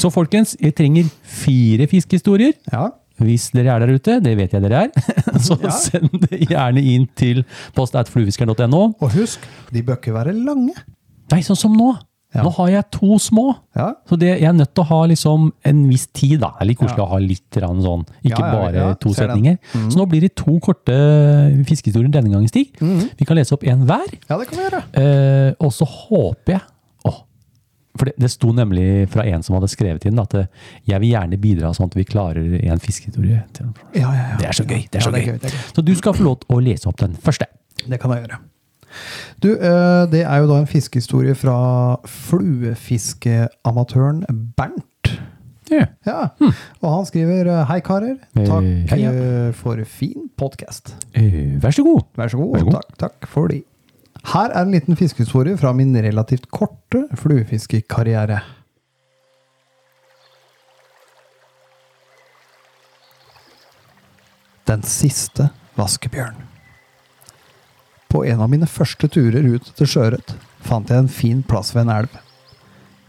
Så 0.00 0.10
folkens, 0.14 0.56
jeg 0.60 0.76
trenger 0.76 1.08
fire 1.22 1.88
fiskehistorier. 1.90 2.54
Ja. 2.72 2.90
Hvis 3.22 3.50
dere 3.54 3.76
er 3.76 3.84
der 3.84 3.94
ute, 3.94 4.16
det 4.22 4.32
vet 4.38 4.56
jeg 4.56 4.64
dere 4.64 4.86
er, 4.86 5.12
så 5.46 5.54
ja. 5.62 5.70
send 5.70 6.16
det 6.24 6.48
gjerne 6.48 6.82
inn 6.82 7.06
til 7.14 7.44
postatfluefiskeren.no. 7.76 8.82
Og 8.98 9.14
husk, 9.14 9.44
de 9.70 9.84
bør 9.86 10.00
ikke 10.00 10.16
være 10.16 10.34
lange. 10.34 10.74
Nei, 11.30 11.40
sånn 11.46 11.58
som 11.58 11.76
nå. 11.78 11.92
Ja. 12.34 12.42
Nå 12.42 12.50
har 12.56 12.68
jeg 12.72 12.84
to 12.90 13.16
små. 13.22 13.44
Ja. 13.78 13.92
Så 14.10 14.18
det, 14.18 14.32
jeg 14.40 14.48
er 14.50 14.56
nødt 14.56 14.72
til 14.74 14.82
å 14.82 14.88
ha 14.88 15.00
liksom 15.06 15.52
en 15.70 15.88
viss 15.88 16.06
tid. 16.10 16.40
da. 16.42 16.50
Det 16.58 16.64
er 16.64 16.70
litt 16.72 16.80
koselig 16.80 17.04
å 17.04 17.08
ha 17.12 17.18
litt 17.22 17.58
sånn, 17.60 18.04
ikke 18.26 18.40
bare 18.42 18.96
to 18.98 19.12
setninger. 19.14 19.58
Mm. 19.74 19.88
Så 19.92 20.00
nå 20.00 20.06
blir 20.10 20.20
det 20.26 20.32
to 20.40 20.58
korte 20.64 20.96
fiskehistorier 21.68 22.10
denne 22.10 22.32
gangen, 22.32 22.48
Stig. 22.50 22.74
Vi 22.80 23.24
kan 23.28 23.38
lese 23.38 23.54
opp 23.54 23.64
en 23.64 23.86
hver. 23.86 24.08
ja, 24.28 24.38
det 24.38 24.48
kan 24.50 24.58
vi 24.58 24.64
gjøre. 24.66 24.82
Eh, 24.98 25.54
og 25.60 25.70
så 25.72 25.86
håper 25.86 26.56
jeg 26.58 26.62
For 27.94 28.08
det, 28.10 28.16
det 28.18 28.26
sto 28.32 28.48
nemlig 28.50 29.06
fra 29.08 29.22
en 29.30 29.42
som 29.46 29.54
hadde 29.54 29.68
skrevet 29.70 30.02
inn 30.10 30.18
at 30.18 30.32
eh, 30.34 30.48
jeg 30.90 30.98
vil 30.98 31.12
gjerne 31.12 31.36
bidra 31.38 31.68
sånn 31.76 31.86
at 31.86 31.94
vi 31.94 32.02
klarer 32.02 32.56
en 32.66 32.80
fiskehistorie. 32.82 33.44
Ja, 33.60 33.68
ja, 33.94 34.08
ja. 34.32 34.38
Det 34.40 34.48
er 34.50 34.56
så 34.58 34.64
gøy. 34.66 34.80
det 34.90 34.98
er 34.98 35.04
Ja, 35.06 35.12
det 35.14 35.20
er 35.20 35.28
gøy. 35.28 35.30
gøy, 35.36 35.38
det 35.44 35.52
er 35.52 35.54
gøy. 35.54 35.68
Så 35.76 35.84
du 35.86 35.92
skal 35.94 36.16
få 36.18 36.24
lov 36.26 36.40
til 36.42 36.56
å 36.56 36.58
lese 36.66 36.88
opp 36.90 36.98
den 36.98 37.14
første. 37.14 37.46
Det 37.86 38.00
kan 38.02 38.10
jeg 38.16 38.24
gjøre. 38.24 38.40
Du, 39.42 39.50
eh, 39.54 40.04
det 40.12 40.22
er 40.24 40.36
jo 40.42 40.46
da 40.50 40.56
en 40.62 40.66
fiskehistorie 40.70 41.34
fra 41.38 41.56
fluefiskeamatøren 42.06 44.24
Bernt. 44.56 44.84
Ja. 45.72 45.86
Ja, 46.04 46.26
og 46.84 46.88
han 46.92 47.06
skriver 47.08 47.46
eh, 47.48 47.62
Hei, 47.70 47.78
karer. 47.84 48.16
Eh, 48.36 48.44
Takk 48.46 48.64
hei, 48.92 48.98
ja. 49.00 49.10
eh, 49.12 49.52
for 49.56 49.80
fin 49.88 50.28
podkast. 50.38 50.92
Eh, 51.16 51.56
vær 51.62 51.72
så 51.72 51.82
god. 51.86 52.02
Vær 52.20 52.28
så 52.32 52.36
god. 52.42 52.50
Vær 52.52 52.60
så 52.60 52.64
god. 52.68 52.74
Takk, 52.80 52.90
takk 53.06 53.18
for 53.32 53.48
de. 53.52 53.58
Her 54.34 54.48
er 54.56 54.62
en 54.64 54.72
liten 54.72 54.96
fiskehistorie 54.96 55.56
fra 55.60 55.72
min 55.76 55.92
relativt 56.04 56.46
korte 56.52 57.00
fluefiskekarriere. 57.20 58.38
Den 64.68 64.82
siste 64.88 65.48
vaskebjørn. 65.76 66.38
På 68.14 68.22
en 68.22 68.40
av 68.40 68.50
mine 68.50 68.68
første 68.70 69.08
turer 69.10 69.42
ut 69.42 69.72
til 69.74 69.88
sjøørret 69.90 70.36
fant 70.62 70.86
jeg 70.86 71.02
en 71.02 71.10
fin 71.10 71.40
plass 71.42 71.72
ved 71.74 71.88
en 71.88 71.96
elv. 71.96 72.12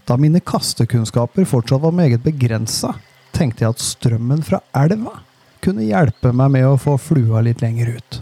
Da 0.09 0.17
mine 0.17 0.41
kastekunnskaper 0.41 1.45
fortsatt 1.45 1.83
var 1.83 1.93
meget 1.93 2.23
begrensa, 2.25 2.95
tenkte 3.37 3.61
jeg 3.65 3.75
at 3.75 3.83
strømmen 3.85 4.41
fra 4.45 4.63
elva 4.73 5.19
kunne 5.61 5.85
hjelpe 5.85 6.33
meg 6.33 6.55
med 6.57 6.65
å 6.71 6.79
få 6.81 6.97
flua 6.97 7.43
litt 7.45 7.61
lenger 7.61 7.93
ut. 7.99 8.19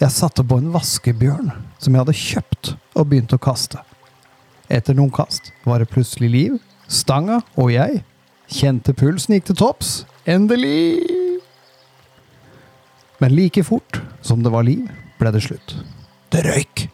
Jeg 0.00 0.14
satte 0.16 0.46
på 0.46 0.60
en 0.62 0.72
vaskebjørn 0.72 1.52
som 1.76 1.92
jeg 1.92 2.04
hadde 2.04 2.16
kjøpt, 2.16 2.72
og 2.96 3.08
begynte 3.12 3.36
å 3.36 3.44
kaste. 3.50 3.84
Etter 4.72 4.96
noen 4.96 5.12
kast 5.12 5.52
var 5.68 5.84
det 5.84 5.92
plutselig 5.92 6.32
liv. 6.32 6.58
Stanga 6.88 7.42
og 7.60 7.72
jeg 7.74 8.00
kjente 8.48 8.96
pulsen 8.96 9.36
gikk 9.36 9.52
til 9.52 9.60
topps. 9.66 9.96
Endelig! 10.24 11.17
Men 13.18 13.34
like 13.34 13.64
fort 13.66 14.00
som 14.22 14.42
det 14.42 14.52
var 14.54 14.66
liv, 14.66 14.86
ble 15.18 15.32
det 15.34 15.42
slutt. 15.42 15.74
Det 16.30 16.44
røyk! 16.46 16.86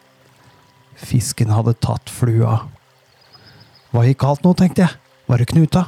Fisken 0.95 1.51
hadde 1.53 1.75
tatt 1.83 2.09
flua. 2.09 2.63
Hva 3.93 4.05
gikk 4.07 4.23
galt 4.23 4.45
nå, 4.45 4.55
tenkte 4.57 4.85
jeg. 4.85 4.97
Var 5.29 5.41
det 5.41 5.49
knuta? 5.51 5.85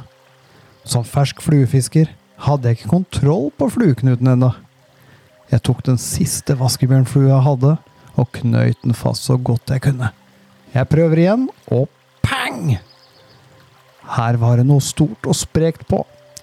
Som 0.88 1.06
fersk 1.06 1.42
fluefisker 1.42 2.12
hadde 2.44 2.70
jeg 2.70 2.78
ikke 2.78 2.92
kontroll 2.92 3.48
på 3.58 3.70
flueknuten 3.74 4.30
ennå. 4.34 4.52
Jeg 5.50 5.64
tok 5.64 5.80
den 5.86 5.98
siste 6.00 6.54
vaskebjørnflua 6.60 7.32
jeg 7.32 7.46
hadde, 7.46 7.74
og 8.18 8.30
knøyt 8.36 8.82
den 8.84 8.96
fast 8.96 9.26
så 9.28 9.38
godt 9.40 9.72
jeg 9.72 9.82
kunne. 9.88 10.12
Jeg 10.74 10.90
prøver 10.90 11.22
igjen, 11.22 11.48
og 11.72 11.88
pang! 12.22 12.76
Her 14.08 14.38
var 14.40 14.60
det 14.60 14.68
noe 14.68 14.84
stort 14.84 15.26
og 15.28 15.36
sprekt 15.36 15.86
på. 15.88 16.02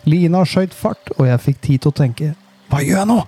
Lina 0.09 0.43
skøyt 0.45 0.73
fart, 0.75 1.13
og 1.17 1.29
jeg 1.29 1.43
fikk 1.45 1.61
tid 1.63 1.85
til 1.85 1.93
å 1.93 1.99
tenke 2.01 2.33
hva 2.69 2.81
gjør 2.81 2.97
jeg 2.97 3.09
nå? 3.11 3.19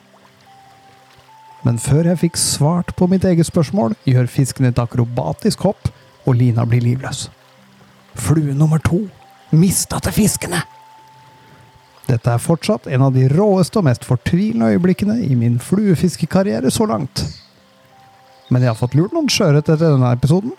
Men 1.65 1.79
før 1.81 2.11
jeg 2.11 2.21
fikk 2.21 2.39
svart 2.39 2.93
på 2.97 3.07
mitt 3.09 3.25
eget 3.25 3.49
spørsmål, 3.49 3.95
gjør 4.05 4.29
fisken 4.29 4.69
et 4.69 4.79
akrobatisk 4.79 5.65
hopp, 5.67 5.89
og 6.27 6.37
Lina 6.37 6.65
blir 6.67 6.83
livløs. 6.83 7.27
Flue 8.17 8.53
nummer 8.57 8.81
to 8.83 9.05
mista 9.51 9.99
til 10.03 10.15
fiskene! 10.15 10.61
Dette 12.07 12.31
er 12.31 12.39
fortsatt 12.39 12.87
en 12.87 13.03
av 13.03 13.15
de 13.15 13.25
råeste 13.27 13.81
og 13.81 13.87
mest 13.89 14.05
fortvilende 14.07 14.69
øyeblikkene 14.71 15.17
i 15.25 15.35
min 15.35 15.57
fluefiskekarriere 15.59 16.71
så 16.71 16.87
langt. 16.87 17.25
Men 18.49 18.63
jeg 18.63 18.71
har 18.71 18.79
fått 18.79 18.95
lurt 18.95 19.15
noen 19.15 19.27
sjøørret 19.31 19.67
etter 19.67 19.91
denne 19.91 20.13
episoden. 20.15 20.53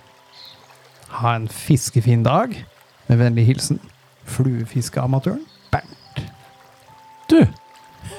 Ha 1.23 1.39
en 1.39 1.49
fiskefin 1.49 2.27
dag. 2.27 2.53
Med 3.09 3.23
vennlig 3.23 3.47
hilsen 3.49 3.81
fluefiskeamatøren 4.29 5.47
Bernt. 5.73 6.21
Du, 7.31 7.47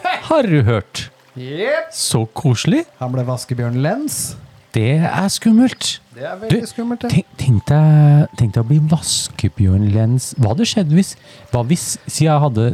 har 0.02 0.42
du 0.42 0.62
hørt? 0.66 1.09
Så 1.96 2.26
koselig. 2.36 2.84
Han 3.00 3.12
ble 3.16 3.24
vaskebjørn 3.28 3.80
Lens. 3.84 4.36
Det 4.76 5.00
er 5.02 5.30
skummelt. 5.34 5.96
Det 6.14 6.24
er 6.30 6.36
veldig 6.44 6.68
skummelt, 6.70 7.02
Tenk, 7.10 7.26
tenk, 7.40 7.64
deg, 7.66 8.28
tenk 8.38 8.54
deg 8.54 8.62
å 8.62 8.68
bli 8.70 8.78
vaskebjørn 8.92 9.88
Lens. 9.96 10.34
Hva 10.38 10.52
hadde 10.54 10.68
skjedd 10.70 10.92
hvis 10.94 11.16
Hva 11.52 11.64
hvis 11.66 11.86
si 12.06 12.26
jeg 12.28 12.44
hadde 12.44 12.68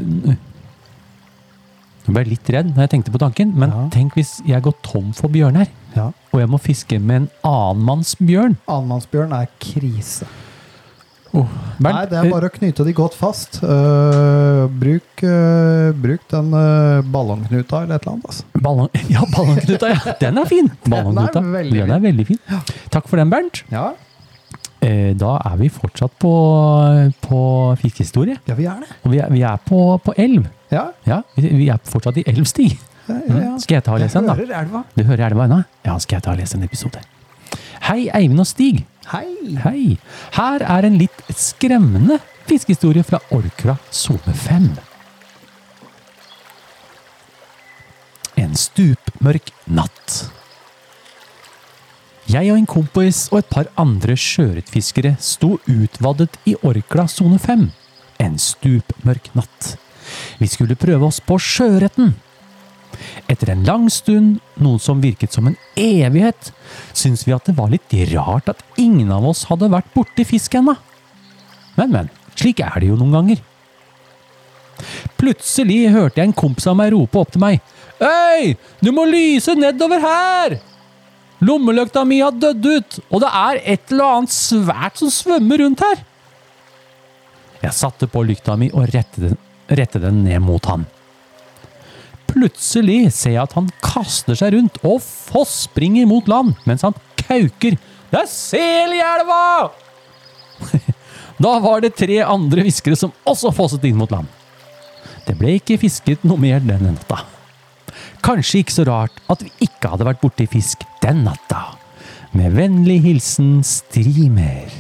Nå 2.06 2.14
ble 2.14 2.22
jeg 2.22 2.32
litt 2.36 2.50
redd 2.54 2.68
når 2.76 2.84
jeg 2.86 2.92
tenkte 2.94 3.14
på 3.16 3.22
tanken, 3.22 3.54
men 3.58 3.72
Ja. 3.72 3.88
tenk 3.90 4.14
hvis 4.14 4.36
jeg 4.46 4.62
går 4.62 4.76
tom 4.84 5.12
for 5.14 5.28
bjørner, 5.30 5.68
Ja. 5.96 6.12
og 6.34 6.40
jeg 6.40 6.50
må 6.50 6.60
fiske 6.62 7.00
med 7.02 7.16
en 7.16 7.30
annenmannsbjørn? 7.44 8.58
Annenmannsbjørn 8.68 9.34
er 9.34 9.48
krise. 9.60 10.28
Bernt, 11.34 11.84
Nei, 11.84 12.06
det 12.08 12.16
er 12.22 12.30
bare 12.32 12.48
å 12.48 12.54
knyte 12.54 12.86
de 12.88 12.94
godt 12.96 13.16
fast. 13.20 13.58
Uh, 13.64 14.66
bruk, 14.72 15.24
uh, 15.28 15.90
bruk 16.00 16.24
den 16.32 16.54
uh, 16.56 17.02
ballongknuta 17.12 17.82
eller 17.84 17.98
et 17.98 18.06
eller 18.06 18.14
annet. 18.14 18.30
Altså. 18.30 18.46
ballong, 18.64 18.90
Ja, 19.16 19.26
ballongknuta, 19.34 19.90
ja. 19.92 20.16
Den 20.22 20.40
er 20.40 20.48
fin! 20.48 20.72
Ballongknuta. 20.92 21.42
veldig 21.58 21.82
Den 21.82 21.92
er 21.98 22.04
veldig 22.06 22.28
fin. 22.30 22.40
Takk 22.94 23.10
for 23.12 23.20
den, 23.20 23.34
Bernt. 23.34 23.64
Ja. 23.74 23.90
Da 25.18 25.32
er 25.50 25.56
vi 25.58 25.66
fortsatt 25.74 26.14
på, 26.22 26.32
på 27.26 27.40
fiskehistorie. 27.82 28.36
ja, 28.46 28.54
vi 28.54 28.68
er 28.70 28.84
det. 28.84 28.90
Og 29.02 29.16
vi 29.16 29.18
er, 29.24 29.32
vi 29.34 29.42
er 29.42 29.58
på, 29.66 29.80
på 30.06 30.14
elv. 30.22 30.46
Ja, 30.70 30.92
Ja, 31.10 31.24
vi, 31.36 31.50
vi 31.64 31.70
er 31.74 31.80
fortsatt 31.90 32.20
i 32.22 32.26
elvstig. 32.30 32.76
ja, 33.10 33.18
ja, 33.18 33.40
ja. 33.48 33.54
Skal 33.64 33.80
jeg 33.80 33.86
ta 33.88 33.96
og 33.96 34.04
lese 34.04 34.22
den, 34.22 34.30
da? 34.30 34.84
Du 34.94 35.04
hører 35.04 35.26
elva 35.32 35.48
ennå? 35.50 35.64
Ja, 35.88 35.98
skal 35.98 36.20
jeg 36.20 36.28
ta 36.28 36.36
og 36.36 36.40
lese 36.44 36.60
en 36.60 36.68
episode. 36.68 37.02
Hei, 37.90 38.06
Eivind 38.14 38.42
og 38.42 38.48
Stig. 38.50 38.84
Hei! 39.06 39.58
Hei. 39.62 39.98
Her 40.34 40.64
er 40.66 40.88
en 40.88 40.96
litt 40.98 41.20
skremmende 41.38 42.18
fiskehistorie 42.50 43.06
fra 43.06 43.20
Orkla 43.36 43.76
sone 43.94 44.34
5. 44.34 44.66
En 48.42 48.58
stupmørk 48.58 49.52
natt. 49.70 50.16
Jeg 52.26 52.50
og 52.50 52.58
en 52.58 52.66
kompis 52.66 53.28
og 53.30 53.44
et 53.44 53.52
par 53.54 53.70
andre 53.78 54.18
sjøørretfiskere 54.18 55.14
sto 55.22 55.60
utvaddet 55.70 56.40
i 56.50 56.56
Orkla 56.66 57.06
sone 57.12 57.38
5. 57.38 57.68
En 58.26 58.40
stupmørk 58.42 59.30
natt. 59.38 59.76
Vi 60.42 60.50
skulle 60.50 60.78
prøve 60.80 61.06
oss 61.12 61.22
på 61.22 61.38
sjøørreten. 61.38 62.16
Etter 63.32 63.52
en 63.54 63.66
lang 63.68 63.88
stund, 63.94 64.40
noe 64.62 64.82
som 64.82 65.02
virket 65.04 65.36
som 65.36 65.50
en 65.50 65.58
evighet, 65.80 66.52
syntes 66.94 67.26
vi 67.28 67.34
at 67.36 67.48
det 67.50 67.58
var 67.58 67.72
litt 67.74 67.96
rart 68.14 68.52
at 68.52 68.64
ingen 68.82 69.12
av 69.14 69.26
oss 69.28 69.46
hadde 69.50 69.72
vært 69.74 69.92
borti 69.96 70.26
fisk 70.28 70.58
ennå. 70.60 70.76
Men, 71.76 71.92
men, 71.92 72.14
slik 72.38 72.62
er 72.64 72.80
det 72.80 72.92
jo 72.92 73.00
noen 73.00 73.18
ganger. 73.18 73.44
Plutselig 75.20 75.90
hørte 75.94 76.22
jeg 76.22 76.30
en 76.30 76.38
kompis 76.38 76.68
av 76.68 76.78
meg 76.80 76.94
rope 76.94 77.20
opp 77.22 77.34
til 77.34 77.44
meg. 77.44 77.62
Øy, 78.00 78.56
du 78.84 78.92
må 78.96 79.08
lyse 79.10 79.56
nedover 79.58 80.04
her! 80.04 80.58
Lommelykta 81.46 82.06
mi 82.08 82.22
har 82.24 82.36
dødd 82.36 82.66
ut, 82.66 83.00
og 83.12 83.22
det 83.24 83.30
er 83.38 83.62
et 83.76 83.92
eller 83.92 84.20
annet 84.20 84.34
svært 84.34 85.02
som 85.02 85.12
svømmer 85.12 85.62
rundt 85.62 85.84
her. 85.84 86.04
Jeg 87.64 87.76
satte 87.76 88.08
på 88.12 88.24
lykta 88.26 88.56
mi 88.60 88.70
og 88.72 88.88
rettet 88.94 89.22
den, 89.30 89.40
rettet 89.68 90.04
den 90.06 90.24
ned 90.26 90.44
mot 90.46 90.66
han. 90.70 90.86
Plutselig 92.32 93.14
ser 93.16 93.36
jeg 93.36 93.44
at 93.44 93.56
han 93.58 93.70
kaster 93.84 94.38
seg 94.38 94.56
rundt 94.56 94.80
og 94.84 95.00
fosspringer 95.04 96.08
mot 96.10 96.28
land, 96.32 96.56
mens 96.68 96.84
han 96.86 96.96
kauker. 97.22 97.78
Det 98.12 98.22
er 98.22 98.30
sel 98.32 98.96
i 98.96 99.02
elva! 99.04 99.42
Da 101.36 101.58
var 101.60 101.82
det 101.84 101.98
tre 102.00 102.22
andre 102.24 102.64
fiskere 102.64 102.96
som 102.96 103.12
også 103.28 103.50
fosset 103.52 103.84
inn 103.90 103.98
mot 104.00 104.12
land. 104.12 104.30
Det 105.26 105.34
ble 105.36 105.58
ikke 105.58 105.76
fisket 105.82 106.24
noe 106.24 106.40
mer 106.40 106.62
denne 106.64 106.94
natta. 106.94 107.26
Kanskje 108.24 108.62
ikke 108.62 108.76
så 108.78 108.86
rart 108.88 109.18
at 109.32 109.44
vi 109.44 109.52
ikke 109.68 109.92
hadde 109.92 110.08
vært 110.08 110.22
borti 110.24 110.48
fisk 110.50 110.86
den 111.04 111.26
natta. 111.26 111.74
Med 112.36 112.56
vennlig 112.56 113.02
hilsen 113.04 113.60
Strimer. 113.68 114.72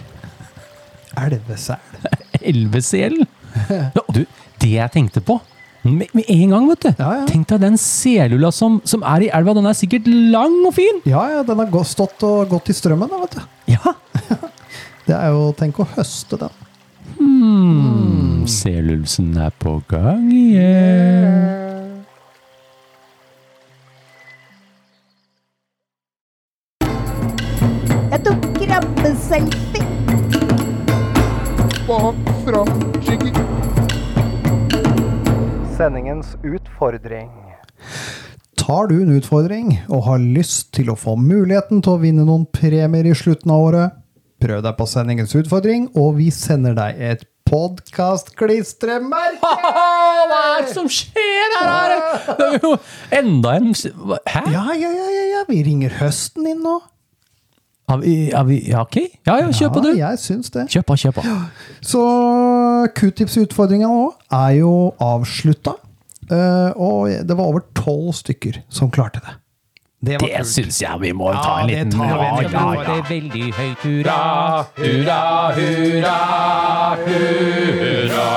Elvesel. 1.25 1.99
Elveselen? 2.53 3.27
Ja, 3.67 4.03
du, 4.15 4.23
det 4.61 4.71
jeg 4.71 4.95
tenkte 4.95 5.23
på 5.23 5.41
med, 5.85 6.09
med 6.17 6.29
en 6.33 6.55
gang, 6.55 6.67
vet 6.71 6.87
du. 6.87 6.89
Ja, 6.97 7.11
ja. 7.19 7.25
Tenk 7.29 7.47
deg 7.51 7.61
den 7.61 7.77
selulla 7.81 8.51
som, 8.55 8.79
som 8.87 9.05
er 9.05 9.27
i 9.27 9.31
elva. 9.37 9.55
Den 9.57 9.69
er 9.69 9.77
sikkert 9.77 10.09
lang 10.09 10.57
og 10.65 10.73
fin. 10.77 11.01
Ja, 11.09 11.27
ja, 11.33 11.43
den 11.45 11.61
har 11.61 11.87
stått 11.87 12.25
og 12.25 12.49
gått 12.51 12.71
i 12.73 12.77
strømmen, 12.77 13.11
da, 13.11 13.21
vet 13.25 13.37
du. 13.37 13.75
Ja. 13.75 13.95
Det 15.05 15.13
er 15.13 15.35
jo 15.35 15.51
Tenk 15.53 15.77
å 15.83 15.85
høste 15.95 16.39
den. 16.41 16.61
Hmm. 17.19 18.45
Selulsen 18.49 19.35
er 19.37 19.53
på 19.61 19.77
gang 19.89 20.25
igjen. 20.33 21.74
Utfordring. 36.43 37.29
Tar 38.57 38.87
du 38.89 38.95
en 39.03 39.11
utfordring 39.17 39.75
og 39.93 40.03
har 40.07 40.17
lyst 40.23 40.73
til 40.73 40.89
å 40.89 40.95
få 40.97 41.15
muligheten 41.19 41.81
til 41.85 41.91
å 41.95 42.01
vinne 42.01 42.25
noen 42.25 42.45
premier 42.55 43.05
i 43.05 43.13
slutten 43.17 43.51
av 43.53 43.59
året, 43.67 43.91
prøv 44.41 44.63
deg 44.65 44.75
på 44.79 44.85
sendingens 44.89 45.35
utfordring, 45.37 45.89
og 45.95 46.15
vi 46.17 46.29
sender 46.33 46.73
deg 46.77 46.95
et 47.11 47.25
podkastklistremerke! 47.45 49.37
Hva 49.45 50.39
er 50.57 50.65
det 50.65 50.71
som 50.73 50.87
skjer 50.89 51.53
her? 51.59 51.91
Er 51.93 52.35
det- 52.37 52.45
er 52.47 52.59
jo 52.63 52.71
enda 53.11 53.49
en 53.59 53.73
Hæ? 53.73 54.41
Ja, 54.51 54.65
ja, 54.73 54.89
ja, 54.89 55.07
ja, 55.13 55.25
ja, 55.35 55.43
vi 55.47 55.63
ringer 55.63 55.89
høsten 55.99 56.47
inn 56.49 56.63
nå. 56.63 56.79
Er 57.87 57.97
vi, 58.01 58.31
er 58.33 58.43
vi, 58.43 58.59
ja, 58.71 58.81
ok. 58.81 58.95
Ja, 59.27 59.35
ja, 59.37 59.47
kjør 59.53 59.69
på, 59.75 59.81
du. 59.83 59.91
Ja, 59.93 60.09
jeg 60.09 60.19
syns 60.23 60.49
det. 60.49 60.63
Kjør 60.73 60.81
på, 60.89 60.95
kjør 60.97 61.11
på. 61.19 61.21
Så 61.85 62.01
Q-tips-utfordringa 62.97 63.85
nå 63.85 64.07
er 64.33 64.55
jo 64.57 64.71
avslutta. 64.99 65.75
Eh, 66.31 66.71
og 66.75 67.09
det 67.27 67.35
var 67.37 67.45
over 67.51 67.61
tolv 67.77 68.13
stykker 68.17 68.61
som 68.69 68.91
klarte 68.93 69.19
det. 69.25 69.35
Det 70.05 70.17
Det 70.21 70.41
syns 70.45 70.77
jeg 70.83 70.99
vi 71.01 71.11
må 71.17 71.31
ta 71.33 71.61
en 71.63 71.67
det 71.69 71.77
liten 71.79 71.91
tar 71.95 72.17
vi 72.19 72.25
Ja, 72.25 72.41
ja, 72.45 72.83
det 72.83 72.97
ja. 72.97 73.05
veldig 73.09 73.45
høyt 73.57 73.85
hurra, 73.87 74.17
hurra, 74.77 75.21
hurra, 75.55 76.17
hurra. 77.05 78.27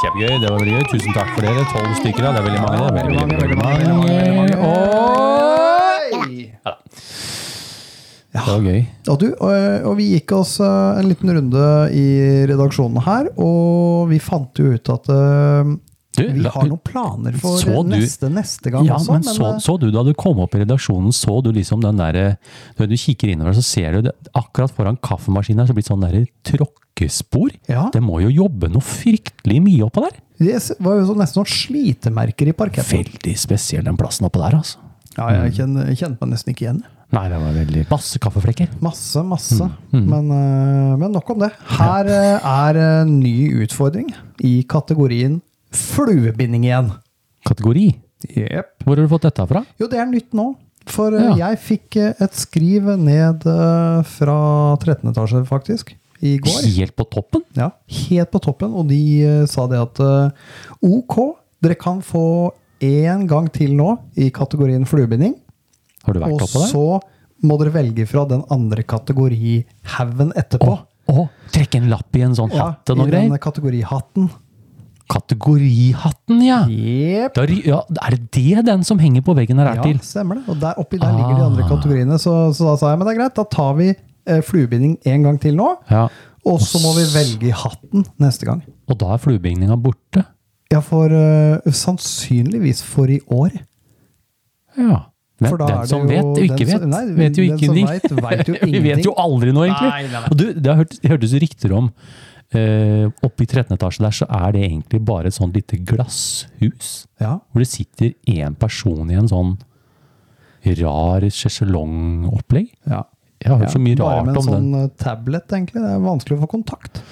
Kjempegøy. 0.00 0.34
Det 0.40 0.48
var 0.50 0.58
veldig 0.60 0.74
gøy. 0.76 0.84
Tusen 0.92 1.12
takk 1.16 1.30
for 1.34 1.44
dere. 1.44 1.62
Tolv 1.72 1.92
stykker, 2.00 2.22
ja. 2.24 2.30
Det 2.32 2.40
er 2.40 2.46
veldig 2.46 2.62
mange. 2.64 2.76
Det 2.76 2.86
er 2.86 2.94
veldig, 2.96 3.18
veldig, 3.20 3.38
veldig 3.42 3.58
mange. 3.60 4.56
Og 4.66 4.86
Ja. 6.66 6.72
Det 8.36 8.42
var 8.44 8.60
gøy. 8.66 8.80
Og, 9.08 9.16
du, 9.22 9.26
og, 9.40 9.52
og 9.90 9.94
vi 9.96 10.06
gikk 10.12 10.32
oss 10.36 10.56
eh, 10.60 10.98
en 11.00 11.08
liten 11.08 11.30
runde 11.32 11.66
i 11.96 12.06
redaksjonen 12.50 13.00
her, 13.06 13.30
og 13.40 14.10
vi 14.10 14.18
fant 14.20 14.60
jo 14.60 14.74
ut 14.76 14.90
at 14.92 15.08
eh, 15.12 15.70
Du, 16.16 16.24
vi 16.32 16.48
har 16.48 16.64
noen 16.70 16.80
planer 16.84 17.36
for 17.38 17.58
Så 17.60 17.82
du- 17.84 17.90
neste, 17.92 18.30
neste 18.32 18.70
gang 18.72 18.86
Ja, 18.88 18.96
også. 18.96 19.12
men 19.12 19.22
så, 19.22 19.46
eh, 19.54 19.58
så 19.60 19.78
du 19.80 19.90
da 19.92 20.02
du 20.02 20.12
kom 20.14 20.40
opp 20.40 20.54
i 20.54 20.62
redaksjonen, 20.64 21.12
så 21.12 21.42
du 21.44 21.52
liksom 21.52 21.80
den 21.84 21.96
derre 22.00 22.38
Når 22.78 22.88
du 22.88 22.96
kikker 22.96 23.32
innover, 23.34 23.52
så 23.54 23.62
ser 23.64 23.92
du 23.92 24.02
det, 24.08 24.12
akkurat 24.34 24.72
foran 24.72 24.96
kaffemaskinen 25.00 25.60
her, 25.60 25.66
så 25.66 25.74
blir 25.76 25.84
det 25.84 25.90
sånn 25.92 26.04
derre 26.06 26.26
tråkkespor. 26.44 27.50
Ja. 27.68 27.88
Det 27.92 28.02
må 28.02 28.20
jo 28.24 28.30
jobbe 28.32 28.70
noe 28.72 28.82
fryktelig 28.84 29.60
mye 29.62 29.84
oppå 29.88 30.02
der. 30.06 30.18
det 30.38 30.76
var 30.80 30.98
jo 31.00 31.06
så 31.12 31.16
nesten 31.16 31.40
noen 31.42 31.52
slitemerker 31.52 32.48
i 32.48 32.52
parketten. 32.52 33.04
Veldig 33.04 33.36
spesiell 33.38 33.84
den 33.84 33.96
plassen 33.96 34.26
oppå 34.28 34.40
der, 34.42 34.58
altså. 34.58 34.76
Ja, 35.16 35.30
jeg 35.46 35.54
kjenner, 35.56 35.86
jeg 35.88 35.96
kjente 36.02 36.20
meg 36.26 36.34
nesten 36.34 36.52
ikke 36.52 36.66
igjen. 36.66 36.82
Nei, 37.14 37.28
det 37.30 37.38
var 37.38 37.52
veldig 37.54 37.82
Masse 37.88 38.18
kaffeflekker. 38.18 38.68
Masse, 38.82 39.22
masse. 39.24 39.68
Mm, 39.94 40.06
Men, 40.10 40.30
eh, 40.34 40.96
men 40.98 41.12
nok 41.12 41.30
om 41.30 41.38
det. 41.38 41.52
Her 41.78 42.04
eh, 42.10 42.40
er 42.42 42.80
en 43.02 43.20
ny 43.20 43.62
utfordring 43.64 44.10
i 44.44 44.62
kategorien 44.68 45.40
fluebinding 45.76 46.64
igjen. 46.68 46.92
Kategori. 47.46 47.86
Jepp. 48.32 48.72
Hvor 48.84 48.96
har 48.96 49.04
du 49.06 49.10
fått 49.12 49.26
dette 49.28 49.44
fra? 49.50 49.62
Jo, 49.80 49.86
det 49.92 50.00
er 50.02 50.08
nytt 50.10 50.32
nå. 50.36 50.48
For 50.86 51.14
eh, 51.14 51.22
Ja. 51.36 51.50
jeg 51.50 51.58
fikk 51.62 51.96
eh, 52.00 52.12
et 52.22 52.34
skriv 52.38 52.86
ned 52.98 53.44
eh, 53.46 54.02
fra 54.16 54.36
13. 54.78 55.10
etasje, 55.12 55.42
faktisk, 55.48 55.94
i 56.22 56.36
går. 56.42 56.60
Helt 56.78 56.94
på 56.96 57.04
toppen? 57.12 57.42
Ja, 57.58 57.70
helt 58.08 58.30
på 58.32 58.40
toppen. 58.44 58.72
Og 58.74 58.86
de 58.88 59.00
sa 59.50 59.66
det 59.70 59.78
at 59.82 60.00
ok, 60.86 61.16
dere 61.62 61.76
kan 61.80 62.00
få 62.06 62.22
én 62.80 63.26
gang 63.28 63.50
til 63.52 63.74
nå 63.76 63.96
i 64.16 64.30
kategorien 64.34 64.86
fluebinding. 64.88 65.34
Har 66.06 66.14
du 66.16 66.20
vært 66.22 66.32
Og 66.38 66.46
oppå 66.46 66.62
der? 66.62 66.70
så 66.72 66.86
må 67.46 67.58
dere 67.60 67.74
velge 67.74 68.06
fra 68.08 68.24
den 68.30 68.42
andre 68.54 68.82
kategorihaugen 68.86 70.32
etterpå. 70.38 70.78
Å, 71.06 71.26
trekke 71.54 71.78
en 71.78 71.90
lapp 71.92 72.16
i 72.18 72.22
en 72.26 72.34
sånn 72.34 72.50
Ja, 72.54 72.72
hatt 72.72 72.90
og 72.90 72.98
noe 72.98 73.06
I 73.06 73.10
den 73.12 73.28
greier? 73.30 73.42
kategorihatten. 73.44 74.30
Kategorihatten, 75.10 76.40
ja. 76.44 76.60
Yep. 76.68 77.34
Der, 77.36 77.52
ja! 77.66 77.80
Er 78.02 78.16
det 78.16 78.64
den 78.66 78.84
som 78.84 78.98
henger 78.98 79.22
på 79.26 79.34
veggen 79.38 79.58
her 79.62 79.70
er 79.72 79.80
Ja, 79.80 79.82
til? 79.86 79.98
stemmer 80.02 80.40
det. 80.40 80.44
Og 80.48 80.60
der 80.60 80.74
oppi 80.82 80.98
der 80.98 81.12
ligger 81.16 81.36
de 81.38 81.44
andre 81.46 81.62
Ah. 81.64 81.68
kategoriene. 81.70 82.18
Så, 82.18 82.32
så 82.56 82.64
da 82.72 82.76
sa 82.76 82.90
jeg 82.90 82.98
men 82.98 83.06
det 83.08 83.14
er 83.16 83.20
greit, 83.22 83.34
da 83.36 83.44
tar 83.44 83.74
vi 83.78 83.88
eh, 84.26 84.40
fluebinding 84.42 84.96
en 85.06 85.22
gang 85.22 85.38
til 85.40 85.54
nå. 85.56 85.68
Ja. 85.90 86.08
Og 86.46 86.60
så 86.62 86.78
må 86.82 86.92
vi 86.96 87.04
velge 87.14 87.52
hatten 87.52 88.04
neste 88.22 88.46
gang. 88.46 88.62
Og 88.88 88.98
da 88.98 89.14
er 89.14 89.18
fluebindinga 89.22 89.76
borte? 89.82 90.24
Ja, 90.72 90.80
for 90.82 91.06
uh, 91.10 91.58
sannsynligvis 91.70 92.82
for 92.82 93.06
i 93.10 93.20
år. 93.30 93.50
Ja. 94.76 95.04
Men 95.38 95.50
For 95.52 95.58
den 95.60 95.86
som 95.86 96.00
jo- 96.00 96.08
vet, 96.08 96.24
og 96.24 96.38
ikke 96.38 96.64
den 96.64 96.68
som- 96.70 96.80
vet, 96.80 96.88
nei, 96.88 97.14
vet 97.14 97.36
jo 97.36 97.42
ingenting. 97.44 97.86
vet, 97.86 98.02
vet 98.10 98.48
jo 98.48 98.54
Vi 98.72 98.78
vet 98.80 99.04
jo 99.04 99.12
aldri 99.20 99.52
noe, 99.52 99.66
egentlig. 99.68 99.90
Nei, 99.90 100.02
nei, 100.06 100.20
nei. 100.22 100.28
Du, 100.34 100.46
det 100.54 100.76
hørtes 101.12 101.34
rykter 101.42 101.74
om 101.76 101.90
eh, 102.54 103.08
Oppe 103.26 103.42
i 103.42 103.46
13. 103.46 103.74
etasje 103.76 104.02
der, 104.04 104.10
så 104.14 104.26
er 104.30 104.52
det 104.52 104.62
egentlig 104.68 105.00
bare 105.04 105.26
et 105.26 105.34
sånt 105.34 105.54
lite 105.56 105.78
glasshus. 105.84 107.06
Ja. 107.20 107.38
Hvor 107.52 107.58
det 107.64 107.68
sitter 107.68 108.12
én 108.28 108.54
person 108.58 109.10
i 109.10 109.14
en 109.18 109.28
sånn 109.28 109.56
rar 110.66 111.20
sjeselongopplegg. 111.30 112.72
ja. 112.90 113.04
Jeg 113.44 113.52
har 113.52 113.58
hørt 113.60 113.72
så 113.74 113.78
mye 113.84 113.96
rart 114.00 114.22
om 114.22 114.26
den. 114.26 114.32
Bare 114.32 114.32
med 114.32 114.36
en 114.40 114.46
sånn 114.48 114.76
eh, 114.80 114.86
tablet, 114.96 115.44
egentlig. 115.52 115.82
Det 115.84 115.90
er 115.92 115.98
vanskelig 116.00 116.38
å 116.38 116.40
få 116.40 116.46
kontakt. 116.54 117.02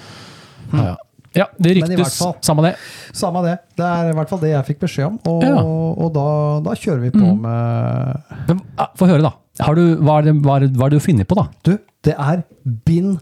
Ja, 0.73 0.85
ja. 0.87 0.95
ja, 1.37 1.45
det 1.61 1.75
ryktes. 1.77 2.15
fall. 2.17 2.33
Samme 2.41 2.63
det. 2.65 2.71
Samme 3.13 3.43
det. 3.45 3.53
Det 3.77 3.85
er 3.85 4.09
i 4.09 4.15
hvert 4.17 4.31
fall 4.33 4.41
det 4.41 4.49
jeg 4.55 4.65
fikk 4.71 4.79
beskjed 4.87 5.05
om. 5.05 5.19
Og, 5.29 5.45
Ja. 5.45 5.61
og 5.61 6.09
da, 6.17 6.25
da 6.65 6.73
kjører 6.73 7.03
vi 7.05 7.11
på 7.13 7.21
Mm. 7.21 7.45
med 7.45 8.63
ah, 8.81 8.89
Få 8.97 9.05
høre, 9.05 9.21
da. 9.21 9.31
Har 9.63 9.75
du, 9.77 9.83
hva, 10.01 10.17
er 10.17 10.25
det, 10.31 10.33
hva, 10.41 10.57
er 10.57 10.65
det, 10.65 10.71
hva 10.75 10.87
er 10.89 10.95
det 10.95 10.99
du 10.99 11.05
finner 11.05 11.29
på, 11.29 11.37
da? 11.37 11.45
Du, 11.63 11.77
det 12.09 12.15
er 12.17 12.41
bind 12.89 13.19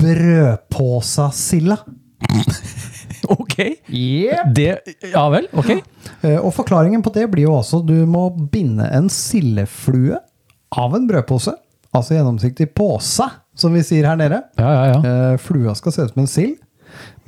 brødpåsa-silda. 0.00 1.76
Ok. 3.30 3.58
Yep. 3.92 4.46
Det, 4.56 4.78
ja 5.12 5.22
vel, 5.30 5.44
ok. 5.52 5.68
Eh, 6.24 6.38
Og 6.40 6.54
forklaringen 6.56 7.02
på 7.04 7.12
det 7.14 7.26
blir 7.30 7.44
jo 7.44 7.52
også 7.58 7.82
du 7.86 7.92
må 8.08 8.22
binde 8.50 8.86
en 8.96 9.10
sildeflue 9.12 10.16
av 10.80 10.96
en 10.96 11.04
brødpose. 11.06 11.52
Altså 11.94 12.16
gjennomsiktig 12.16 12.70
påse, 12.74 13.26
som 13.54 13.76
vi 13.76 13.82
sier 13.86 14.08
her 14.08 14.16
nede. 14.18 14.40
Ja, 14.58 14.70
ja, 14.72 14.84
ja. 14.88 14.98
Eh, 15.04 15.36
Flua 15.42 15.74
skal 15.78 15.92
se 15.94 16.06
ut 16.08 16.14
som 16.14 16.22
en 16.24 16.30
sild, 16.32 16.56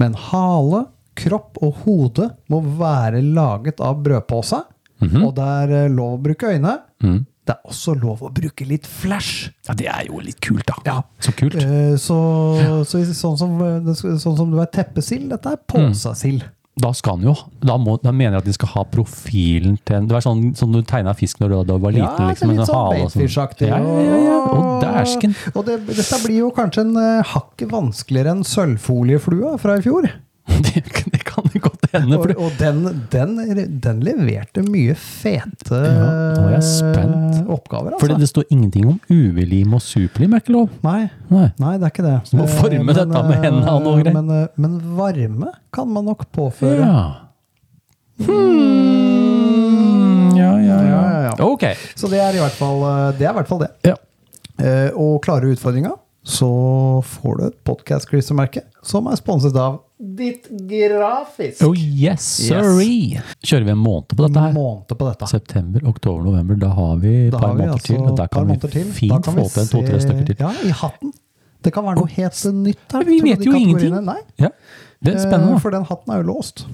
men 0.00 0.16
hale, 0.30 0.86
kropp 1.20 1.61
og 1.62 1.82
hode 1.84 2.30
må 2.50 2.62
være 2.80 3.20
laget 3.22 3.82
av 3.84 4.00
brødpose. 4.03 4.62
Og 5.03 5.30
det 5.36 5.46
er 5.61 5.76
eh, 5.84 5.90
lov 5.92 6.16
å 6.16 6.22
bruke 6.24 6.55
øyne. 6.57 6.78
Mhm. 7.05 7.20
Det 7.53 7.59
er 7.59 7.74
også 7.74 7.94
lov 8.00 8.22
å 8.24 8.32
bruke 8.32 8.64
litt 8.68 8.88
flash. 8.88 9.50
ja. 9.68 9.76
Det 9.76 9.88
er 9.92 10.09
jo 10.09 10.22
litt 10.24 10.40
kult, 10.40 10.64
da. 10.68 10.78
Ja. 10.88 10.96
Så 11.20 11.34
kult. 11.36 11.57
Eh, 11.61 11.94
Så, 12.00 12.16
så 12.88 13.05
sånn, 13.12 13.38
som, 13.38 13.61
sånn 13.94 14.36
som 14.40 14.50
du 14.50 14.59
er 14.62 14.70
teppesild, 14.72 15.28
dette 15.34 15.53
er 15.53 15.61
påsasild. 15.68 16.48
Da 16.80 16.88
skal 16.96 17.18
den 17.20 17.26
jo 17.28 17.34
Da, 17.61 17.74
må, 17.76 17.98
da 18.00 18.14
mener 18.16 18.38
jeg 18.38 18.40
at 18.40 18.46
de 18.48 18.53
skal 18.57 18.70
ha 18.72 18.82
profilen 18.88 19.74
til 19.84 19.98
en 19.98 20.07
Det 20.09 20.14
var 20.16 20.22
sånn 20.24 20.55
som 20.57 20.72
du 20.72 20.78
tegna 20.88 21.12
fisk 21.12 21.42
når 21.42 21.53
du, 21.68 21.74
var 21.76 21.92
liten. 21.92 22.07
Ja, 22.09 22.30
liksom, 22.30 22.48
litt 22.55 22.62
sånn 22.62 22.70
sånn. 22.70 22.94
baitfish-aktig. 22.96 23.68
Ja, 23.68 23.80
ja, 23.82 24.20
ja. 24.24 24.38
Og 24.48 24.70
dæsken! 24.80 25.36
Og 25.53 25.66
det, 25.68 25.76
dette 25.90 26.20
blir 26.24 26.38
jo 26.46 26.48
kanskje 26.57 26.86
en 26.86 26.96
uh, 26.96 27.34
hakket 27.34 27.68
vanskeligere 27.74 28.32
enn 28.38 28.44
sølvfolieflua 28.48 29.59
fra 29.61 29.76
i 29.76 29.84
fjor. 29.84 30.09
Det, 30.64 30.80
kan. 31.93 32.09
Og, 32.16 32.30
og 32.36 32.51
den, 32.59 32.80
den, 33.12 33.34
den 33.84 34.01
leverte 34.05 34.64
mye 34.66 34.95
fete 34.99 35.78
Ja, 35.84 36.09
nå 36.36 36.47
er 36.49 36.55
jeg 36.57 36.64
spent. 36.68 37.36
eh, 37.38 37.51
oppgaver, 37.53 37.93
Altså. 37.95 38.07
det, 38.09 38.14
altså. 38.16 38.20
det 38.24 38.28
står 38.32 38.45
ingenting 38.57 38.88
om 38.93 38.99
UV-lim 39.12 39.74
og 39.76 39.82
superlim, 39.84 40.34
er 40.34 40.43
ikke 40.45 40.57
lov? 40.57 40.68
Nei, 40.86 41.03
Nei. 41.32 41.49
nei, 41.62 41.74
det 41.78 41.88
er 41.88 41.93
ikke 41.95 42.07
det. 42.09 42.16
Så 42.30 42.36
må 42.40 42.47
Eh, 42.49 42.57
forme 42.61 42.82
men, 42.84 42.95
dette 42.97 43.22
med 43.28 43.36
eh, 43.36 43.43
hendene 43.47 43.76
og 43.76 43.82
noe 43.86 44.01
greier. 44.03 44.16
Men, 44.18 44.30
eh, 44.43 44.49
men 44.64 44.78
varme 44.99 45.53
kan 45.72 45.88
man 45.93 46.05
nok 46.11 46.26
påføre. 46.34 46.82
Ja. 46.82 47.03
Hmm, 48.62 50.36
ja, 50.36 50.53
ja, 50.61 50.78
Ja, 50.86 51.03
ja. 51.22 51.32
Ok. 51.45 51.64
Så 51.99 52.09
det 52.12 52.20
er 52.22 52.36
i 52.36 52.40
hvert 52.43 52.57
fall 52.59 52.82
eh, 52.86 53.12
det. 53.18 53.26
Er 53.26 53.32
i 53.34 53.38
hvert 53.40 53.51
fall 53.51 53.62
det. 53.64 53.70
Ja. 53.88 53.97
Eh, 54.62 54.90
og 54.99 55.20
klare 55.24 55.51
utfordringa, 55.53 55.95
så 56.23 56.49
får 57.03 57.39
du 57.39 57.47
et 57.49 57.57
podkast-klistremerke 57.66 58.62
som 58.87 59.09
er 59.11 59.16
sponset 59.18 59.57
av 59.59 59.81
Ditt 60.03 60.49
Grafisk. 60.70 61.62
Oh 61.66 61.75
yes, 61.79 62.25
sorry! 62.49 63.18
Kjører 63.43 63.66
vi 63.68 63.75
en 63.75 63.83
måned 63.83 64.09
på 64.11 64.18
dette 64.25 64.43
her? 64.43 64.55
Måned 64.55 64.91
på 64.91 65.07
dette. 65.09 65.29
September, 65.31 65.85
oktober, 65.87 66.23
november. 66.27 66.59
Da 66.62 66.70
har 66.75 66.97
vi 67.03 67.12
et 67.29 67.35
par 67.35 67.53
vi 67.53 67.62
måneder 67.62 67.75
altså 67.77 67.93
til. 67.93 68.01
Og 68.03 68.16
der 68.18 68.27
par 68.31 68.39
kan 68.41 68.49
måneder 68.51 68.70
vi 68.70 68.73
til. 68.79 68.89
Da 68.89 68.99
fint 68.99 69.29
kan 69.29 69.37
få 69.39 69.45
vi 69.49 69.61
en 69.64 69.70
to-tre 69.75 70.01
stykker 70.03 70.31
til. 70.31 70.41
Ja, 70.43 70.53
i 70.62 70.75
hatten. 70.83 71.12
Det 71.62 71.75
kan 71.75 71.87
være 71.87 72.01
noe 72.01 72.11
helt 72.11 72.41
nytt 72.59 72.97
her. 72.97 73.07
Vi 73.07 73.20
vet 73.23 73.45
jo 73.47 73.55
ingenting. 73.55 73.95
Nei, 74.07 74.18
Ja, 74.43 74.51
det 75.03 75.14
er 75.14 75.20
eh, 75.20 75.27
spennende. 75.27 75.61
for 75.62 75.70
den 75.75 75.87
hatten 75.87 76.14
er 76.14 76.23
jo 76.23 76.33
låst. 76.33 76.64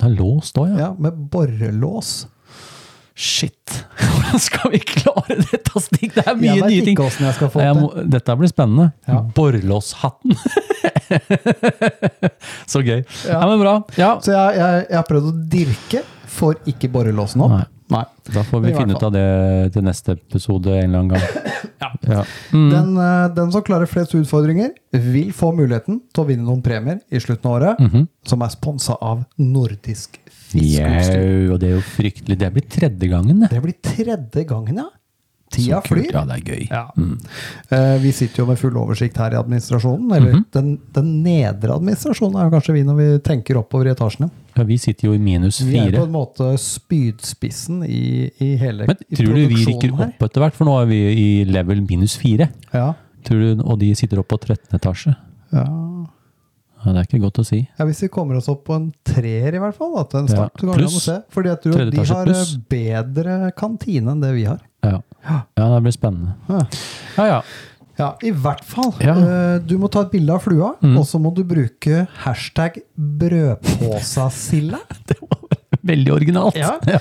Den 0.00 0.10
er 0.10 0.16
låst 0.18 0.60
òg, 0.60 0.72
ja. 0.72 0.88
Ja, 0.88 0.90
med 0.98 1.16
borrelås. 1.32 2.26
Shit! 3.14 3.84
Hvordan 4.00 4.40
skal 4.40 4.70
vi 4.72 4.78
klare 4.78 5.36
dette, 5.42 5.80
Stig? 5.84 6.12
Det 6.14 6.24
er 6.24 6.36
mye 6.38 6.54
nye 6.64 6.84
ting. 6.86 6.94
ikke 6.96 7.26
jeg 7.26 7.34
skal 7.36 7.50
få 7.52 7.60
Jeg 7.64 7.76
må, 7.76 7.90
dette 8.14 8.36
blir 8.40 8.52
spennende. 8.52 8.88
Ja. 9.08 9.20
Borrelåshatten. 9.36 10.36
Så 12.72 12.80
gøy. 12.80 13.02
Ja. 13.26 13.36
Ja. 13.36 13.42
men 13.50 13.60
bra. 13.60 13.74
Ja, 14.00 14.14
Så 14.24 14.32
jeg, 14.32 14.56
jeg, 14.60 14.86
jeg 14.88 14.96
har 15.00 15.08
prøvd 15.08 15.28
å 15.28 15.34
dirke, 15.52 16.04
får 16.32 16.62
ikke 16.72 16.88
borrelåsen 16.92 17.44
opp. 17.44 17.52
Nei. 17.58 17.66
Nei. 17.92 18.04
da 18.32 18.42
får 18.48 18.62
vi 18.64 18.72
finne 18.76 18.96
ut 18.96 19.02
av 19.06 19.12
det 19.14 19.72
til 19.74 19.84
neste 19.86 20.14
episode 20.16 20.72
en 20.78 20.88
eller 20.88 20.98
annen 20.98 21.12
gang. 21.14 21.52
ja. 22.16 22.24
Mm. 22.52 22.68
Den, 22.72 22.90
eh, 23.04 23.28
den 23.36 23.52
som 23.54 23.62
klarer 23.66 23.86
flest 23.90 24.14
utfordringer, 24.18 24.72
vil 24.92 25.32
få 25.36 25.52
muligheten 25.56 26.00
til 26.12 26.24
å 26.24 26.26
vinne 26.28 26.46
noen 26.48 26.62
premier 26.64 27.00
i 27.10 27.20
slutten 27.22 27.50
av 27.50 27.58
året, 27.60 27.78
Mhm. 27.84 28.08
som 28.24 28.42
er 28.42 28.48
sponsa 28.54 28.96
av 29.00 29.24
Nordisk 29.38 30.18
Fiskeutstyr. 30.52 31.22
Jau, 31.22 31.54
og 31.54 31.60
det 31.62 31.70
er 31.70 31.76
jo 31.78 31.84
fryktelig. 31.94 32.36
Det 32.38 32.50
blir 32.52 32.66
tredje 32.68 33.08
gangen, 33.08 33.40
det. 33.40 33.50
Det 33.54 33.62
blir 33.64 33.78
tredje 33.82 34.44
gangen, 34.48 34.76
ja. 34.82 34.88
Tida 35.52 35.80
flyr. 35.84 36.08
Ja, 36.12 36.24
det 36.28 36.36
er 36.38 36.44
gøy. 36.48 36.62
Ja. 36.70 36.82
Eh, 37.70 37.98
vi 38.02 38.12
sitter 38.16 38.42
jo 38.42 38.46
med 38.48 38.58
full 38.60 38.76
oversikt 38.80 39.16
her 39.20 39.34
i 39.34 39.38
administrasjonen. 39.40 40.10
Eller 40.16 40.32
Mhm. 40.32 40.44
den, 40.56 40.70
den 40.96 41.10
nedre 41.22 41.76
administrasjonen 41.76 42.38
er 42.40 42.48
jo 42.48 42.54
kanskje 42.56 42.74
vi 42.78 42.82
når 42.88 42.96
vi 43.02 43.08
tenker 43.26 43.60
oppover 43.60 43.86
i 43.90 43.94
etasjene. 43.94 44.30
Ja, 44.56 44.64
vi 44.68 44.76
sitter 44.76 45.08
jo 45.08 45.14
i 45.16 45.18
minus 45.22 45.62
Vi 45.64 45.78
er 45.80 45.92
på 45.96 46.02
en 46.04 46.12
måte 46.12 46.50
spydspissen 46.60 47.84
i, 47.88 48.30
i 48.40 48.50
hele 48.60 48.84
Men 48.86 48.98
i 49.08 49.16
tror 49.16 49.32
du 49.34 49.46
vi 49.48 49.64
rykker 49.64 49.94
opp 49.96 50.26
etter 50.26 50.40
hvert? 50.44 50.56
For 50.58 50.68
nå 50.68 50.74
er 50.82 50.86
vi 50.90 50.98
i 51.12 51.28
level 51.48 51.80
minus 51.88 52.16
fire. 52.20 52.50
Ja. 52.74 52.90
Tror 53.24 53.40
du, 53.56 53.62
og 53.62 53.78
de 53.80 53.94
sitter 53.94 54.18
oppe 54.20 54.34
på 54.36 54.40
13. 54.44 54.76
etasje. 54.78 55.14
Ja. 55.52 55.64
Ja, 56.84 56.92
det 56.92 56.98
er 56.98 57.06
ikke 57.06 57.20
godt 57.22 57.38
å 57.38 57.44
si. 57.46 57.60
ja, 57.78 57.84
Hvis 57.86 58.00
vi 58.02 58.08
kommer 58.08 58.36
oss 58.36 58.48
opp 58.50 58.64
på 58.66 58.74
en 58.74 58.88
treer, 59.06 59.54
i 59.54 59.58
hvert 59.62 59.74
fall, 59.78 59.92
da, 59.94 60.02
til 60.10 60.20
en 60.20 60.28
start, 60.28 60.62
Ja, 60.62 60.72
pluss. 60.74 60.96
se. 61.04 61.18
Fordi 61.30 61.48
jeg 61.52 61.60
tror 61.62 61.80
at 61.86 61.90
de 61.94 62.04
har 62.04 62.24
pluss. 62.26 62.54
eh, 62.54 62.58
bedre 62.68 63.52
kantine 63.56 64.10
enn 64.10 64.20
det 64.20 64.32
vi 64.34 64.44
har. 64.48 64.58
Ja, 64.82 64.98
ja 65.56 65.68
det 65.76 65.82
blir 65.84 65.92
spennende. 65.94 66.34
Ja. 66.48 66.64
Ja, 67.18 67.26
ja. 67.36 67.42
Ja, 67.98 68.06
i 68.24 68.30
hvert 68.32 68.64
fall. 68.64 68.94
Ja. 69.04 69.12
Eh, 69.14 69.58
Du 69.68 69.76
må 69.78 69.88
ta 69.92 70.00
et 70.02 70.10
bilde 70.10 70.32
av 70.32 70.40
flua, 70.42 70.72
Mm. 70.82 70.96
og 70.98 71.04
så 71.06 71.20
må 71.20 71.30
du 71.34 71.44
bruke 71.44 72.06
hashtag 72.24 72.80
'brødpåsasilda'. 72.98 74.80
Det 75.06 75.16
var 75.20 75.38
Veldig 75.84 76.12
originalt. 76.14 76.54
Ja. 76.56 76.78
ja. 76.86 76.98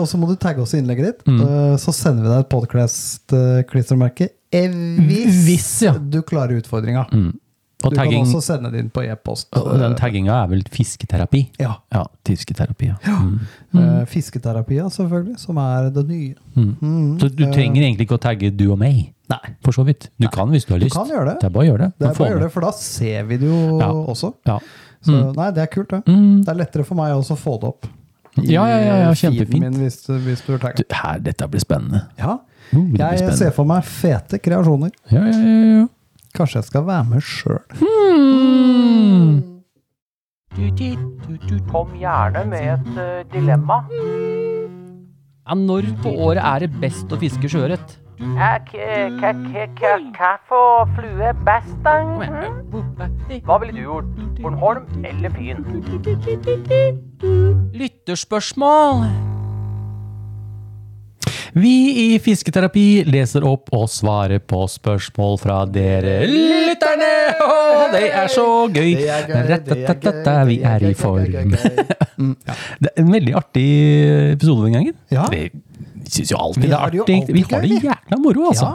og 0.00 0.06
så 0.08 0.16
må 0.18 0.26
du 0.28 0.36
tagge 0.40 0.60
oss 0.62 0.72
i 0.74 0.78
innlegget 0.80 1.04
ditt. 1.04 1.26
Mm. 1.28 1.40
Eh, 1.42 1.76
så 1.76 1.92
sender 1.92 2.22
vi 2.24 2.28
deg 2.32 2.38
et 2.44 2.48
podcast-klistremerke 2.52 4.28
eh, 4.52 4.70
hvis, 5.06 5.42
Hvis, 5.44 5.82
ja. 5.84 5.92
du 5.98 6.22
klarer 6.22 6.56
utfordringa. 6.62 7.06
Mm. 7.12 7.34
Du 7.90 7.96
kan 7.96 8.08
også 8.20 8.40
sende 8.42 8.70
det 8.72 8.80
inn 8.84 8.90
på 8.90 9.02
e-post. 9.04 9.50
den 9.52 9.94
tagginga 9.98 10.42
er 10.44 10.48
vel 10.48 10.62
fisketerapi? 10.70 11.42
Ja. 11.58 11.74
Ja, 11.92 12.04
fisketerapi. 12.26 12.88
Ja. 13.06 13.18
Mm. 13.20 13.40
Eh, 13.74 14.04
fisketerapia, 14.06 14.88
selvfølgelig, 14.90 15.38
som 15.38 15.58
er 15.58 15.90
det 15.90 16.06
nye. 16.08 16.34
Mm. 16.56 16.76
Mm. 16.80 17.18
Så 17.20 17.28
du 17.34 17.44
trenger 17.52 17.82
egentlig 17.82 18.06
ikke 18.08 18.18
å 18.18 18.22
tagge 18.22 18.50
du 18.56 18.70
og 18.72 18.78
meg, 18.78 19.12
Nei. 19.30 19.54
for 19.64 19.72
så 19.72 19.84
vidt. 19.86 20.08
Du 20.18 20.28
kan 20.28 20.48
hvis 20.50 20.64
du 20.66 20.74
har 20.74 20.80
lyst. 20.80 20.94
Du 20.94 20.98
kan 21.00 21.08
gjøre 21.08 21.32
det. 21.32 21.40
Det 21.40 21.50
er 21.50 21.54
bare 21.58 21.64
å 21.64 21.70
gjøre 21.70 21.78
det. 21.86 21.92
Det 21.98 22.08
er 22.08 22.14
bare 22.18 22.30
gjøre 22.32 22.42
det, 22.46 22.52
for 22.52 22.60
da 22.60 22.70
ser 22.72 23.22
vi 23.24 23.36
det 23.36 23.48
jo 23.48 23.78
Ja. 23.80 23.92
også. 23.92 24.34
Ja. 24.46 24.58
Så 25.02 25.12
Mm. 25.12 25.36
nei, 25.36 25.50
det 25.52 25.62
er 25.62 25.66
kult, 25.66 25.88
det. 25.90 26.04
Mm. 26.06 26.44
Det 26.44 26.48
er 26.48 26.54
lettere 26.64 26.84
for 26.84 26.94
meg 26.96 27.12
også 27.14 27.36
å 27.36 27.38
få 27.38 27.60
det 27.60 27.68
opp. 27.68 27.86
i 28.38 28.52
Ja, 28.52 28.66
ja, 28.68 28.78
ja, 28.78 28.96
ja, 29.06 29.10
kjempefint. 29.14 29.60
Min, 29.60 29.72
hvis, 29.80 30.06
hvis 30.06 30.42
du. 30.46 30.58
Du, 30.58 30.84
her, 30.92 31.18
dette 31.20 31.46
blir 31.48 31.60
spennende. 31.60 32.02
Ja. 32.18 32.38
Uh, 32.74 32.92
Jeg 32.98 33.18
spennende. 33.18 33.36
ser 33.38 33.50
for 33.52 33.64
meg 33.64 33.82
fete 33.84 34.38
kreasjoner. 34.42 34.90
Ja, 35.10 35.22
ja, 35.24 35.38
ja, 35.38 35.78
ja. 35.80 35.86
Kanskje 36.36 36.58
jeg 36.60 36.64
skal 36.68 36.86
være 36.86 37.04
med 37.10 37.20
sjøl. 37.24 37.62
Hmm. 37.80 39.42
Kom 41.70 41.92
gjerne 42.00 42.44
med 42.48 42.72
et 42.72 42.98
eh, 43.02 43.22
dilemma. 43.32 43.82
Ja, 45.46 45.54
når 45.54 45.82
på 46.02 46.08
året 46.26 46.42
er 46.44 46.64
det 46.64 46.80
best 46.80 47.12
å 47.12 47.18
fiske 47.20 47.48
sjøørret? 47.48 47.98
Hva 48.16 48.56
for 50.48 50.88
flue 50.96 51.32
best, 51.46 51.76
da? 51.84 52.00
Hva 53.44 53.60
ville 53.60 53.76
du 53.76 53.82
gjort? 53.84 54.10
Bornholm 54.40 55.04
eller 55.04 55.30
Fyn? 55.36 55.64
Lytterspørsmål! 57.76 59.35
Vi 61.56 61.72
i 62.02 62.06
Fisketerapi 62.20 63.06
leser 63.08 63.44
opp 63.48 63.70
og 63.72 63.86
svarer 63.88 64.42
på 64.44 64.66
spørsmål 64.68 65.38
fra 65.40 65.62
dere 65.72 66.18
lytterne! 66.28 67.08
Oh, 67.46 67.86
det 67.94 68.10
er 68.12 68.28
så 68.28 68.44
gøy! 68.68 68.90
Vi 68.92 70.58
er 70.60 70.84
i 70.84 70.92
form. 70.98 71.22
det 71.24 71.40
er 71.40 71.48
gøy. 71.48 72.34
Det 72.76 72.90
er 72.92 73.00
en 73.00 73.08
veldig 73.14 73.34
artig 73.40 73.64
episode 74.34 74.66
den 74.66 74.76
gangen. 74.76 74.98
Ja. 75.12 75.24
Vi 75.32 75.46
syns 76.12 76.34
jo 76.34 76.42
alltid 76.44 76.68
det 76.68 76.76
er 76.76 76.84
artig. 76.90 77.18
Vi 77.32 77.46
har 77.48 77.64
det 77.64 77.80
jækla 77.88 78.20
moro, 78.20 78.50
altså. 78.52 78.74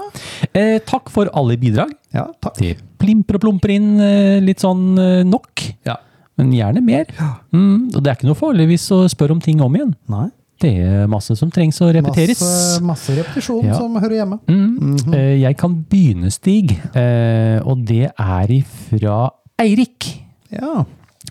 Eh, 0.49 0.79
takk 0.89 1.13
for 1.13 1.29
alle 1.37 1.59
bidrag. 1.61 1.93
Ja, 2.17 2.25
takk. 2.43 2.57
Det 2.59 2.73
plimper 3.01 3.37
og 3.37 3.45
plumper 3.45 3.75
inn 3.77 3.91
eh, 4.01 4.39
litt 4.41 4.65
sånn 4.65 4.87
eh, 4.97 5.21
nok, 5.29 5.67
Ja. 5.85 5.99
men 6.41 6.49
gjerne 6.57 6.81
mer. 6.81 7.05
Mm, 7.53 7.91
og 7.93 8.01
det 8.01 8.09
er 8.09 8.17
ikke 8.17 8.31
noe 8.33 8.41
farlig 8.41 8.71
hvis 8.73 8.89
å 8.97 9.03
spørre 9.11 9.37
om 9.37 9.41
ting 9.43 9.61
om 9.61 9.77
igjen. 9.77 9.93
Nei. 10.09 10.31
Det 10.61 10.71
er 10.77 11.07
masse 11.09 11.33
som 11.39 11.49
trengs 11.53 11.79
å 11.81 11.87
repeteres. 11.95 12.39
Masse, 12.41 12.81
masse 12.85 13.15
repetisjon 13.17 13.65
Ja. 13.65 13.77
som 13.79 13.95
hører 13.97 14.19
hjemme. 14.21 14.39
Mm. 14.47 15.13
Eh, 15.13 15.41
Jeg 15.41 15.57
kan 15.57 15.75
begynne, 15.89 16.29
Stig, 16.31 16.71
eh, 16.95 17.59
og 17.65 17.83
det 17.85 18.11
er 18.17 18.47
ifra 18.53 19.31
Eirik. 19.59 20.21
Ja. 20.51 20.85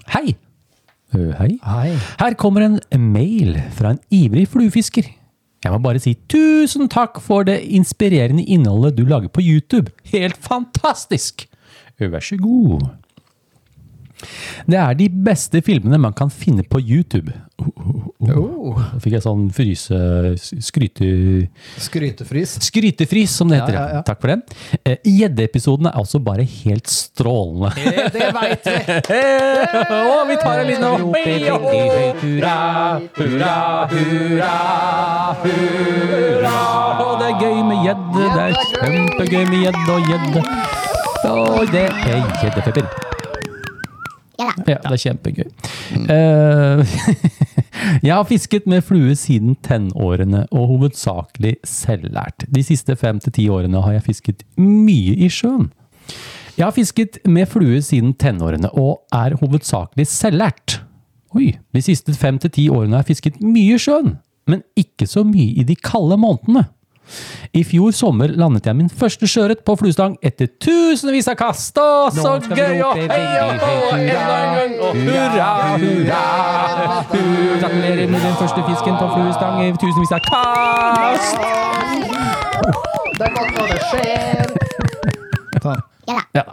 Hei! 0.09 0.35
Eh, 1.14 1.33
Hei. 1.39 1.59
Hei. 1.62 1.97
Her 2.18 2.35
kommer 2.35 2.62
en 2.66 3.12
mail 3.12 3.57
fra 3.70 3.91
en 3.95 4.01
ivrig 4.11 4.49
fluefisker. 4.49 5.07
Jeg 5.62 5.72
må 5.72 5.78
bare 5.83 6.01
si 6.01 6.14
tusen 6.28 6.89
takk 6.89 7.20
for 7.20 7.45
det 7.45 7.59
inspirerende 7.68 8.45
innholdet 8.49 8.97
du 8.97 9.05
lager 9.05 9.28
på 9.28 9.43
YouTube. 9.45 9.91
Helt 10.11 10.37
fantastisk! 10.41 11.47
Vær 12.01 12.22
så 12.24 12.39
god. 12.41 12.87
Det 14.71 14.79
er 14.81 14.99
de 14.99 15.09
beste 15.31 15.62
filmene 15.64 16.01
man 16.01 16.16
kan 16.16 16.31
finne 16.33 16.64
på 16.66 16.81
YouTube. 16.81 17.33
Oh. 17.61 18.77
Da 18.77 18.99
fikk 19.03 19.16
jeg 19.16 19.25
sånn 19.25 19.47
fryse... 19.55 19.97
skryte... 20.64 21.09
Skrytefrys. 21.81 22.57
Skrytefrys, 22.66 23.35
som 23.37 23.51
det 23.51 23.61
heter. 23.61 23.77
Ja, 23.77 23.83
ja, 23.85 23.99
ja. 23.99 24.03
Takk 24.07 24.21
for 24.23 24.33
det. 24.33 24.39
Eh, 24.85 24.99
Gjeddeepisoden 25.05 25.91
er 25.91 25.99
altså 26.01 26.21
bare 26.25 26.45
helt 26.45 26.91
strålende. 26.91 27.73
Det 28.14 28.31
veit 28.37 28.68
vi! 28.68 28.99
Og 30.11 30.29
vi 30.31 30.39
tar 30.41 30.62
en 30.62 30.68
liten 30.68 30.85
Hurra, 32.21 32.57
hurra, 33.16 33.55
hurra, 33.91 34.55
hurra. 35.45 36.57
Og 37.05 37.14
det 37.21 37.29
er 37.31 37.37
gøy 37.41 37.62
med 37.68 37.87
gjedde. 37.87 38.25
Det 38.25 38.43
er 38.47 38.59
kjempegøy 38.73 39.45
med 39.51 39.62
gjedde 39.66 39.95
og 39.95 40.11
gjedde. 40.11 40.45
Og 41.31 41.73
det 41.73 41.87
er 41.89 42.21
gjeddefeber. 42.43 43.11
Ja, 44.41 44.78
det 44.80 44.93
er 44.95 45.03
kjempegøy. 45.05 45.49
Mm. 45.97 46.84
jeg 48.07 48.14
har 48.14 48.26
fisket 48.28 48.66
med 48.70 48.84
flue 48.86 49.16
siden 49.18 49.57
tenårene, 49.64 50.47
og 50.51 50.72
hovedsakelig 50.74 51.57
selvlært. 51.66 52.47
De 52.49 52.64
siste 52.66 52.97
fem 52.99 53.20
til 53.22 53.36
ti 53.36 53.49
årene 53.53 53.82
har 53.84 53.99
jeg 53.99 54.07
fisket 54.09 54.45
mye 54.61 55.16
i 55.16 55.30
sjøen. 55.32 55.70
Jeg 56.57 56.66
har 56.66 56.76
fisket 56.76 57.20
med 57.24 57.49
flue 57.49 57.80
siden 57.84 58.14
tenårene, 58.20 58.72
og 58.76 59.05
er 59.16 59.38
hovedsakelig 59.41 60.09
selvlært. 60.11 60.80
Oi, 61.36 61.53
de 61.74 61.82
siste 61.84 62.14
fem 62.18 62.41
til 62.43 62.51
ti 62.57 62.66
årene 62.72 62.99
har 62.99 63.05
jeg 63.05 63.14
fisket 63.14 63.41
mye 63.45 63.76
i 63.76 63.80
sjøen, 63.80 64.16
men 64.51 64.64
ikke 64.78 65.07
så 65.07 65.22
mye 65.24 65.55
i 65.62 65.64
de 65.66 65.76
kalde 65.78 66.18
månedene. 66.20 66.66
I 67.57 67.65
fjor 67.67 67.95
sommer 67.97 68.33
landet 68.39 68.67
jeg 68.69 68.79
min 68.79 68.91
første 68.91 69.29
sjøørret 69.31 69.65
på 69.67 69.75
fluestang 69.81 70.17
etter 70.23 70.51
tusenvis 70.63 71.29
av 71.31 71.39
kast. 71.41 71.79
Å, 71.81 72.11
så 72.15 72.37
gøy! 72.47 72.81
Og 72.87 73.01
hei 73.01 73.25
og 73.43 73.65
hå! 73.65 73.75
Enda 73.97 74.37
en 74.37 74.55
gang! 74.59 74.77
Og 74.87 75.01
hurra, 75.05 75.51
hurra! 75.83 76.23
Gratulerer 77.11 78.07
med 78.11 78.21
den 78.21 78.37
første 78.39 78.65
fisken 78.69 78.99
på 79.01 79.11
fluestang 79.17 79.63
i 79.65 79.73
tusenvis 79.81 80.15
av 80.17 80.25
kast! 80.29 81.37
Det 83.19 83.27
er 83.27 83.35
godt 83.37 83.53
når 83.59 83.67
det 83.75 83.81
skjer. 83.91 84.47
Ta. 85.61 85.75
Ja. 86.35 86.45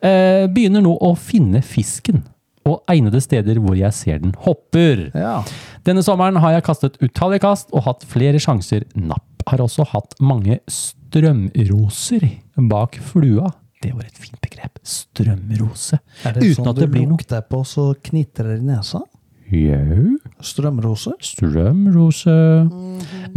Eh, 0.00 0.46
begynner 0.50 0.82
nå 0.84 0.94
å 0.96 1.12
finne 1.18 1.60
fisken, 1.64 2.22
og 2.66 2.82
egnede 2.90 3.20
steder 3.22 3.60
hvor 3.62 3.76
jeg 3.78 3.94
ser 3.94 4.20
den 4.22 4.34
hopper. 4.44 5.06
Ja. 5.14 5.38
Denne 5.86 6.02
sommeren 6.06 6.40
har 6.42 6.56
jeg 6.56 6.66
kastet 6.66 6.98
utallige 7.02 7.44
kast 7.46 7.72
og 7.72 7.86
hatt 7.86 8.06
flere 8.10 8.40
sjanser 8.42 8.86
napp. 8.98 9.24
Har 9.46 9.62
også 9.62 9.86
hatt 9.92 10.16
mange 10.18 10.58
strømroser 10.66 12.26
bak 12.66 12.98
flua. 13.12 13.52
Det 13.84 13.92
var 13.94 14.08
et 14.08 14.18
fint 14.18 14.40
begrep. 14.42 14.80
Strømrose. 14.82 16.00
Er 16.26 16.34
det 16.34 16.48
Uten 16.48 16.56
sånn 16.58 16.70
at 16.72 16.80
det 16.80 16.88
du 16.88 16.94
blir 16.96 17.06
noe 17.06 17.20
lukter 17.20 17.44
på, 17.46 17.60
så 17.68 17.92
knitrer 18.08 18.56
det 18.56 18.64
i 18.64 18.66
nesa? 18.72 19.04
Jau. 19.54 20.16
Strømrose? 20.42 21.14
Strømrose. 21.22 22.34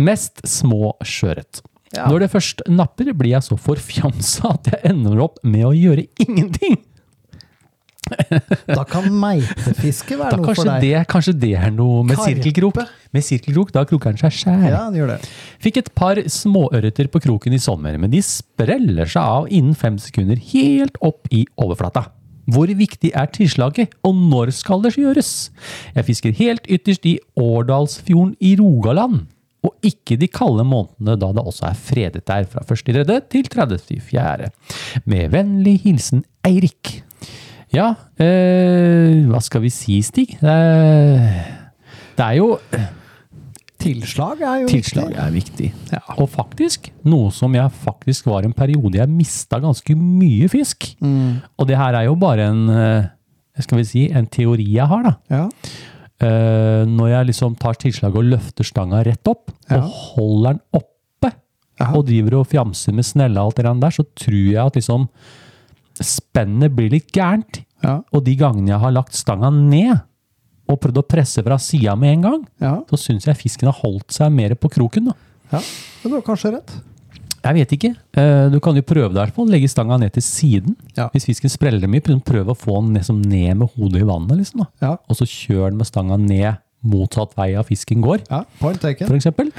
Mest 0.01 0.41
små 0.49 0.95
sjøørret. 1.05 1.61
Ja. 1.93 2.05
Når 2.05 2.23
det 2.23 2.29
først 2.33 2.61
napper, 2.69 3.09
blir 3.17 3.33
jeg 3.35 3.45
så 3.45 3.57
forfjamsa 3.57 4.53
at 4.55 4.69
jeg 4.73 4.81
ender 4.91 5.21
opp 5.25 5.39
med 5.45 5.65
å 5.69 5.73
gjøre 5.73 6.05
ingenting. 6.21 6.77
Da 8.79 8.83
kan 8.87 9.07
meitefiske 9.21 10.17
være 10.19 10.35
Da 10.35 10.41
noe 10.41 10.55
for 10.55 10.69
deg. 10.69 10.83
det, 10.85 11.01
kanskje 11.11 11.33
det 11.41 11.53
er 11.59 11.71
noe 11.75 12.03
med 12.07 12.17
Karpe. 12.19 12.35
sirkelkrok. 12.35 12.79
Med 13.15 13.25
sirkelkrok, 13.25 13.71
da 13.75 13.85
kroker 13.89 14.13
den 14.13 14.21
seg 14.21 14.35
skjær. 14.37 14.67
Ja, 14.69 14.83
den 14.89 14.99
gjør 15.01 15.13
det. 15.15 15.31
Fikk 15.63 15.81
et 15.81 15.89
par 15.97 16.21
småørreter 16.29 17.09
på 17.13 17.21
kroken 17.23 17.55
i 17.57 17.61
sommer, 17.61 17.97
men 18.01 18.11
de 18.13 18.21
spreller 18.25 19.09
seg 19.09 19.21
av 19.39 19.49
innen 19.49 19.75
fem 19.77 19.97
sekunder 20.01 20.37
helt 20.51 20.97
opp 21.05 21.27
i 21.33 21.45
overflata. 21.57 22.07
Hvor 22.49 22.65
viktig 22.73 23.11
er 23.13 23.27
tilslaget, 23.29 23.91
og 24.05 24.15
når 24.17 24.49
skal 24.57 24.81
det 24.81 24.95
gjøres? 24.97 25.33
Jeg 25.93 26.05
fisker 26.07 26.33
helt 26.39 26.65
ytterst 26.65 27.03
i 27.05 27.19
Årdalsfjorden 27.37 28.31
i 28.41 28.55
Rogaland, 28.57 29.27
og 29.61 29.75
ikke 29.85 30.15
de 30.17 30.29
kalde 30.31 30.63
månedene 30.65 31.17
da 31.19 31.29
det 31.35 31.43
også 31.43 31.67
er 31.67 31.77
fredet 31.77 32.23
der 32.29 32.45
fra 32.49 32.63
1.3. 32.63 33.19
til 33.29 33.49
30.4. 33.51 34.49
Med 35.05 35.29
vennlig 35.35 35.75
hilsen 35.83 36.23
Eirik. 36.47 37.03
Ja, 37.75 37.91
eh, 38.17 39.19
hva 39.29 39.39
skal 39.45 39.61
vi 39.61 39.69
si, 39.73 39.99
Stig? 40.05 40.37
Er, 40.41 41.19
det 42.17 42.25
er 42.25 42.39
jo 42.39 42.55
Tilslag 43.79 44.41
er 44.43 44.63
jo 44.65 44.67
Tilslag 44.67 45.07
viktig. 45.13 45.19
er 45.23 45.31
viktig. 45.31 45.67
Ja. 45.93 46.01
Og 46.19 46.27
faktisk, 46.33 46.89
noe 47.07 47.29
som 47.31 47.53
jeg 47.55 47.71
faktisk 47.85 48.25
var 48.27 48.43
en 48.43 48.51
periode 48.57 48.99
jeg 48.99 49.07
mista 49.13 49.59
ganske 49.63 49.95
mye 49.95 50.49
fisk. 50.51 50.89
Mm. 50.99 51.37
Og 51.55 51.69
det 51.69 51.77
her 51.79 51.95
er 51.95 52.09
jo 52.09 52.17
bare 52.19 52.49
en 52.51 52.65
eh, 52.73 53.07
skal 53.63 53.79
vi 53.79 53.85
si, 53.87 54.03
en 54.11 54.27
teori 54.27 54.65
jeg 54.73 54.87
har, 54.91 55.05
da. 55.07 55.13
Ja. 55.31 55.45
Eh, 56.19 56.83
når 56.91 57.13
jeg 57.13 57.29
liksom 57.31 57.55
tar 57.59 57.79
tilslag 57.79 58.17
og 58.19 58.27
løfter 58.33 58.67
stanga 58.67 58.99
rett 59.07 59.31
opp, 59.31 59.53
Ja. 59.69 59.77
og 59.79 59.87
holder 60.17 60.57
den 60.57 60.61
oppe, 60.81 61.31
Aha. 61.79 61.93
og 61.95 62.07
driver 62.09 62.41
og 62.41 62.47
fjamser 62.51 62.91
med 62.97 63.05
snella 63.07 63.45
og 63.45 63.53
alt 63.53 63.61
det 63.63 63.79
der, 63.85 63.95
så 63.95 64.03
tror 64.11 64.41
jeg 64.51 64.59
at 64.65 64.75
liksom 64.75 65.07
spennet 66.05 66.73
blir 66.75 66.89
litt 66.93 67.11
gærent. 67.15 67.61
Ja. 67.83 68.01
Og 68.13 68.23
de 68.25 68.35
gangene 68.39 68.73
jeg 68.73 68.79
har 68.83 68.91
lagt 68.95 69.15
stanga 69.15 69.49
ned, 69.53 69.99
og 70.69 70.77
prøvd 70.83 70.99
å 71.01 71.07
presse 71.09 71.41
fra 71.41 71.57
sida 71.57 71.95
med 71.97 72.13
en 72.17 72.21
gang, 72.27 72.41
ja. 72.61 72.75
så 72.91 72.99
syns 73.01 73.25
jeg 73.25 73.37
fisken 73.39 73.71
har 73.71 73.77
holdt 73.81 74.11
seg 74.13 74.29
mer 74.31 74.53
på 74.59 74.69
kroken. 74.69 75.09
da. 75.09 75.15
ja. 75.55 75.61
Men 76.03 76.11
du 76.11 76.17
har 76.19 76.25
kanskje 76.27 76.51
rett. 76.53 76.75
Jeg 77.39 77.55
vet 77.55 77.71
ikke. 77.71 77.89
Eh, 78.19 78.49
Du 78.51 78.59
kan 78.59 78.75
jo 78.75 78.81
prøve 78.83 79.09
i 79.13 79.15
hvert. 79.15 79.37
Legge 79.47 79.69
stanga 79.71 79.97
ned 79.97 80.11
til 80.13 80.21
siden. 80.21 80.75
Ja. 80.97 81.07
Hvis 81.13 81.25
fisken 81.25 81.49
spreller 81.49 81.87
mye, 81.87 82.03
prøv 82.19 82.51
å 82.51 82.55
få 82.57 82.81
den 82.83 82.97
liksom 82.99 83.21
ned 83.23 83.57
med 83.57 83.69
hodet 83.77 84.01
i 84.03 84.07
vannet. 84.07 84.37
liksom. 84.43 84.67
Ja. 84.83 84.97
Og 85.07 85.15
så 85.15 85.25
kjør 85.25 85.69
den 85.71 85.77
med 85.79 85.87
stanga 85.87 86.17
ned 86.19 86.59
motsatt 86.83 87.33
vei 87.35 87.53
av 87.59 87.65
fisken 87.67 88.01
går, 88.03 88.21
ja. 88.29 88.43
Point 88.59 88.79
taken. 88.79 89.07
for 89.07 89.15
eksempel. 89.15 89.49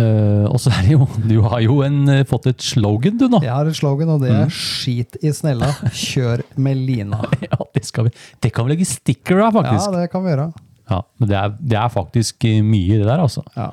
Eh, 0.00 0.44
og 0.48 0.56
så 0.62 0.70
er 0.72 0.86
det 0.86 0.94
jo 0.94 1.04
Du 1.28 1.34
har 1.44 1.60
jo 1.60 1.82
en, 1.84 1.98
eh, 2.08 2.22
fått 2.24 2.46
et 2.48 2.64
slogan, 2.64 3.18
du, 3.20 3.26
nå. 3.28 3.42
Jeg 3.44 3.52
har 3.52 3.68
et 3.68 3.76
slogan, 3.76 4.08
og 4.14 4.22
det 4.22 4.30
er 4.32 4.48
'skit 4.48 5.18
i 5.20 5.32
snella, 5.36 5.68
kjør 5.92 6.42
med 6.56 6.76
lina'. 6.76 7.20
Ja, 7.50 7.58
det, 7.74 7.84
vi, 7.84 8.10
det 8.40 8.52
kan 8.52 8.64
vi 8.66 8.72
legge 8.72 8.88
sticker 8.88 9.42
av, 9.44 9.54
Ja, 9.64 9.90
det 9.92 10.10
kan 10.10 10.24
vi 10.24 10.30
gjøre. 10.32 10.52
Ja, 10.90 11.02
men 11.18 11.28
det 11.28 11.36
er, 11.36 11.52
det 11.60 11.78
er 11.78 11.88
faktisk 11.92 12.42
mye 12.42 12.62
mye, 12.62 12.98
det 12.98 13.06
der, 13.06 13.20
altså. 13.20 13.42
Ja. 13.56 13.70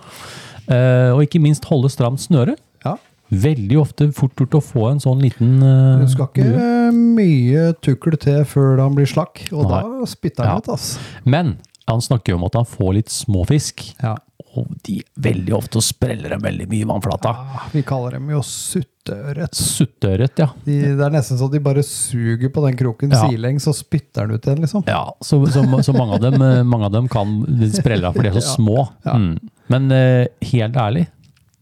Uh, 0.69 1.15
og 1.15 1.23
ikke 1.23 1.39
minst 1.41 1.65
holde 1.65 1.89
stramt 1.89 2.21
snøre. 2.21 2.55
Ja. 2.85 2.95
Veldig 3.29 3.79
ofte 3.79 4.11
fort 4.13 4.35
gjort 4.37 4.57
å 4.59 4.61
få 4.61 4.91
en 4.91 4.99
sånn 5.01 5.21
liten 5.21 5.57
uh, 5.63 6.01
Du 6.01 6.07
skal 6.09 6.29
ikke 6.29 6.91
mye 6.93 7.73
tukkel 7.81 8.17
til 8.21 8.43
før 8.45 8.79
han 8.83 8.95
blir 8.97 9.09
slakk, 9.09 9.47
og 9.51 9.65
Nei. 9.69 9.81
da 9.81 10.05
spytter 10.09 10.45
han 10.45 10.53
Ja. 10.53 10.57
ut, 10.61 10.69
ass. 10.75 10.99
Men 11.25 11.57
Han 11.89 12.01
snakker 12.05 12.33
jo 12.35 12.39
om 12.39 12.47
at 12.49 12.57
han 12.61 12.67
får 12.69 12.93
litt 12.99 13.09
småfisk. 13.13 13.83
Ja. 14.03 14.15
Og 14.57 14.65
de 14.87 14.95
veldig 15.21 15.53
ofte 15.53 15.81
spreller 15.85 16.33
dem 16.33 16.41
veldig 16.41 16.65
mye 16.71 16.81
i 16.81 16.87
vannflata. 16.89 17.33
Ja, 17.37 17.59
Vi 17.73 17.83
kaller 17.85 18.15
dem 18.17 18.31
jo 18.33 18.39
sutteørret. 18.45 19.53
Sutteørret, 19.55 20.41
ja. 20.41 20.47
De, 20.65 20.77
det 20.97 21.05
er 21.05 21.13
nesten 21.13 21.37
så 21.37 21.47
de 21.53 21.61
bare 21.61 21.83
suger 21.85 22.49
på 22.53 22.63
den 22.65 22.77
kroken 22.79 23.13
Ja. 23.13 23.21
sidelengs 23.27 23.67
og 23.69 23.77
spytter 23.77 24.25
den 24.25 24.39
ut 24.39 24.47
igjen, 24.49 24.63
liksom. 24.65 24.83
Ja, 24.89 25.03
så, 25.21 25.37
så, 25.53 25.63
så 25.85 25.93
mange, 25.93 26.17
av 26.17 26.25
dem, 26.25 26.41
eh, 26.41 26.63
mange 26.65 26.89
av 26.89 26.95
dem 26.97 27.07
kan 27.11 27.37
sprelle 27.77 28.09
av, 28.09 28.17
for 28.17 28.25
de 28.25 28.31
er 28.33 28.39
så 28.41 28.55
små. 28.57 28.87
Ja. 29.05 29.15
Mm. 29.21 29.37
Men 29.69 29.91
eh, 29.93 30.25
helt 30.49 30.77
ærlig, 30.81 31.05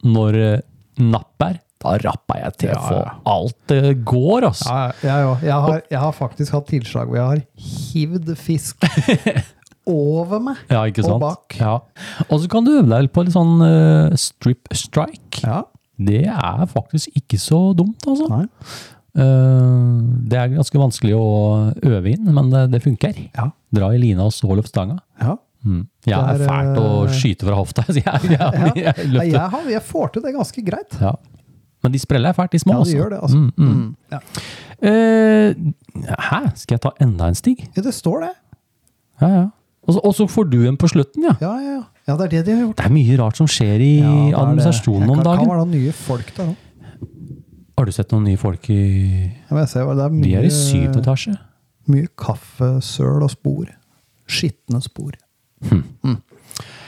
når 0.08 0.40
eh, 0.46 0.60
napp 1.04 1.44
er, 1.44 1.60
da 1.84 1.92
rapper 2.02 2.40
jeg 2.42 2.56
til 2.64 2.72
Ja, 2.72 2.80
for 2.88 3.04
ja. 3.04 3.12
alt 3.36 3.58
det 3.70 3.92
går, 4.08 4.48
altså. 4.48 4.72
Ja, 4.72 4.88
jeg, 5.04 5.36
jeg, 5.46 5.60
har, 5.68 5.82
jeg 5.92 6.00
har 6.08 6.16
faktisk 6.24 6.56
hatt 6.56 6.72
tilslag 6.72 7.12
hvor 7.12 7.20
jeg 7.20 7.28
har 7.36 7.44
hivd 7.92 8.32
fisk 8.40 8.88
over 9.90 10.44
meg. 10.44 10.60
Ja, 10.72 10.84
ikke 10.90 11.06
Og 11.08 11.22
bak. 11.24 11.58
Ja. 11.60 11.80
Og 12.28 12.44
så 12.44 12.52
kan 12.52 12.68
du 12.68 12.76
øve 12.76 12.90
deg 12.92 13.10
på 13.16 13.24
litt 13.26 13.36
sånn 13.36 13.58
uh, 13.64 14.14
strip 14.20 14.70
strike. 14.76 15.42
Ja. 15.44 15.64
Det 15.98 16.28
er 16.30 16.68
faktisk 16.70 17.16
ikke 17.18 17.40
så 17.42 17.72
dumt, 17.74 18.06
altså. 18.06 18.46
Eh, 19.18 19.94
det 20.30 20.38
er 20.38 20.52
ganske 20.54 20.78
vanskelig 20.78 21.16
å 21.18 21.28
øve 21.74 22.12
inn, 22.14 22.28
men 22.36 22.52
det, 22.54 22.68
det 22.76 22.84
funker. 22.84 23.18
Ja. 23.34 23.50
Dra 23.74 23.90
i 23.96 24.02
lina 24.02 24.28
og 24.28 24.36
så 24.36 24.50
løp 24.54 24.70
stanga. 24.70 25.00
Ja. 25.22 25.40
Mm. 25.66 25.88
Jeg 26.06 26.16
er 26.16 26.38
er, 26.38 26.44
fælt 26.46 26.78
å 26.80 26.92
eh, 27.08 27.16
skyte 27.18 27.48
fra 27.48 27.58
hofta. 27.58 27.88
jeg, 27.98 28.04
jeg, 28.06 28.38
Ja. 28.38 28.52
jeg, 28.78 29.08
jeg, 29.34 29.42
har, 29.42 29.66
jeg 29.74 29.84
får 29.90 30.14
til 30.14 30.28
det 30.28 30.36
ganske 30.38 30.66
greit. 30.70 31.00
Ja. 31.02 31.16
Men 31.86 31.94
de 31.94 32.02
spreller 32.02 32.34
er 32.34 32.38
fælt, 32.38 32.54
de 32.54 32.62
små. 32.62 32.78
Ja, 32.78 32.86
de 32.86 32.98
gjør 32.98 33.14
det, 33.16 33.22
altså. 33.26 33.42
Mm, 33.42 33.52
mm. 33.58 33.74
Mm. 33.74 33.92
Ja. 34.14 34.22
Uh, 34.78 36.06
hæ? 36.28 36.40
Skal 36.62 36.78
jeg 36.78 36.84
ta 36.86 36.94
enda 37.02 37.32
en 37.32 37.38
stig? 37.38 37.64
ja, 37.74 37.82
det 37.82 37.94
står 37.98 38.28
det. 38.28 38.34
Ja, 39.24 39.30
ja. 39.34 39.46
Og 39.88 39.96
så, 39.96 40.02
og 40.04 40.16
så 40.18 40.28
får 40.28 40.50
du 40.52 40.58
en 40.68 40.78
på 40.80 40.90
slutten, 40.92 41.24
ja. 41.30 41.36
Ja, 41.42 41.54
ja, 41.64 41.76
ja. 41.78 41.84
ja, 42.10 42.16
det 42.20 42.26
er 42.28 42.32
det 42.36 42.42
de 42.46 42.56
har 42.58 42.64
gjort. 42.66 42.78
Det 42.82 42.86
er 42.90 42.94
mye 42.98 43.18
rart 43.22 43.40
som 43.40 43.48
skjer 43.48 43.84
i 43.84 43.92
Ja, 44.02 44.42
administrasjonen 44.44 45.10
om 45.14 45.22
dagen. 45.24 45.46
Kan 45.46 45.52
være 45.54 45.62
noen 45.64 45.76
nye 45.78 45.94
folk 45.96 46.34
der 46.36 46.52
òg. 46.52 46.64
Har 47.78 47.86
du 47.86 47.94
sett 47.94 48.12
noen 48.12 48.26
nye 48.26 48.40
folk 48.42 48.68
i 48.74 48.82
Ja, 49.52 49.66
ser 49.70 49.86
er 49.86 50.10
De 50.10 50.34
er 50.36 50.48
i 50.48 50.52
syv 50.52 50.98
etasje. 50.98 51.36
mye 51.88 52.08
kaffesøl 52.20 53.24
og 53.24 53.32
spor. 53.32 53.70
Skitne 54.28 54.82
spor. 54.84 55.14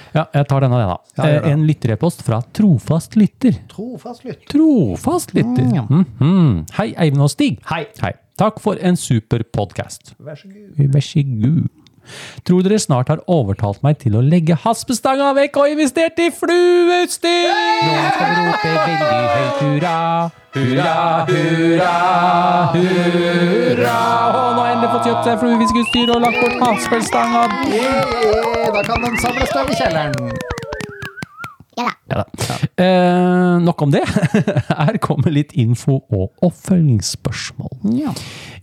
Ja, 0.10 0.26
jeg 0.34 0.48
tar 0.50 0.64
denne, 0.66 0.80
da. 0.82 0.96
Ja. 1.20 1.28
Eh, 1.30 1.52
en 1.54 1.66
lytterepost 1.68 2.24
fra 2.26 2.42
trofast 2.42 3.16
lytter. 3.16 3.60
Trofast 3.70 4.26
lytter. 4.26 4.48
Trofast 4.50 5.36
lytter. 5.38 5.68
Mm, 5.70 5.76
ja. 5.78 5.84
Mhm. 5.86 6.66
Hei, 6.80 6.90
Eivind 6.98 7.22
og 7.22 7.30
Stig. 7.30 7.60
Hei. 7.70 7.86
Hei. 8.02 8.14
Takk 8.40 8.60
for 8.64 8.80
en 8.82 8.96
super 8.98 9.44
podkast. 9.44 10.16
Vær 10.18 10.36
så 10.40 10.50
god. 10.50 10.90
Vær 10.96 11.06
så 11.06 11.24
god. 11.24 11.68
Tror 12.48 12.66
dere 12.66 12.80
snart 12.82 13.12
har 13.12 13.24
overtalt 13.30 13.84
meg 13.86 14.00
til 14.04 14.18
å 14.18 14.24
legge 14.26 14.58
haspestanga 14.64 15.32
vekk 15.38 15.60
og 15.62 15.74
investert 15.76 16.20
i 16.24 16.30
flueutstyr? 16.34 17.50
Nå 17.86 18.04
skal 18.16 18.36
vi 18.36 18.46
rope 18.50 18.76
veldig 18.76 19.08
høyt 19.36 19.64
hurra, 19.64 19.96
hurra, 20.58 20.94
hurra, 21.32 21.96
hurra. 22.76 23.98
Og 24.30 24.56
nå 24.56 24.64
har 24.64 24.72
endelig 24.76 24.94
fått 24.94 25.10
kjøpt 25.10 25.28
seg 25.30 25.44
fluefiskeutstyr 25.44 26.16
og 26.16 26.24
lagt 26.28 26.40
bort 26.44 26.64
haspestanga. 26.68 27.44
Yeah, 27.74 28.72
da 28.76 28.86
kan 28.88 29.06
den 29.06 29.20
samles 29.24 29.54
støv 29.54 29.74
i 29.74 29.84
kjelleren. 29.84 30.58
Ja 32.10 32.24
da. 32.24 32.56
Eh, 32.84 33.58
nok 33.64 33.82
om 33.86 33.92
det. 33.94 34.04
Her 34.70 34.98
kommer 35.04 35.34
litt 35.34 35.54
info 35.54 36.00
og 36.10 36.34
oppfølgingsspørsmål. 36.46 37.76
Ja. 38.00 38.14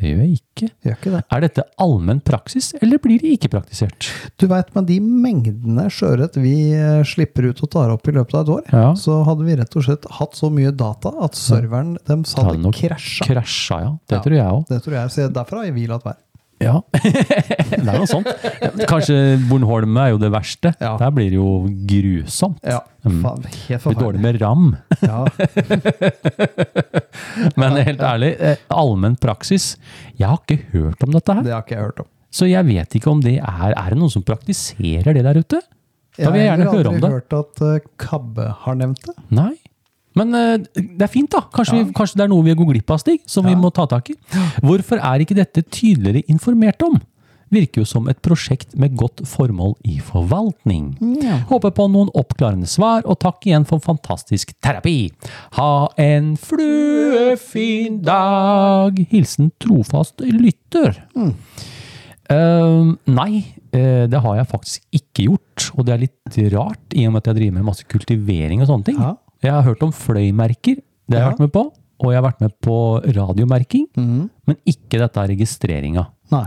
det 0.00 0.10
gjør 0.10 0.20
jeg 0.24 0.38
ikke. 0.40 0.68
gjør 0.86 0.96
ikke 0.96 1.12
det. 1.14 1.20
Er 1.36 1.40
dette 1.44 1.64
allmenn 1.80 2.20
praksis, 2.24 2.72
eller 2.80 2.98
blir 2.98 3.20
det 3.20 3.34
ikke 3.36 3.50
praktisert? 3.52 4.08
Du 4.40 4.46
veit, 4.50 4.72
med 4.74 4.86
de 4.88 4.98
mengdene 5.00 5.86
sjøørret 5.92 6.36
vi 6.40 6.54
eh, 6.72 7.02
slipper 7.04 7.50
ut 7.50 7.60
og 7.62 7.70
tar 7.70 7.92
opp 7.94 8.08
i 8.08 8.12
løpet 8.16 8.34
av 8.34 8.42
et 8.46 8.54
år, 8.56 8.62
Ja. 8.72 8.94
så 8.94 9.20
hadde 9.28 9.44
vi 9.44 9.56
rett 9.60 9.76
og 9.76 9.84
slett 9.84 10.08
hatt 10.18 10.34
så 10.38 10.50
mye 10.52 10.72
data 10.72 11.12
at 11.24 11.36
serveren 11.38 11.96
dem 12.08 12.24
sa 12.24 12.42
Hadde 12.48 12.72
krasja. 12.72 13.26
Krasja, 13.28 13.80
ja. 13.84 13.92
Det 14.08 14.16
Ja. 14.18 14.22
tror 14.24 14.36
jeg 14.36 14.46
òg. 14.46 14.66
Det 14.68 14.82
tror 14.84 14.94
jeg. 14.98 15.32
Derfor 15.34 15.56
har 15.64 15.70
vi 15.72 15.86
latt 15.86 16.04
være. 16.04 16.16
Ja. 16.60 16.74
det 16.92 17.78
er 17.80 17.86
noe 17.96 18.06
sånt. 18.10 18.28
Kanskje 18.90 19.16
Bornholm 19.48 19.96
er 20.02 20.10
jo 20.12 20.18
det 20.20 20.28
verste. 20.34 20.74
Ja. 20.80 20.92
Der 21.00 21.12
blir 21.16 21.30
det 21.32 21.38
jo 21.40 21.50
grusomt. 21.88 22.60
Ja, 22.66 22.82
Mm. 23.00 23.22
faen, 23.24 23.44
helt 23.64 23.84
blir 23.86 23.96
dårlig 23.96 24.20
med 24.20 24.36
ram. 24.42 24.64
Ja. 25.00 25.22
Men 27.60 27.78
helt 27.80 28.02
ærlig, 28.04 28.34
eh, 28.44 28.58
allmenn 28.68 29.16
praksis 29.16 29.70
Jeg 30.18 30.28
har 30.28 30.36
ikke 30.42 30.58
hørt 30.74 31.00
om 31.06 31.14
dette 31.14 31.32
her. 31.38 31.46
Det 31.46 31.54
har 31.54 31.62
ikke 31.64 31.76
jeg 31.78 31.86
hørt 31.86 32.02
om. 32.04 32.08
Så 32.30 32.46
jeg 32.50 32.66
vet 32.68 32.96
ikke 33.00 33.10
om 33.10 33.22
det 33.24 33.38
er 33.40 33.72
Er 33.72 33.88
det 33.94 33.98
noen 33.98 34.12
som 34.12 34.22
praktiserer 34.22 35.14
det 35.16 35.24
der 35.24 35.40
ute? 35.40 35.62
Da 36.20 36.28
vil 36.34 36.42
jeg 36.42 36.50
gjerne 36.50 36.68
høre 36.68 36.90
om 36.92 37.00
det. 37.00 37.00
Jeg 37.00 37.00
har 37.00 37.08
aldri 37.08 37.16
hørt 37.16 37.32
at 37.40 37.62
eh, 37.64 37.88
Kabbe 38.04 38.46
har 38.66 38.74
nevnt 38.76 39.06
det. 39.08 39.14
Nei. 39.32 39.52
Men 40.20 40.36
eh, 40.36 40.56
det 40.76 41.06
er 41.06 41.12
fint, 41.12 41.30
da. 41.32 41.44
Kanskje, 41.54 41.78
Ja. 41.80 41.84
vi, 41.88 41.94
kanskje 41.96 42.20
det 42.20 42.26
er 42.26 42.32
noe 42.34 42.44
vi 42.46 42.56
går 42.58 42.74
glipp 42.74 42.92
av, 42.94 43.00
Stig, 43.02 43.22
som 43.30 43.46
vi 43.48 43.56
må 43.58 43.72
ta 43.74 43.86
tak 43.90 44.12
i. 44.12 44.18
Hvorfor 44.64 45.00
er 45.00 45.24
ikke 45.24 45.38
dette 45.38 45.64
tydeligere 45.66 46.26
informert 46.30 46.82
om? 46.86 47.00
Virker 47.50 47.82
jo 47.82 47.86
som 47.88 48.04
et 48.06 48.20
prosjekt 48.22 48.76
med 48.78 48.92
godt 48.94 49.24
formål 49.26 49.72
i 49.90 49.96
forvaltning. 50.06 50.92
Håper 51.50 51.72
på 51.74 51.88
noen 51.90 52.12
oppklarende 52.14 52.68
svar, 52.70 53.02
og 53.10 53.18
takk 53.24 53.42
igjen 53.48 53.66
for 53.66 53.82
fantastisk 53.82 54.52
terapi. 54.62 55.10
Ha 55.58 55.72
en 55.98 56.36
fluefin 56.38 57.98
dag! 58.06 59.00
Hilsen 59.10 59.50
trofast 59.58 60.22
lytter. 60.22 61.00
Eh, 62.30 62.92
nei, 63.10 63.32
uh, 63.74 64.04
det 64.06 64.20
har 64.22 64.36
jeg 64.38 64.50
faktisk 64.52 65.00
ikke 65.00 65.26
gjort. 65.26 65.66
Og 65.74 65.88
det 65.88 65.96
er 65.96 66.04
litt 66.04 66.38
rart, 66.54 66.84
i 66.94 67.08
og 67.08 67.16
med 67.16 67.24
at 67.24 67.32
jeg 67.32 67.40
driver 67.40 67.58
med 67.58 67.66
masse 67.72 67.90
kultivering 67.90 68.62
og 68.62 68.70
sånne 68.70 68.86
ting. 68.92 69.02
Ja. 69.02 69.16
Jeg 69.42 69.52
har 69.56 69.62
hørt 69.64 69.82
om 69.86 69.92
fløymerker, 69.92 70.80
det 70.80 71.16
har 71.16 71.20
jeg 71.20 71.26
Ja. 71.26 71.30
vært 71.32 71.44
med 71.46 71.52
på. 71.52 71.72
Og 72.00 72.12
jeg 72.12 72.22
har 72.22 72.30
vært 72.30 72.40
med 72.40 72.52
på 72.64 72.76
radiomerking, 73.04 73.86
mm. 73.96 74.30
men 74.46 74.56
ikke 74.64 74.98
dette 75.02 75.20
er 75.20 75.28
registreringa. 75.34 76.06
Nei. 76.32 76.46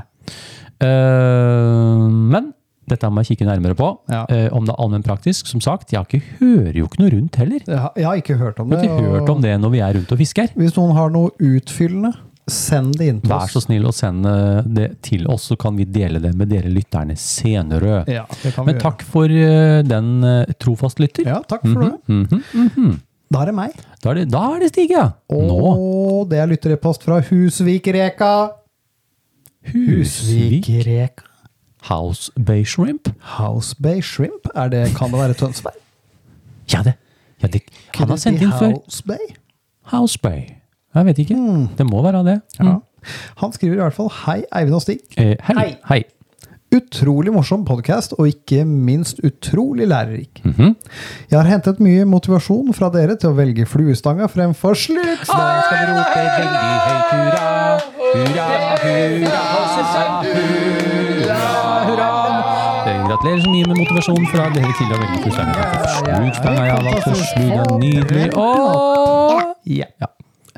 Eh, 0.81 2.07
men 2.09 2.53
dette 2.89 3.09
må 3.09 3.23
jeg 3.23 3.33
kikke 3.33 3.47
nærmere 3.47 3.77
på. 3.79 3.89
Ja. 4.11 4.25
Uh, 4.27 4.49
om 4.57 4.65
det 4.67 4.73
er 4.73 4.81
allmennpraktisk. 4.83 5.47
Som 5.47 5.61
sagt, 5.63 5.93
jeg 5.93 6.01
har 6.01 6.07
ikke, 6.09 6.37
hører 6.41 6.75
jo 6.81 6.89
ikke 6.89 6.99
noe 6.99 7.13
rundt 7.13 7.39
heller. 7.39 7.63
Jeg 7.63 7.79
har, 7.79 7.93
jeg 7.95 8.07
har 8.09 8.19
ikke 8.19 8.37
hørt 8.41 8.59
om 8.59 8.73
Jeg 8.73 8.81
Du 8.81 8.87
har 8.89 8.97
ikke 8.99 9.13
hørt 9.15 9.31
om 9.31 9.41
det 9.45 9.53
når 9.61 9.73
vi 9.73 9.81
er 9.85 9.97
rundt 9.97 10.11
og 10.11 10.19
fisker. 10.19 10.51
Hvis 10.59 10.75
noen 10.75 10.95
har 10.97 11.13
noe 11.13 11.31
utfyllende, 11.39 12.11
send 12.49 12.97
det 12.99 13.07
inn 13.07 13.19
til 13.23 13.31
Vær 13.31 13.51
så 13.51 13.61
snill 13.63 13.85
å 13.87 13.93
sende 13.95 14.33
det 14.67 14.89
til 15.05 15.25
oss, 15.31 15.47
så 15.51 15.57
kan 15.59 15.77
vi 15.79 15.85
dele 15.87 16.19
det 16.23 16.33
med 16.37 16.51
dere 16.51 16.71
lytterne 16.71 17.15
senere. 17.19 18.03
Ja, 18.11 18.25
det 18.41 18.53
kan 18.55 18.67
vi 18.67 18.73
Men 18.73 18.81
takk 18.83 19.03
for 19.07 19.31
eh, 19.31 19.79
den 19.87 20.13
uh, 20.25 20.53
trofast 20.59 20.99
lytter. 20.99 21.27
Ja, 21.29 21.39
takk 21.47 21.63
for 21.65 21.85
det. 21.85 21.93
Mhm, 22.11 22.43
mhm. 22.53 22.95
Da 23.33 23.41
er 23.41 23.49
det 23.49 23.55
meg. 23.57 23.77
Da 24.03 24.11
er 24.11 24.19
det, 24.19 24.23
da 24.29 24.41
er 24.53 24.59
det 24.61 24.67
Stig, 24.69 24.91
ja. 24.93 25.07
Og 25.33 26.27
det 26.29 26.37
er 26.37 26.51
lytterepost 26.51 27.05
fra 27.07 27.17
Husvikreka. 27.25 28.33
Husvikreka. 29.71 31.25
House 31.89 32.31
Bay 32.37 32.63
Shrimp. 32.63 33.09
House 33.39 33.75
Bay 33.81 34.01
Shrimp. 34.01 34.45
Det, 34.71 34.85
kan 34.95 35.11
det 35.11 35.19
være 35.19 35.33
Tønsberg? 35.33 35.79
Ja, 36.71 36.83
det. 36.85 36.93
Ja, 37.41 37.47
det 37.47 37.63
han 37.95 38.09
har 38.09 38.21
sendt 38.21 38.41
inn 38.41 38.53
før. 38.53 38.77
House 38.77 39.03
Bay? 39.03 39.33
House 39.91 40.19
Bay. 40.19 40.62
Jeg 40.93 41.05
vet 41.05 41.23
ikke. 41.25 41.35
Mm. 41.35 41.67
Det 41.77 41.85
må 41.89 42.01
være 42.05 42.25
det. 42.25 42.41
Ja. 42.59 42.77
Han 43.41 43.51
skriver 43.51 43.73
i 43.73 43.81
hvert 43.83 43.93
fall 43.93 44.09
'Hei, 44.09 44.43
Eivind 44.55 44.75
og 44.75 44.81
Stig'. 44.81 45.01
Eh, 45.17 45.35
hei. 45.43 45.55
Hei. 45.57 45.75
hei. 45.89 46.03
Utrolig 46.73 47.29
morsom 47.33 47.65
podkast, 47.65 48.15
og 48.17 48.27
ikke 48.27 48.65
minst 48.65 49.19
utrolig 49.23 49.87
lærerik. 49.87 50.41
Mhm. 50.43 50.75
Jeg 51.31 51.39
har 51.39 51.49
hentet 51.49 51.79
mye 51.79 52.05
motivasjon 52.05 52.73
fra 52.73 52.89
dere 52.89 53.15
til 53.15 53.29
å 53.29 53.35
velge 53.37 53.65
fluestanga 53.65 54.25
fremfor 54.25 54.73
slutt. 54.73 55.27
Da 55.27 55.61
skal 55.67 55.77
vi 55.77 55.85
rope 55.91 56.23
veldig 56.39 56.79
høyt 56.87 57.07
hurra, 57.13 57.45
hurra, 58.15 58.47
hurra, 58.83 59.43
hurra, 60.25 61.37
hurra. 61.87 62.09
Gratulerer 63.07 63.41
så 63.43 63.49
mye 63.51 63.67
med 63.67 63.77
motivasjonen 63.77 64.27
fra 64.31 64.49
dere 64.55 64.73
til 64.79 64.87
å 64.89 64.97
velge 65.03 65.17
fluestanga. 65.21 65.61
Slugstanga, 65.99 66.63
ja, 66.65 66.75
er 66.79 67.77
nydelig. 67.77 68.25
Åh! 68.33 69.53
Ja. 69.65 69.85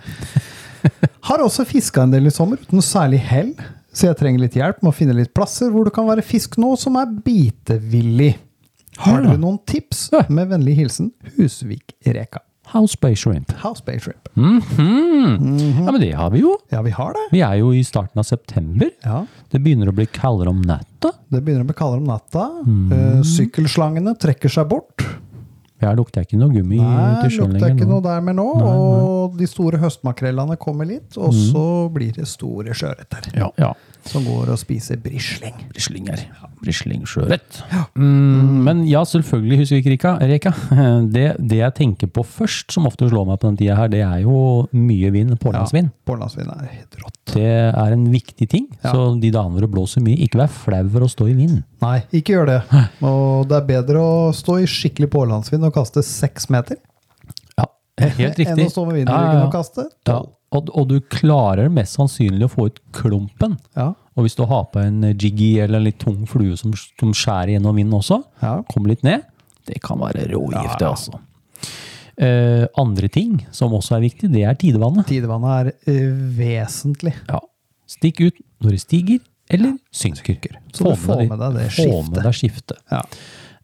Har 1.30 1.42
også 1.42 1.66
fiska 1.68 2.04
en 2.06 2.14
del 2.14 2.30
i 2.30 2.34
sommer 2.34 2.62
uten 2.62 2.84
særlig 2.86 3.20
hell, 3.26 3.54
så 3.96 4.10
jeg 4.12 4.20
trenger 4.20 4.44
litt 4.46 4.58
hjelp 4.60 4.82
med 4.84 4.92
å 4.92 4.96
finne 4.96 5.16
litt 5.18 5.34
plasser 5.34 5.72
hvor 5.74 5.88
det 5.88 5.96
kan 5.96 6.08
være 6.10 6.26
fisk 6.26 6.60
nå 6.62 6.76
som 6.80 6.98
er 7.02 7.14
bitevillig. 7.26 8.36
Har 9.04 9.24
dere 9.24 9.40
noen 9.42 9.58
tips? 9.68 10.10
Med 10.32 10.52
vennlig 10.52 10.78
hilsen 10.78 11.10
Husvik-Reka. 11.36 12.44
House 12.76 12.98
Bay 13.00 13.16
Shrimp. 13.16 13.52
House 13.62 13.84
Bay 13.86 14.00
Shrimp. 14.00 14.30
Mhm. 14.34 15.86
Ja, 15.86 15.92
men 15.92 16.02
det 16.02 16.12
har 16.18 16.32
vi 16.34 16.42
jo. 16.42 16.56
Ja, 16.74 16.82
vi 16.82 16.92
har 16.92 17.14
det. 17.14 17.26
Vi 17.32 17.42
er 17.46 17.60
jo 17.60 17.72
i 17.76 17.84
starten 17.86 18.20
av 18.20 18.24
september. 18.24 18.90
Ja, 19.04 19.26
Det 19.52 19.62
begynner 19.64 19.88
å 19.88 19.96
bli 19.96 20.08
kaldere 20.12 20.50
om 20.50 20.62
natta. 20.66 21.12
Det 21.32 21.40
begynner 21.44 21.64
å 21.64 21.70
bli 21.70 21.78
kaldere 21.78 22.02
om 22.02 22.10
natta. 22.10 22.48
Mm. 22.66 22.92
Uh, 22.92 23.22
sykkelslangene 23.24 24.16
trekker 24.20 24.52
seg 24.52 24.68
bort. 24.68 25.06
Ja, 25.84 25.92
lukter 25.96 26.22
jeg 26.24 26.30
ikke 26.30 26.40
noe 26.40 26.54
gummi 26.56 26.80
Nei, 26.80 26.90
til 27.22 27.30
Nei, 27.30 27.38
lukter 27.38 27.56
ikke 27.56 27.66
lenger 27.68 27.90
noe 27.92 28.04
der 28.04 28.22
med 28.26 28.38
nå. 28.40 28.46
Og 28.66 29.25
de 29.34 29.48
store 29.50 29.80
høstmakrellene 29.82 30.58
kommer 30.62 30.86
litt, 30.90 31.18
og 31.18 31.34
Mm. 31.34 31.42
så 31.52 31.66
blir 31.94 32.14
det 32.16 32.28
store 32.28 32.74
sjøørreter. 32.78 33.32
Ja, 33.36 33.50
ja. 33.58 33.74
Som 34.06 34.24
går 34.26 34.52
og 34.54 34.60
spiser 34.62 34.98
brisling. 35.02 35.56
Brislinger. 35.74 36.20
Brislingsjørett. 36.62 37.64
Mm, 37.98 38.64
men 38.66 38.84
ja, 38.88 39.02
selvfølgelig, 39.06 39.58
Husvikrika. 39.64 40.16
Reka. 40.22 40.52
Det, 41.16 41.36
det 41.40 41.58
jeg 41.62 41.74
tenker 41.78 42.08
på 42.14 42.24
først, 42.26 42.72
som 42.74 42.86
ofte 42.90 43.08
slår 43.10 43.26
meg 43.30 43.40
på 43.42 43.50
den 43.50 43.58
tida 43.60 43.76
her, 43.80 43.90
det 43.92 44.02
er 44.06 44.22
jo 44.26 44.36
mye 44.76 45.10
vind, 45.14 45.34
pålandsvind. 45.42 45.90
Ja, 45.90 46.06
Pålandsvind 46.12 46.50
er 46.54 46.70
helt 46.70 46.98
rått. 47.02 47.20
Det 47.34 47.46
er 47.46 47.94
en 47.96 48.06
viktig 48.14 48.48
ting. 48.52 48.68
Ja. 48.84 48.92
Så 48.94 49.08
de 49.22 49.32
dagene 49.34 49.56
hvor 49.58 49.66
det 49.66 49.72
blåser 49.74 50.04
mye, 50.06 50.18
ikke 50.26 50.42
vær 50.44 50.52
flau 50.54 50.84
for 50.94 51.06
å 51.08 51.10
stå 51.12 51.30
i 51.32 51.38
vind. 51.38 51.64
Nei, 51.82 52.00
ikke 52.14 52.36
gjør 52.38 52.52
det. 52.54 52.60
Og 53.06 53.48
det 53.50 53.58
er 53.62 53.70
bedre 53.70 54.02
å 54.06 54.34
stå 54.36 54.60
i 54.64 54.68
skikkelig 54.70 55.10
pålandsvind 55.14 55.66
og 55.66 55.74
kaste 55.78 56.04
seks 56.06 56.50
meter 56.54 56.78
Ja, 56.78 56.95
helt 58.02 58.38
riktig. 58.40 58.48
enn 58.52 58.66
å 58.68 58.72
stå 58.72 58.86
med 58.88 58.96
vinden 59.00 59.14
i 59.16 59.22
ryggen 59.28 59.46
og 59.48 59.54
kaste 59.56 59.86
Ja, 60.08 60.18
og, 60.56 60.70
og 60.76 60.88
du 60.90 60.98
klarer 61.12 61.70
mest 61.74 61.96
sannsynlig 61.98 62.46
å 62.48 62.52
få 62.52 62.68
ut 62.70 62.80
klumpen. 62.96 63.58
Ja. 63.76 63.94
Og 64.16 64.24
hvis 64.28 64.36
du 64.38 64.46
har 64.48 64.66
på 64.72 64.80
en 64.80 65.02
jiggy 65.14 65.58
eller 65.64 65.80
en 65.82 65.88
litt 65.90 66.00
tung 66.00 66.26
flue 66.30 66.56
som, 66.60 66.72
som 67.00 67.12
skjærer 67.16 67.56
gjennom 67.58 67.76
vinden 67.76 67.98
også, 68.00 68.22
Ja. 68.42 68.62
kommer 68.72 68.94
litt 68.94 69.04
ned, 69.04 69.26
det 69.68 69.82
kan 69.84 70.00
være 70.00 70.28
rågift, 70.32 70.78
det 70.80 70.86
Ja. 70.88 70.92
altså. 70.94 71.20
Uh, 72.16 72.64
andre 72.80 73.10
ting 73.12 73.42
som 73.52 73.74
også 73.76 73.98
er 73.98 74.06
viktig, 74.06 74.30
det 74.32 74.46
er 74.48 74.56
tidevannet. 74.56 75.04
Tidevannet 75.10 75.52
er 75.52 75.72
uh, 75.92 76.20
vesentlig. 76.38 77.12
Ja. 77.28 77.42
Stikk 77.92 78.22
ut 78.24 78.38
når 78.64 78.78
det 78.78 78.80
stiger 78.86 79.20
eller 79.52 79.74
synker. 79.94 80.56
Så 80.74 80.88
du 80.88 80.96
får 80.96 81.26
med 81.28 81.38
deg 81.44 81.58
det 81.60 81.66
Få 81.76 81.84
skiftet. 81.84 82.14
med 82.16 82.24
deg 82.24 82.38
skiftet. 82.40 82.80
Ja. 82.92 83.02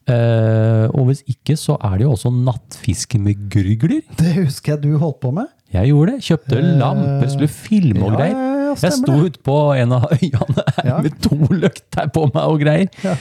Eh, 0.09 0.87
og 0.97 1.05
hvis 1.11 1.21
ikke, 1.29 1.55
så 1.59 1.75
er 1.83 1.97
det 1.99 2.05
jo 2.07 2.13
også 2.15 2.31
nattfiske 2.33 3.19
med 3.21 3.49
gurgler. 3.53 4.01
Det 4.17 4.33
husker 4.39 4.73
jeg 4.75 4.81
du 4.83 4.97
holdt 5.01 5.19
på 5.21 5.31
med. 5.35 5.45
Jeg 5.71 5.87
gjorde 5.91 6.15
det. 6.17 6.23
Kjøpte 6.25 6.57
Eh, 6.57 6.71
lamper, 6.81 7.29
skulle 7.31 7.47
filme 7.47 8.03
og 8.03 8.17
greier. 8.17 8.33
ja, 8.35 8.47
ja, 8.71 8.75
jeg 8.81 8.91
sto 8.97 9.13
ute 9.25 9.39
på 9.45 9.57
en 9.77 9.91
av 9.93 10.07
øyene 10.11 10.63
Ja. 10.87 10.97
med 11.01 11.19
to 11.21 11.35
løkter 11.49 12.09
på 12.11 12.25
meg 12.33 12.43
og 12.43 12.59
greier. 12.59 12.89
Ja. 13.03 13.15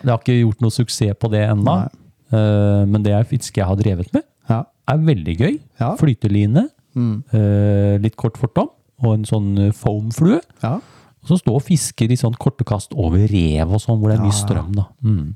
Det 0.00 0.08
har 0.10 0.18
ikke 0.22 0.38
gjort 0.40 0.60
noe 0.64 0.70
suksess 0.70 1.18
på 1.20 1.30
det 1.32 1.42
ennå. 1.50 1.76
Eh, 2.32 2.84
men 2.86 3.02
det 3.02 3.12
er 3.12 3.24
fiske 3.24 3.56
jeg 3.60 3.66
har 3.66 3.76
drevet 3.76 4.12
med, 4.14 4.22
Ja. 4.48 4.62
er 4.88 4.96
veldig 4.98 5.36
gøy. 5.38 5.58
Flyteline, 5.98 6.68
Mm. 6.96 7.22
eh, 7.32 7.98
litt 8.02 8.16
kort 8.16 8.34
fortom, 8.36 8.68
og 9.02 9.12
en 9.14 9.24
sånn 9.24 9.58
eh, 9.58 9.70
foamflue. 9.72 10.40
Ja. 10.62 10.80
Og 11.22 11.28
så 11.28 11.36
stå 11.38 11.54
og 11.54 11.62
fisker 11.62 12.10
i 12.10 12.16
sånn 12.16 12.34
korte 12.34 12.64
kast 12.64 12.92
over 12.94 13.18
rev 13.28 13.70
og 13.72 13.78
sånn, 13.80 14.00
hvor 14.00 14.08
det 14.08 14.18
er 14.18 14.24
mye 14.24 14.32
strøm. 14.32 14.72
da. 14.74 14.86
Mm. 15.04 15.34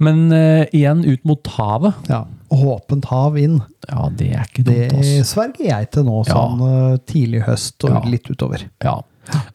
Men 0.00 0.30
eh, 0.32 0.66
igjen 0.72 1.04
ut 1.04 1.24
mot 1.28 1.46
havet. 1.58 1.94
ja. 2.08 2.24
Åpent 2.48 3.04
hav 3.10 3.34
inn. 3.36 3.58
Ja, 3.90 4.06
det 4.08 4.30
er 4.32 4.46
ikke 4.46 4.62
Det 4.64 4.76
altså. 4.92 5.18
ass. 5.20 5.32
sverger 5.34 5.66
jeg 5.68 5.90
til 5.92 6.04
nå, 6.06 6.22
sånn 6.24 6.62
eh, 6.64 6.94
tidlig 7.04 7.42
høst 7.44 7.84
og 7.84 7.90
Ja. 7.90 8.00
litt 8.08 8.24
utover. 8.30 8.62
Ja. 8.82 8.94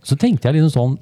Så 0.05 0.13
tenkte 0.21 0.45
jeg 0.51 0.59
liksom 0.61 0.75
sånn 0.75 0.99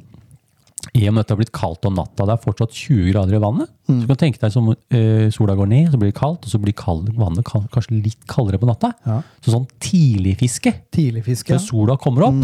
I 0.95 1.03
og 1.09 1.13
med 1.13 1.19
at 1.21 1.27
det 1.27 1.35
har 1.35 1.39
blitt 1.41 1.51
kaldt 1.51 1.85
om 1.85 1.93
natta, 1.99 2.25
det 2.25 2.33
er 2.33 2.41
fortsatt 2.45 2.71
20 2.73 3.11
grader 3.11 3.35
i 3.35 3.41
vannet. 3.43 3.69
Så 3.85 3.99
du 4.01 4.07
kan 4.07 4.17
tenke 4.23 4.39
deg 4.39 4.51
som 4.55 4.69
eh, 4.71 5.27
sola 5.35 5.53
går 5.59 5.67
ned, 5.67 5.91
så 5.91 5.99
blir 5.99 6.09
det 6.13 6.17
kaldt, 6.17 6.45
og 6.47 6.49
så 6.49 6.61
blir 6.63 6.73
kald, 6.73 7.11
vannet 7.13 7.43
kanskje 7.45 7.99
litt 8.01 8.23
kaldere 8.31 8.57
på 8.57 8.65
natta. 8.71 8.93
Ja. 9.05 9.19
Så 9.43 9.51
sånn 9.53 9.67
tidligfiske, 9.83 10.73
Tidligfiske. 10.95 11.53
før 11.53 11.59
sola 11.67 11.97
kommer 12.01 12.23
opp, 12.31 12.39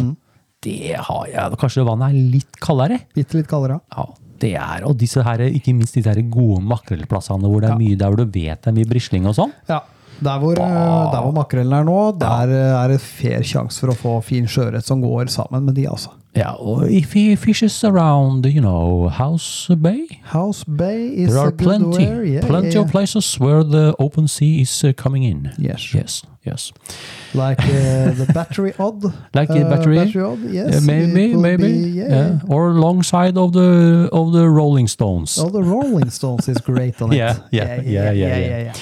det 0.62 0.94
har 1.08 1.26
jeg. 1.32 1.58
Kanskje 1.58 1.86
vannet 1.88 2.12
er 2.12 2.32
litt 2.36 2.60
kaldere. 2.62 3.00
Bitte 3.16 3.40
litt 3.40 3.48
kaldere. 3.48 3.80
Ja, 3.96 4.06
det 4.40 4.54
er, 4.56 4.86
og 4.88 4.98
disse 5.00 5.24
her, 5.24 5.44
ikke 5.48 5.74
minst 5.74 5.96
disse 5.96 6.10
her 6.14 6.22
gode 6.32 6.62
makrellplassene 6.64 7.48
hvor 7.50 7.62
det 7.62 7.70
er 7.72 7.76
Ja. 7.76 7.78
mye, 7.82 7.96
der 8.00 8.08
hvor 8.12 8.18
du 8.18 8.26
vet 8.26 8.62
det 8.62 8.68
er 8.68 8.78
mye 8.78 8.90
brisling 8.90 9.26
og 9.28 9.36
sånn. 9.36 9.54
Ja. 9.70 9.80
Der 10.20 10.40
hvor, 10.40 10.58
eh, 10.58 11.12
der 11.14 11.22
hvor 11.22 11.32
makrellen 11.32 11.74
er 11.74 11.84
nå, 11.86 12.00
der 12.20 12.54
eh, 12.54 12.84
er 12.84 12.94
det 12.94 13.02
fair 13.02 13.44
sjanse 13.46 13.84
for 13.84 13.94
å 13.94 13.98
få 13.98 14.14
fin 14.26 14.48
sjøørret 14.50 14.86
som 14.86 15.02
går 15.02 15.30
sammen 15.30 15.68
med 15.68 15.78
de, 15.78 15.86
altså. 15.90 16.16
Ja, 16.38 16.52
og 16.54 16.92
if 16.92 17.14
he 17.14 17.36
fishes 17.36 17.84
around, 17.84 18.46
you 18.46 18.62
know, 18.62 19.10
House 19.10 19.76
Bay, 19.76 20.06
House 20.24 20.64
Bay 20.68 21.08
is 21.08 21.34
There 21.34 21.40
are 21.40 21.52
plenty, 21.52 22.04
yeah, 22.04 22.46
plenty 22.46 22.76
yeah. 22.76 22.82
of 22.82 22.92
places 22.92 23.40
where 23.40 23.64
the 23.64 23.96
open 23.98 24.28
sea 24.28 24.62
is 24.62 24.84
uh, 24.84 24.94
coming 24.94 25.24
in. 25.24 25.52
Yes. 25.58 25.96
Yes, 25.96 26.24
yes. 26.46 26.74
Like 27.34 27.60
uh, 27.62 28.12
the 28.12 28.30
battery 28.34 28.74
odd. 28.78 29.04
Like 29.34 29.50
uh, 29.50 29.66
a 29.66 29.70
battery? 29.70 29.98
odd, 30.00 30.44
yes. 30.44 30.76
Uh, 30.76 30.82
maybe, 30.86 31.36
maybe, 31.36 31.64
be, 31.64 31.90
yeah. 31.90 32.08
yeah. 32.08 32.40
or 32.50 32.70
alongside 32.70 33.36
of 33.38 33.54
the 33.54 34.10
of 34.12 34.34
the 34.34 34.48
Rolling 34.48 34.88
Stones. 34.88 35.40
Oh, 35.40 35.50
the 35.50 35.64
Rolling 35.64 36.12
Stones 36.12 36.48
is 36.48 36.58
great 36.60 37.02
on 37.02 37.12
it. 37.14 37.18
Yeah, 37.18 37.40
yeah, 37.52 37.82
yeah, 37.82 38.12
yeah, 38.12 38.38
yeah. 38.38 38.60
yeah. 38.60 38.74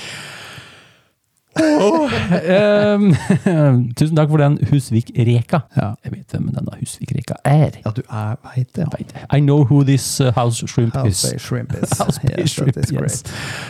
Um, 1.56 3.14
tusen 3.98 4.18
takk 4.18 4.30
for 4.32 4.42
den 4.42 4.58
Husvik-reka. 4.70 5.62
Ja. 5.78 5.94
Jeg 6.04 6.12
vet 6.12 6.36
hvem 6.36 6.50
denne 6.52 6.76
Husvik-reka 6.82 7.38
er. 7.48 7.78
Ja, 7.86 7.94
du 7.96 8.02
er, 8.10 8.36
vet 8.56 8.76
det. 8.76 8.88
Jeg. 9.00 9.24
I 9.32 9.40
know 9.40 9.64
who 9.64 9.84
this 9.88 10.20
uh, 10.20 10.34
house 10.36 10.68
shrimp 10.68 10.96
House 10.96 11.24
is. 11.24 11.42
Shrimp 11.42 11.74
is. 11.80 11.96
House 11.98 12.20
yes, 12.28 12.52
shrimp, 12.52 12.78
is 12.78 12.92
yes. 12.92 13.24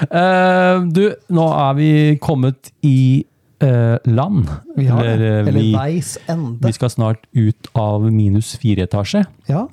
Uh, 0.10 0.82
du, 0.90 1.12
nå 1.30 1.48
er 1.54 1.78
vi 1.78 1.92
kommet 2.22 2.74
i 2.82 3.26
uh, 3.64 3.98
land. 4.10 4.50
Vi 4.78 4.90
har 4.90 5.04
det. 5.04 5.14
Eller, 5.14 5.42
uh, 5.44 5.48
Eller 5.48 5.62
vi, 5.62 5.72
veis 5.78 6.18
ende. 6.28 6.58
vi 6.66 6.76
skal 6.76 6.94
snart 6.94 7.30
ut 7.38 7.74
av 7.78 8.10
minus 8.12 8.56
fire 8.62 8.90
etasje. 8.90 9.26
Ja. 9.52 9.68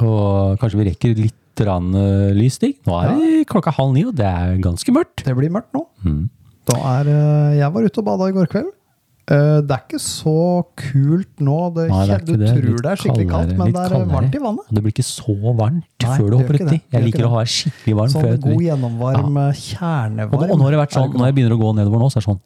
Og 0.00 0.60
kanskje 0.60 0.80
vi 0.80 0.90
rekker 0.92 1.18
litt 1.20 1.66
rann, 1.68 1.92
uh, 1.92 2.30
lysstig. 2.32 2.78
Nå 2.88 2.96
er 2.96 3.12
det 3.18 3.48
klokka 3.52 3.74
halv 3.76 3.92
ni, 3.92 4.06
og 4.08 4.16
det 4.16 4.24
er 4.28 4.56
ganske 4.64 4.94
mørkt. 4.94 5.26
Det 5.26 5.36
blir 5.36 5.52
mørkt 5.52 5.76
nå. 5.76 5.84
Mm. 6.06 6.30
Da 6.70 6.76
er 7.00 7.08
eh, 7.10 7.58
Jeg 7.58 7.72
var 7.74 7.82
ute 7.88 8.00
og 8.02 8.06
bada 8.06 8.28
i 8.30 8.34
går 8.36 8.46
kveld. 8.52 8.70
Eh, 9.30 9.60
Det 9.62 9.70
er 9.76 9.82
ikke 9.86 10.00
så 10.02 10.34
kult 10.78 11.42
nå. 11.42 11.56
Det, 11.76 11.88
Nei, 11.90 12.06
det 12.10 12.20
du 12.26 12.32
det. 12.40 12.52
tror 12.56 12.78
det 12.82 12.90
er 12.92 13.00
skikkelig 13.02 13.26
kaldt, 13.30 13.52
men 13.58 13.72
det 13.74 13.82
er 13.82 14.06
varmt 14.12 14.34
i 14.38 14.42
vannet. 14.42 14.64
Og 14.68 14.74
det 14.78 14.82
blir 14.84 14.94
ikke 14.94 15.06
så 15.06 15.36
varmt 15.58 15.84
Nei, 16.06 16.16
før 16.18 16.30
du 16.30 16.36
hopper 16.40 16.58
uti. 16.62 16.80
Jeg 16.92 17.04
liker 17.08 17.28
å 17.28 17.34
ha 17.36 17.42
det 17.44 17.52
skikkelig 17.54 17.96
varmt 18.00 18.14
Sånn 18.16 18.26
jeg 18.30 18.40
god 18.46 18.64
gjennomvarm, 18.66 19.36
ja. 19.38 19.52
Kjernevarm. 19.62 20.50
og 20.50 20.58
nå 20.58 20.66
har 20.68 20.76
det 20.78 20.88
sånn, 20.96 21.14
når 21.18 21.30
jeg 21.30 21.36
begynner 21.38 21.54
å 21.56 21.60
gå 21.62 21.70
nedover 21.78 22.02
nå, 22.02 22.10
så 22.10 22.18
er 22.18 22.24
det 22.24 22.30
sånn 22.30 22.42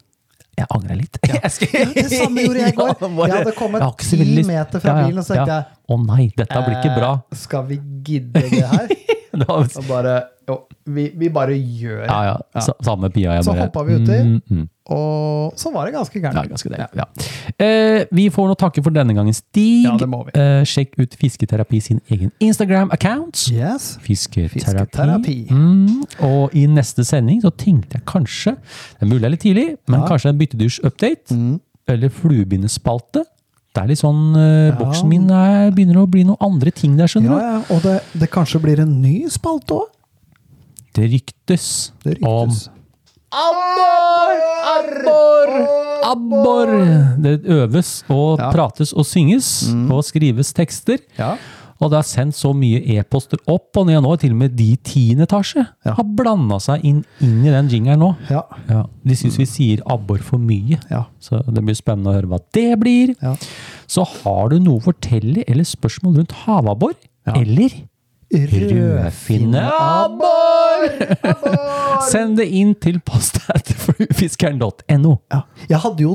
Jeg 0.57 0.67
angrer 0.73 0.97
litt. 0.97 1.19
Skal- 1.57 1.81
Ja, 1.81 1.89
det 1.97 2.07
samme 2.13 2.45
gjorde 2.47 2.61
jeg 2.65 2.73
i 2.73 2.77
går. 2.77 2.95
Ja, 3.01 3.27
Jeg 3.27 3.37
hadde 3.37 3.57
kommet 3.59 3.99
ti 4.09 4.45
meter 4.49 4.81
fra 4.81 4.89
Ja, 4.93 4.97
ja, 4.97 5.07
bilen, 5.09 5.19
og 5.21 5.25
så 5.27 5.35
tenkte 5.37 5.53
ja. 5.53 5.59
jeg, 5.61 5.81
Å 5.93 5.99
nei, 6.07 6.25
dette 6.37 6.63
blir 6.69 6.77
ikke 6.81 6.95
bra. 6.97 7.11
Eh, 7.33 7.37
skal 7.37 7.67
vi 7.69 7.81
gidde 8.07 8.41
det 8.53 8.63
her? 8.65 8.89
da 9.43 9.59
Og 9.61 9.85
bare 9.89 10.15
Jo, 10.49 10.61
vi, 10.87 11.09
vi 11.19 11.29
bare 11.35 11.57
gjør 11.59 12.05
Ja, 12.07 12.19
ja. 12.29 12.61
Sa- 12.63 12.77
Samme 12.87 13.09
pia. 13.11 13.33
Jeg 13.35 13.45
Så 13.45 13.53
bare, 13.53 13.65
hoppa 13.67 13.83
vi 13.89 13.95
uti. 13.99 14.19
Mm, 14.23 14.41
mm. 14.51 14.69
Og 14.95 15.57
så 15.59 15.73
var 15.75 15.87
det 15.89 15.95
ganske 15.97 16.21
Ja, 16.23 16.31
ganske 16.47 16.71
deilig. 16.71 16.87
Ja. 16.95 17.07
Eh, 17.59 18.05
vi 18.15 18.29
får 18.31 18.47
nå 18.53 18.55
takke 18.57 18.83
for 18.85 18.95
denne 18.95 19.13
gangen, 19.17 19.35
Stig. 19.35 19.83
Ja, 19.89 19.97
det 19.99 20.07
må 20.09 20.21
vi. 20.29 20.37
Eh, 20.39 20.63
sjekk 20.63 20.95
ut 21.03 21.17
Fisketerapi 21.19 21.81
sin 21.83 22.01
egen 22.09 22.31
Instagram-account. 22.41 23.49
Yes. 23.51 23.97
Fisketerapi. 24.05 24.61
Fisketerapi. 24.61 25.37
Mm, 25.51 26.05
og 26.29 26.55
i 26.55 26.67
neste 26.71 27.03
sending 27.05 27.43
så 27.43 27.51
tenkte 27.51 27.99
jeg 27.99 28.05
kanskje, 28.07 28.55
det 29.01 29.03
er 29.03 29.11
mulig 29.11 29.21
det 29.25 29.27
er 29.27 29.35
litt 29.35 29.47
tidlig, 29.49 29.69
men 29.89 30.01
Ja. 30.01 30.07
kanskje 30.07 30.29
en 30.31 30.39
byttedusj-update. 30.39 31.31
Mm. 31.35 31.61
eller 31.89 32.09
fluebindespalte. 32.11 33.21
Det 33.75 33.83
er 33.83 33.87
litt 33.87 34.01
sånn, 34.01 34.35
eh. 34.35 34.73
Boksen 34.79 35.07
min 35.09 35.29
er, 35.31 35.71
begynner 35.71 36.01
å 36.03 36.09
bli 36.11 36.25
noen 36.25 36.39
andre 36.41 36.73
ting 36.75 36.97
der, 36.97 37.07
skjønner 37.07 37.31
Ja, 37.37 37.51
ja. 37.61 37.61
Og 37.77 37.83
det, 37.85 38.03
det 38.19 38.29
kanskje 38.33 38.61
blir 38.63 38.81
en 38.81 38.97
ny 39.03 39.29
spalte 39.31 39.77
òg? 39.77 39.87
Det 40.97 41.11
ryktes, 41.13 41.93
Det 42.05 42.17
om. 42.25 42.51
Abbor! 43.37 44.39
Abbor! 44.77 45.53
Abbor! 46.07 46.73
Det 47.23 47.35
øves 47.45 48.03
og 48.09 48.39
Ja. 48.41 48.51
prates 48.55 48.93
og 48.97 49.05
synges 49.05 49.51
og 49.91 50.03
skrives 50.05 50.53
tekster. 50.57 50.99
Ja. 51.19 51.37
Og 51.79 51.91
det 51.91 51.99
har 51.99 52.07
sendt 52.09 52.33
så 52.39 52.55
mye 52.57 52.79
e-poster 52.97 53.37
opp 53.53 53.77
og 53.77 53.87
ned 53.91 54.01
nå, 54.01 54.15
til 54.19 54.31
og 54.33 54.37
med 54.41 54.55
de 54.57 54.77
tiende 54.77 55.27
etasje 55.27 55.67
Ja. 55.85 55.93
har 55.93 56.05
blanda 56.05 56.57
seg 56.59 56.81
inn, 56.83 57.05
inn 57.21 57.45
i 57.45 57.51
den 57.53 57.69
jingeren 57.69 57.99
nå. 58.01 58.17
Ja. 58.31 58.43
Ja, 58.69 58.87
de 59.05 59.15
syns 59.15 59.37
vi 59.37 59.45
sier 59.45 59.83
abbor 59.85 60.19
for 60.25 60.39
mye. 60.39 60.79
Ja. 60.91 61.05
Så 61.21 61.43
det 61.45 61.63
blir 61.63 61.75
spennende 61.77 62.09
å 62.09 62.15
høre 62.17 62.29
hva 62.31 62.39
det 62.55 62.79
blir. 62.81 63.15
Ja. 63.21 63.35
Så 63.87 64.07
har 64.07 64.49
du 64.49 64.59
noe 64.59 64.79
å 64.81 64.85
fortelle 64.85 65.45
eller 65.47 65.65
spørsmål 65.65 66.17
rundt 66.17 66.33
havabbor? 66.47 66.95
Ja. 67.27 67.35
Eller 67.35 67.69
rødfinneabbor? 68.53 70.81
Send 72.13 72.37
det 72.41 72.49
inn 72.53 72.75
til 72.83 72.97
postatfluefiskeren.no. 73.07 75.13
Ja. 75.33 75.41
Jeg 75.71 75.79
hadde 75.85 76.03
jo 76.07 76.13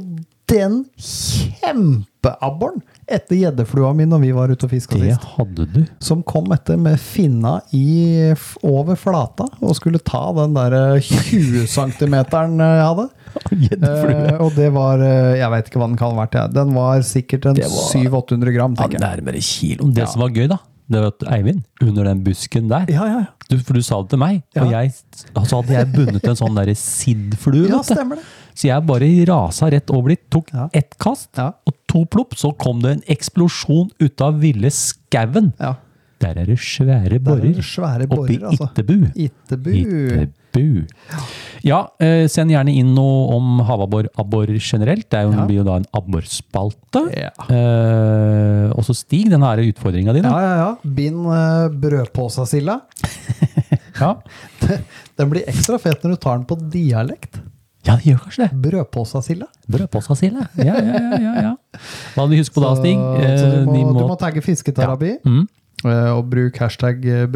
den 0.51 0.81
kjempeabboren 0.99 2.81
etter 3.11 3.35
gjeddeflua 3.39 3.93
mi 3.95 4.05
når 4.07 4.19
vi 4.23 4.31
var 4.35 4.51
ute 4.51 4.65
og 4.67 4.71
fiska 4.73 4.95
Det 4.99 5.13
sist. 5.15 5.25
hadde 5.37 5.63
du. 5.71 5.81
Som 6.03 6.23
kom 6.27 6.51
etter 6.55 6.77
med 6.79 6.99
finna 6.99 7.53
i, 7.75 8.31
over 8.67 8.95
flata 8.99 9.45
og 9.61 9.75
skulle 9.77 9.99
ta 10.03 10.25
den 10.37 10.53
der 10.55 10.71
eh, 10.95 11.01
20 11.07 11.67
cm 11.71 12.15
jeg 12.19 12.85
hadde. 12.85 13.07
Eh, 13.31 14.35
og 14.43 14.49
det 14.57 14.65
var 14.75 14.99
eh, 14.99 15.37
Jeg 15.39 15.47
veit 15.53 15.67
ikke 15.69 15.79
hva 15.79 15.87
den 15.87 15.95
kan 15.99 16.11
ha 16.11 16.17
vært. 16.25 16.35
Den 16.51 16.73
var 16.75 16.99
sikkert 17.07 17.45
en 17.47 17.55
700-800 17.63 18.51
gram, 18.57 18.73
Ja, 18.75 18.87
nærmere 18.99 19.39
kiloen. 19.39 19.93
Det 19.95 20.03
som 20.11 20.19
var 20.25 20.31
gøy, 20.35 20.47
da, 20.51 20.57
det 20.91 21.01
var 21.03 21.13
at 21.13 21.25
Eivind, 21.37 21.63
under 21.81 22.07
den 22.09 22.23
busken 22.25 22.69
der 22.71 22.89
Ja, 22.91 23.05
ja, 23.07 23.19
ja. 23.23 23.25
du, 23.49 23.57
For 23.63 23.77
du 23.77 23.81
sa 23.85 24.01
det 24.03 24.13
til 24.13 24.21
meg, 24.21 24.41
og 24.59 24.71
jeg, 24.73 24.93
altså 25.33 25.61
hadde 25.61 25.77
jeg 25.77 25.91
bundet 25.95 26.27
en 26.31 26.39
sånn 26.39 26.59
siddflue. 26.81 27.69
Ja, 27.71 27.81
stemmer 27.85 28.21
det. 28.21 28.25
Så 28.51 28.67
jeg 28.67 28.85
bare 28.87 29.07
rasa 29.29 29.69
rett 29.71 29.93
over 29.95 30.13
dit, 30.13 30.23
tok 30.33 30.51
ett 30.75 30.97
kast, 31.01 31.31
og 31.39 31.73
to 31.91 32.03
plopp, 32.11 32.35
så 32.39 32.51
kom 32.59 32.83
det 32.83 32.97
en 32.97 33.05
eksplosjon 33.15 33.89
ut 34.01 34.25
av 34.25 34.41
ville 34.43 34.71
skauen. 34.75 35.53
Der 36.21 36.37
er 36.37 36.45
det 36.51 36.59
svære 36.61 37.17
er 37.17 37.23
borer. 37.23 37.61
svære 37.65 38.05
Oppi 38.11 38.37
altså. 38.43 38.67
Ittebu. 38.69 39.07
Ittebu. 39.15 39.71
Ittebu. 39.73 40.29
Ja, 41.63 41.87
eh, 42.01 42.25
send 42.27 42.49
gjerne 42.51 42.73
inn 42.73 42.93
noe 42.95 43.35
om 43.35 43.59
havabbor 43.67 44.07
generelt. 44.57 45.07
Det 45.09 45.19
er 45.19 45.23
jo, 45.27 45.31
Ja. 45.35 45.45
blir 45.45 45.57
jo 45.61 45.63
da 45.63 45.75
en 45.77 45.85
abborspalte. 45.93 47.03
Ja. 47.15 47.29
Eh, 47.49 48.71
og 48.75 48.83
så 48.83 48.95
Stig, 48.95 49.29
den 49.29 49.41
her 49.45 49.57
utfordringa 49.57 50.13
di, 50.13 50.21
Ja, 50.25 50.39
ja, 50.41 50.55
ja. 50.57 50.75
Bind 50.83 51.25
brødpåsasilda. 51.81 52.79
Ja. 54.01 54.15
Den 55.19 55.29
blir 55.29 55.43
ekstra 55.51 55.77
fet 55.77 56.01
når 56.01 56.15
du 56.15 56.17
tar 56.23 56.37
den 56.39 56.45
på 56.49 56.55
dialekt. 56.71 57.35
ja, 57.85 57.97
det 57.97 58.05
gjør 58.07 58.21
kanskje 58.23 58.47
det. 58.47 58.61
Brødpåsasilda. 58.63 59.45
Brødpåsasille. 59.69 60.47
Ja, 60.57 60.73
ja, 60.79 60.95
ja, 60.95 61.19
ja, 61.21 61.33
ja. 61.43 61.51
Hva 62.15 62.23
hadde 62.23 62.31
vi 62.33 62.39
husket 62.39 62.55
på 62.55 62.63
da, 62.63 62.71
Stig? 62.79 62.95
Så, 62.97 63.21
Eh, 63.21 63.59
du, 63.59 63.65
må, 63.69 63.91
må... 63.93 63.99
du 63.99 64.07
må 64.07 64.17
tagge 64.17 64.41
fisketerapi, 64.41 65.11
Mm. 65.27 65.43
eh, 65.85 66.09
og 66.15 66.29
bruk 66.31 66.57
hashtag 66.63 67.05
eh, 67.05 67.27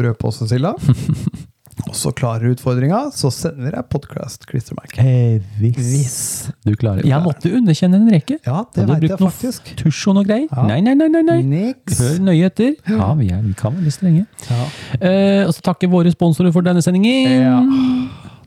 brødpåsasilda. 1.76 1.90
og 1.90 1.94
så 1.96 2.12
klarer 2.16 2.50
utfordringa, 2.54 3.10
så 3.12 3.30
sender 3.30 3.74
jeg 3.74 3.84
podcast 3.90 4.46
klistremerke. 4.46 5.02
Hey, 5.02 5.40
hvis. 5.58 5.76
Hvis. 5.76 6.50
du 6.64 6.74
klarer 6.74 7.02
det. 7.02 7.10
Jeg 7.10 7.22
måtte 7.22 7.52
underkjenne 7.52 7.96
en 7.96 8.10
rekke. 8.12 8.38
Ja, 8.46 8.64
det 8.74 8.86
Hadde 8.88 9.00
vet 9.00 9.18
brukt 9.18 9.42
jeg 9.42 9.52
noe. 9.52 9.76
Tusj 9.82 10.08
og 10.08 10.14
noe 10.16 10.24
greier. 10.24 10.48
Ja. 10.50 10.66
Nei, 10.66 10.80
nei, 10.80 10.94
nei. 10.94 11.08
nei, 11.08 11.22
nei. 11.22 11.40
Niks. 11.42 11.98
Hør 12.00 12.20
nøye 12.30 12.46
etter. 12.46 12.74
Ja, 12.88 13.12
vi, 13.14 13.28
er, 13.30 13.42
vi 13.42 13.52
kan 13.54 13.76
litt 13.84 13.94
strenge. 13.94 14.26
Ja. 14.48 14.68
Eh, 15.00 15.42
og 15.46 15.52
så 15.54 15.60
takker 15.68 15.88
våre 15.92 16.12
sponsorer 16.14 16.52
for 16.52 16.62
denne 16.66 16.82
sendingen. 16.84 17.30
Ja. 17.42 17.60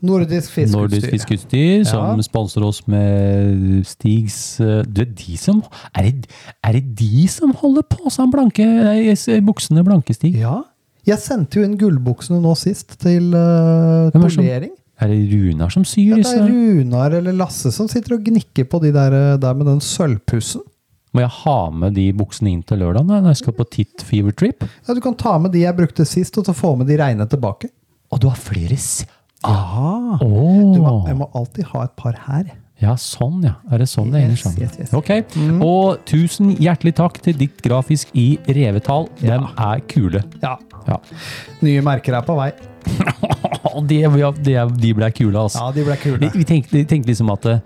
Nordisk 0.00 0.54
Nordisk 0.72 1.10
fiskeutstyr. 1.10 1.10
Fiskeutstyr, 1.12 1.84
som 1.84 2.16
Ja. 2.16 2.22
sponser 2.24 2.64
oss 2.64 2.86
med 2.88 3.84
Stigs 3.84 4.58
eh, 4.60 4.80
Du, 4.88 5.04
de 5.04 5.36
som 5.36 5.62
er 5.94 6.02
det, 6.08 6.26
er 6.64 6.72
det 6.72 6.96
de 6.96 7.28
som 7.28 7.52
holder 7.52 7.82
på 7.82 8.08
seg 8.08 8.30
blanke 8.32 8.64
buksene 9.44 9.84
blanke, 9.84 10.14
Stig? 10.14 10.38
Ja. 10.40 10.62
Jeg 11.10 11.22
sendte 11.22 11.58
jo 11.58 11.66
inn 11.66 11.78
gullbuksene 11.80 12.38
nå 12.42 12.54
sist 12.58 12.94
til 13.02 13.32
uh, 13.34 14.10
er 14.10 14.14
polering. 14.14 14.74
Er 15.00 15.08
det 15.10 15.20
Runar 15.30 15.72
som 15.72 15.84
syr 15.88 16.18
Ja, 16.18 16.18
det 16.20 16.32
er 16.36 16.50
Runar 16.50 17.14
eller 17.16 17.36
Lasse 17.36 17.72
som 17.72 17.88
sitter 17.88 18.18
og 18.18 18.26
gnikker 18.26 18.66
på 18.68 18.82
de 18.82 18.90
der, 18.92 19.16
eh, 19.16 19.38
der 19.40 19.56
med 19.56 19.66
den 19.70 19.80
sølvpussen. 19.80 20.60
Må 21.16 21.24
jeg 21.24 21.32
ha 21.40 21.56
med 21.74 21.96
de 21.96 22.04
buksene 22.14 22.52
inn 22.52 22.60
til 22.62 22.82
lørdag 22.84 23.06
når 23.08 23.30
jeg 23.32 23.40
skal 23.40 23.56
på 23.56 23.66
Tit 23.72 24.04
Fever 24.06 24.36
Trip? 24.36 24.66
Ja, 24.86 24.94
Du 24.94 25.00
kan 25.02 25.16
ta 25.18 25.38
med 25.42 25.54
de 25.56 25.64
jeg 25.64 25.76
brukte 25.78 26.06
sist, 26.06 26.36
og 26.38 26.46
så 26.46 26.54
få 26.54 26.76
med 26.78 26.86
de 26.86 27.00
reine 27.00 27.26
tilbake. 27.26 27.72
Og 28.12 28.20
du 28.20 28.28
har 28.28 28.38
flere 28.38 28.76
s... 28.76 29.06
Ah. 29.42 30.20
Oh. 30.20 30.74
Du 30.74 30.82
må, 30.84 30.92
jeg 31.08 31.16
må 31.16 31.30
alltid 31.34 31.64
ha 31.72 31.86
et 31.88 31.96
par 31.96 32.14
her. 32.28 32.52
Ja, 32.80 32.94
sånn 32.96 33.42
ja. 33.44 33.58
Er 33.68 33.82
det 33.82 33.90
sånn 33.92 34.08
det 34.12 34.22
henger 34.24 34.40
sammen? 34.40 34.64
yes, 34.64 34.78
yes. 34.80 34.92
Ok. 34.96 35.10
Og 35.60 36.00
tusen 36.08 36.54
hjertelig 36.56 36.94
takk 37.00 37.20
til 37.24 37.36
Dikt 37.36 37.60
Grafisk 37.66 38.12
i 38.16 38.32
revetall. 38.48 39.10
De 39.20 39.36
er 39.36 39.82
kule. 39.90 40.24
Ja. 40.40 40.56
Ja. 40.88 40.96
Nye 41.60 41.84
merker 41.84 42.16
er 42.16 42.24
på 42.24 42.36
vei. 42.38 42.50
de, 43.90 43.98
de 44.80 44.92
ble 44.96 45.10
kule, 45.12 45.36
altså. 45.36 45.66
Ja, 45.66 45.72
de 45.76 45.84
ble 45.84 45.96
kule. 46.00 46.30
vi, 46.32 46.46
tenkte, 46.48 46.72
vi 46.78 46.86
tenkte 46.88 47.12
liksom 47.12 47.32
at 47.36 47.48
eh, 47.52 47.60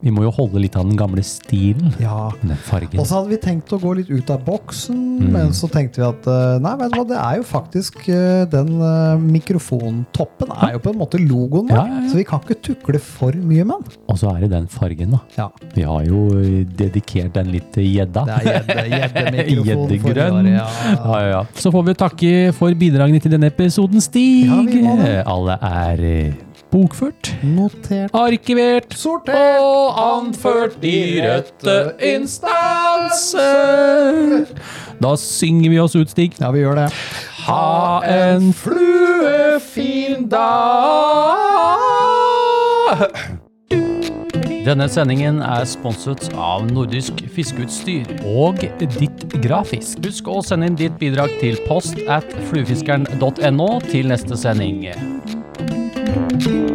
vi 0.00 0.12
må 0.14 0.22
jo 0.22 0.30
holde 0.30 0.60
litt 0.62 0.76
av 0.78 0.84
den 0.86 0.96
gamle 0.96 1.22
stilen. 1.26 1.92
Ja. 1.98 2.28
Den 2.42 2.56
fargen. 2.68 3.00
Og 3.02 3.06
så 3.08 3.16
hadde 3.18 3.32
vi 3.32 3.38
tenkt 3.42 3.72
å 3.74 3.80
gå 3.82 3.96
litt 3.98 4.10
ut 4.10 4.30
av 4.30 4.44
boksen, 4.46 5.04
Mm. 5.18 5.32
men 5.34 5.48
så 5.56 5.66
tenkte 5.66 5.98
vi 5.98 6.04
at 6.06 6.26
eh, 6.30 6.58
nei, 6.62 6.76
vet 6.78 6.92
du 6.92 6.98
hva, 7.00 7.06
det 7.08 7.16
er 7.18 7.36
jo 7.40 7.42
faktisk 7.48 7.96
eh, 8.08 8.44
den 8.46 8.68
eh, 8.78 9.16
mikrofontoppen 9.18 10.52
er 10.54 10.76
jo 10.76 10.82
på 10.84 10.92
en 10.92 10.98
måte 11.00 11.18
logoen 11.18 11.66
vår, 11.66 11.74
Ja, 11.74 11.86
ja, 11.90 12.04
så 12.12 12.20
vi 12.20 12.24
kan 12.28 12.38
ikke 12.44 12.56
tukle 12.62 13.00
for 13.02 13.34
mye 13.34 13.64
med 13.66 13.82
den. 13.88 13.98
Og 14.06 14.20
så 14.20 14.30
er 14.36 14.44
det 14.46 14.50
den 14.52 14.68
fargen, 14.70 15.16
da. 15.16 15.20
Ja. 15.36 15.48
Vi 15.74 15.82
har 15.88 16.04
jo 16.06 16.20
dedikert 16.78 17.34
den 17.34 17.50
litt 17.50 17.72
til 17.74 17.88
gjedda. 17.90 18.22
Gjeddegrønn. 19.48 20.38
året, 20.38 20.52
Ja. 20.52 20.66
ja. 20.68 20.94
Ja, 20.94 21.20
ja. 21.30 21.42
Så 21.58 21.72
får 21.74 21.84
vi 21.90 21.94
takke 21.98 22.32
for 22.56 22.74
bidragene 22.78 23.20
til 23.22 23.34
denne 23.34 23.50
episoden, 23.50 24.00
Stig. 24.04 24.46
Alle 25.26 25.58
er 25.58 26.04
bokført, 26.72 27.30
Notert. 27.42 28.10
arkivert 28.14 28.94
Sortert. 28.96 29.60
og 29.60 29.98
anført 30.02 30.84
i 30.84 31.20
rette 31.24 31.94
instanser. 32.14 33.48
Da 35.00 35.16
synger 35.16 35.70
vi 35.70 35.78
oss 35.78 35.96
ut, 35.96 36.10
Stig. 36.10 36.32
Ja, 36.40 36.50
vi 36.50 36.58
gjør 36.64 36.74
det. 36.84 36.92
Ha 37.46 38.00
en 38.04 38.52
fluefin 38.52 40.28
dag! 40.28 40.58
Denne 44.68 44.84
sendingen 44.92 45.38
er 45.40 45.62
sponset 45.64 46.26
av 46.36 46.66
Nordisk 46.68 47.22
Fiskeutstyr 47.32 48.04
og 48.28 48.60
Ditt 48.98 49.24
Grafisk. 49.40 50.02
Husk 50.04 50.28
å 50.28 50.42
sende 50.44 50.68
inn 50.68 50.76
ditt 50.76 50.98
bidrag 51.00 51.32
til 51.40 51.56
post 51.64 51.96
at 52.04 52.28
fluefiskeren.no 52.50 53.70
til 53.88 54.12
neste 54.12 54.36
sending. 54.36 54.90
thank 56.14 56.46
you 56.46 56.67